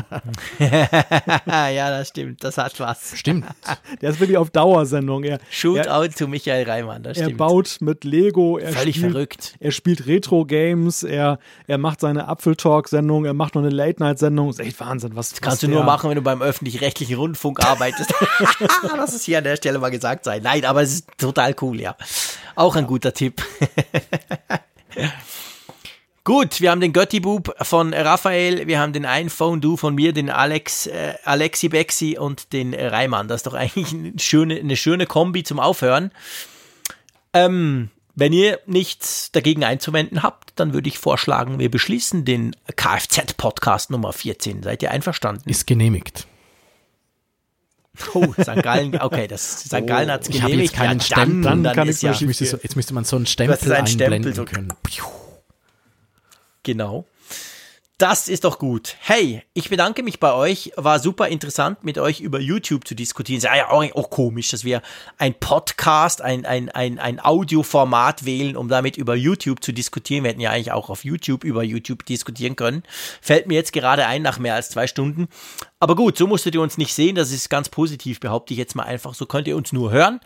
[1.49, 2.43] ja, das stimmt.
[2.43, 3.17] Das hat was.
[3.17, 3.47] Stimmt.
[4.01, 5.23] Der ist wirklich auf Dauersendung.
[5.23, 7.41] Er, Shootout er, zu Michael Reimann, das er stimmt.
[7.41, 8.59] Er baut mit Lego.
[8.59, 9.55] Er Völlig spielt, verrückt.
[9.61, 11.05] Er spielt Retro-Games.
[11.05, 13.25] Er, er macht seine Apfeltalk-Sendung.
[13.25, 14.49] Er macht noch eine Late-Night-Sendung.
[14.49, 15.15] Das ist echt Wahnsinn.
[15.15, 18.13] Was, das kannst was du nur machen, wenn du beim öffentlich-rechtlichen Rundfunk arbeitest.
[18.97, 20.43] Lass es hier an der Stelle mal gesagt sein.
[20.43, 21.97] Nein, aber es ist total cool, ja.
[22.55, 23.43] Auch ein guter Tipp.
[26.25, 30.31] Gut, wir haben den Götti-Bub von Raphael, wir haben den iPhone Du von mir, den
[30.31, 33.29] Alex, äh, Alexi Bexi und den Reimann.
[33.29, 36.13] Das ist doch eigentlich eine schöne, eine schöne Kombi zum Aufhören.
[37.35, 43.91] Ähm, wenn ihr nichts dagegen einzuwenden habt, dann würde ich vorschlagen, wir beschließen den Kfz-Podcast
[43.91, 44.63] Nummer 14.
[44.63, 45.51] Seid ihr einverstanden?
[45.51, 46.27] Ist genehmigt.
[48.15, 48.63] Oh, St.
[48.63, 49.87] Gallen, okay, das St.
[49.87, 50.35] Gallen hat es genehmigt.
[50.35, 51.43] Ich habe jetzt keinen ja, Stempel.
[51.43, 54.33] Dann, dann kann ich ja, jetzt, müsste so, jetzt müsste man so einen Stempel einblenden
[54.33, 54.73] Stempel, können.
[56.65, 57.05] Genau.
[57.99, 58.97] Das ist doch gut.
[58.99, 60.73] Hey, ich bedanke mich bei euch.
[60.75, 63.39] War super interessant, mit euch über YouTube zu diskutieren.
[63.39, 64.83] Ist ja auch, auch komisch, dass wir
[65.17, 70.25] ein Podcast, ein, ein, ein, ein Audioformat wählen, um damit über YouTube zu diskutieren.
[70.25, 72.83] Wir hätten ja eigentlich auch auf YouTube über YouTube diskutieren können.
[73.21, 75.29] Fällt mir jetzt gerade ein nach mehr als zwei Stunden.
[75.79, 77.15] Aber gut, so musstet ihr uns nicht sehen.
[77.15, 79.15] Das ist ganz positiv, behaupte ich jetzt mal einfach.
[79.15, 80.19] So könnt ihr uns nur hören.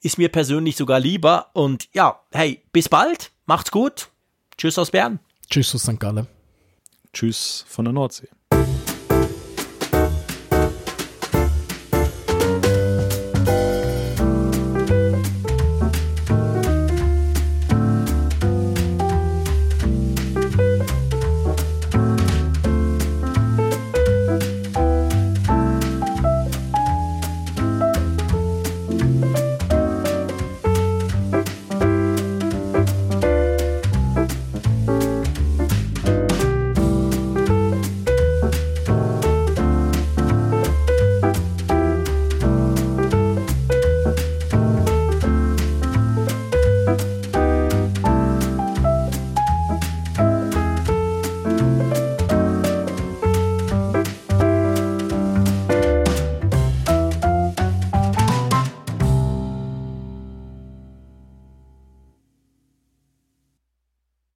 [0.00, 1.50] Ist mir persönlich sogar lieber.
[1.52, 3.32] Und ja, hey, bis bald.
[3.44, 4.08] Macht's gut.
[4.56, 5.18] Tschüss aus Bern.
[5.50, 6.00] Tschüss aus St.
[6.00, 6.26] Gallen.
[7.12, 8.28] Tschüss von der Nordsee.